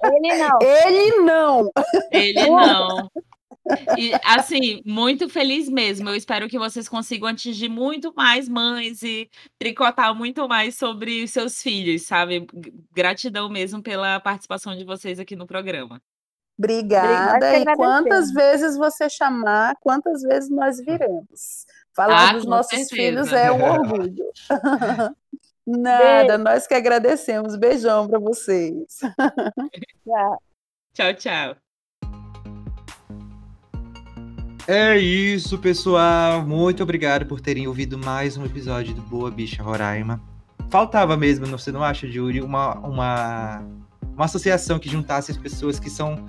Ele 0.04 0.38
não. 0.38 0.60
Ele 0.62 1.18
não. 1.22 1.72
Ele 2.12 2.50
não. 2.50 3.10
E, 3.98 4.14
assim, 4.24 4.82
muito 4.86 5.28
feliz 5.28 5.68
mesmo. 5.70 6.10
Eu 6.10 6.16
espero 6.16 6.48
que 6.48 6.58
vocês 6.58 6.88
consigam 6.88 7.28
atingir 7.28 7.70
muito 7.70 8.14
mais 8.16 8.48
mães 8.48 9.04
e 9.04 9.30
tricotar 9.60 10.16
muito 10.16 10.48
mais 10.48 10.76
sobre 10.76 11.28
seus 11.28 11.62
filhos, 11.62 12.04
sabe? 12.04 12.48
Gratidão 12.94 13.50
mesmo 13.50 13.82
pela 13.82 14.20
participação 14.20 14.76
de 14.76 14.86
vocês 14.86 15.20
aqui 15.20 15.36
no 15.36 15.46
programa. 15.46 16.02
Obrigada. 16.58 17.60
E 17.60 17.66
quantas 17.76 18.32
vezes 18.32 18.78
você 18.78 19.08
chamar, 19.10 19.76
quantas 19.80 20.22
vezes 20.24 20.50
nós 20.50 20.80
viremos. 20.80 21.66
Falar 21.98 22.30
ah, 22.30 22.34
dos 22.34 22.45
nossos 22.45 22.70
certeza. 22.70 22.95
filhos 22.95 23.34
é 23.34 23.52
um 23.52 23.64
orgulho. 23.64 24.24
Nada, 25.66 26.28
Beijo. 26.28 26.43
nós 26.43 26.68
que 26.68 26.76
agradecemos. 26.76 27.56
Beijão 27.56 28.08
para 28.08 28.20
vocês. 28.20 29.00
tchau. 30.06 30.41
Tchau, 30.93 31.14
tchau. 31.16 31.56
É 34.68 34.95
isso, 34.95 35.58
pessoal. 35.58 36.43
Muito 36.43 36.84
obrigado 36.84 37.26
por 37.26 37.41
terem 37.41 37.68
ouvido 37.68 37.98
mais 37.98 38.38
um 38.38 38.45
episódio 38.45 38.93
do 38.93 39.02
Boa 39.02 39.32
Bicha 39.32 39.64
Roraima. 39.64 40.22
Faltava 40.70 41.18
mesmo, 41.18 41.48
você 41.48 41.72
não 41.72 41.84
acha, 41.84 42.08
Júlio, 42.08 42.45
uma, 42.45 42.76
uma, 42.76 43.68
uma 44.14 44.26
associação 44.26 44.78
que 44.78 44.88
juntasse 44.88 45.32
as 45.32 45.38
pessoas 45.38 45.80
que 45.80 45.89
são 45.89 46.24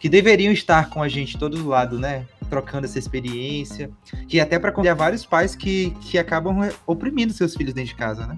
que 0.00 0.08
deveriam 0.08 0.52
estar 0.52 0.90
com 0.90 1.00
a 1.00 1.08
gente 1.08 1.38
todo 1.38 1.64
lado, 1.64 1.96
né? 1.96 2.26
Trocando 2.52 2.84
essa 2.84 2.98
experiência, 2.98 3.90
que 4.28 4.38
até 4.38 4.58
para 4.58 4.70
convidar 4.70 4.92
vários 4.92 5.24
pais 5.24 5.56
que, 5.56 5.90
que 6.02 6.18
acabam 6.18 6.68
oprimindo 6.86 7.32
seus 7.32 7.56
filhos 7.56 7.72
dentro 7.72 7.88
de 7.88 7.94
casa, 7.94 8.26
né? 8.26 8.36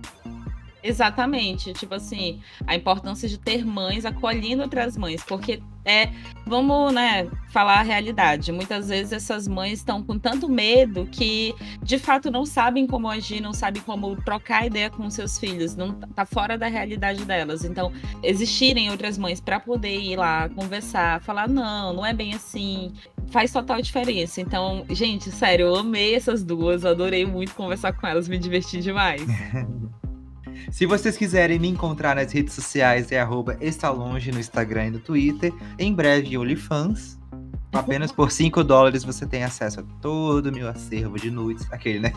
Exatamente, 0.85 1.73
tipo 1.73 1.95
assim, 1.95 2.43
a 2.67 2.77
importância 2.77 3.27
de 3.27 3.39
ter 3.39 3.65
mães 3.65 4.05
acolhendo 4.05 4.63
outras 4.63 4.99
mães, 4.99 5.25
porque 5.25 5.63
é, 5.83 6.11
vamos, 6.47 6.93
né, 6.93 7.27
falar 7.49 7.81
a 7.81 7.83
realidade. 7.83 8.53
Muitas 8.53 8.89
vezes 8.91 9.15
essas 9.15 9.49
mães 9.49 9.79
estão 9.79 10.03
com 10.03 10.19
tanto 10.19 10.47
medo 10.47 11.07
que 11.11 11.55
de 11.83 11.99
fato 11.99 12.31
não 12.31 12.45
sabem 12.45 12.87
como 12.87 13.09
agir, 13.09 13.41
não 13.41 13.55
sabem 13.55 13.81
como 13.81 14.15
trocar 14.25 14.67
ideia 14.67 14.91
com 14.91 15.09
seus 15.09 15.39
filhos, 15.39 15.75
não 15.75 15.95
tá 15.95 16.27
fora 16.27 16.59
da 16.59 16.67
realidade 16.67 17.25
delas. 17.25 17.65
Então, 17.65 17.91
existirem 18.23 18.91
outras 18.91 19.17
mães 19.17 19.41
para 19.41 19.59
poder 19.59 19.99
ir 19.99 20.17
lá 20.17 20.51
conversar, 20.51 21.19
falar 21.23 21.49
não, 21.49 21.95
não 21.95 22.05
é 22.05 22.13
bem 22.13 22.35
assim, 22.35 22.93
faz 23.29 23.51
total 23.51 23.81
diferença. 23.81 24.39
Então, 24.39 24.85
gente, 24.91 25.31
sério, 25.31 25.69
eu 25.69 25.77
amei 25.77 26.15
essas 26.15 26.45
duas, 26.45 26.85
adorei 26.85 27.25
muito 27.25 27.55
conversar 27.55 27.95
com 27.95 28.07
elas, 28.07 28.29
me 28.29 28.37
diverti 28.37 28.83
demais. 28.83 29.23
Se 30.71 30.87
vocês 30.87 31.17
quiserem 31.17 31.59
me 31.59 31.69
encontrar 31.69 32.17
nas 32.17 32.33
redes 32.33 32.55
sociais, 32.55 33.11
é 33.13 33.21
arroba 33.21 33.57
estalonge 33.61 34.31
no 34.31 34.41
Instagram 34.41 34.87
e 34.87 34.91
no 34.91 34.99
Twitter. 34.99 35.53
Em 35.79 35.93
breve, 35.93 36.37
OnlyFans. 36.37 37.19
Apenas 37.73 38.13
por 38.13 38.31
5 38.31 38.63
dólares 38.63 39.03
você 39.03 39.27
tem 39.27 39.43
acesso 39.43 39.81
a 39.81 39.83
todo 40.01 40.47
o 40.47 40.53
meu 40.53 40.69
acervo 40.69 41.19
de 41.19 41.31
nudes. 41.31 41.67
Aquele, 41.73 41.99
né? 41.99 42.13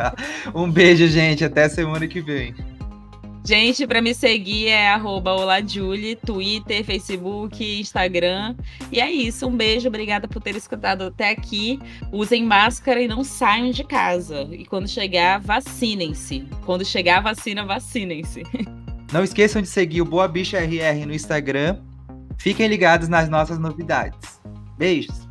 um 0.54 0.70
beijo, 0.70 1.08
gente. 1.08 1.44
Até 1.44 1.68
semana 1.68 2.06
que 2.06 2.20
vem. 2.20 2.54
Gente, 3.44 3.86
para 3.86 4.02
me 4.02 4.14
seguir 4.14 4.68
é 4.68 4.94
@olajulie, 4.96 6.16
Twitter, 6.16 6.84
Facebook, 6.84 7.80
Instagram. 7.80 8.54
E 8.92 9.00
é 9.00 9.10
isso, 9.10 9.46
um 9.46 9.56
beijo, 9.56 9.88
obrigada 9.88 10.28
por 10.28 10.42
ter 10.42 10.54
escutado 10.54 11.04
até 11.04 11.30
aqui. 11.30 11.78
Usem 12.12 12.44
máscara 12.44 13.00
e 13.00 13.08
não 13.08 13.24
saiam 13.24 13.70
de 13.70 13.84
casa. 13.84 14.42
E 14.50 14.66
quando 14.66 14.88
chegar, 14.88 15.40
vacinem-se. 15.40 16.46
Quando 16.66 16.84
chegar 16.84 17.18
a 17.18 17.20
vacina, 17.20 17.64
vacinem-se. 17.64 18.42
Não 19.10 19.24
esqueçam 19.24 19.62
de 19.62 19.68
seguir 19.68 20.02
o 20.02 20.04
Boa 20.04 20.28
Bicha 20.28 20.58
RR 20.58 21.06
no 21.06 21.14
Instagram. 21.14 21.78
Fiquem 22.36 22.68
ligados 22.68 23.08
nas 23.08 23.26
nossas 23.26 23.58
novidades. 23.58 24.38
Beijos! 24.76 25.27